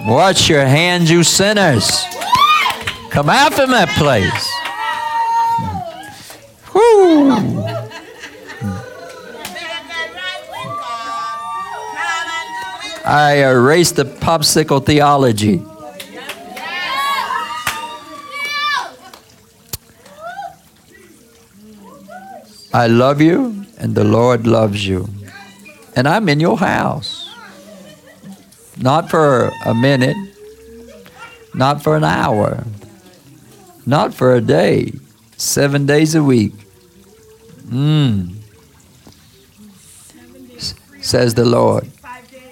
wash 0.08 0.50
your 0.50 0.66
hands, 0.66 1.10
you 1.10 1.24
sinners. 1.24 1.90
Come 3.10 3.30
out 3.30 3.54
from 3.54 3.72
that 3.72 3.90
place. 3.98 4.48
I 13.06 13.44
erased 13.44 13.96
the 13.96 14.06
popsicle 14.06 14.86
theology. 14.86 15.64
I 22.72 22.86
love 22.86 23.20
you, 23.20 23.66
and 23.80 23.96
the 23.96 24.04
Lord 24.04 24.46
loves 24.46 24.86
you. 24.86 25.10
And 25.96 26.08
I'm 26.08 26.30
in 26.30 26.40
your 26.40 26.60
house. 26.60 27.19
Not 28.82 29.10
for 29.10 29.52
a 29.66 29.74
minute, 29.74 30.16
not 31.54 31.84
for 31.84 31.98
an 31.98 32.04
hour, 32.06 32.64
not 33.86 34.14
for 34.14 34.34
a 34.34 34.42
day, 34.42 34.94
seven 35.36 35.86
days 35.86 36.16
a 36.16 36.24
week. 36.24 36.54
Mm. 37.68 38.36
Says 41.02 41.34
the 41.34 41.46
Lord, 41.46 41.90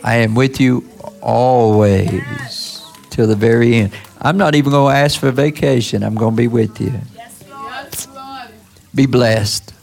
I 0.04 0.18
am 0.18 0.36
with 0.36 0.60
you 0.60 0.88
always 1.22 2.82
till 3.10 3.28
the 3.28 3.36
very 3.36 3.76
end. 3.76 3.94
I'm 4.20 4.38
not 4.38 4.56
even 4.56 4.72
going 4.72 4.94
to 4.94 5.00
ask 5.00 5.20
for 5.20 5.32
vacation. 5.32 6.04
I'm 6.04 6.16
going 6.16 6.34
to 6.34 6.38
be 6.38 6.48
with 6.48 6.82
you. 6.82 6.94
Be 8.96 9.06
blessed. 9.06 9.74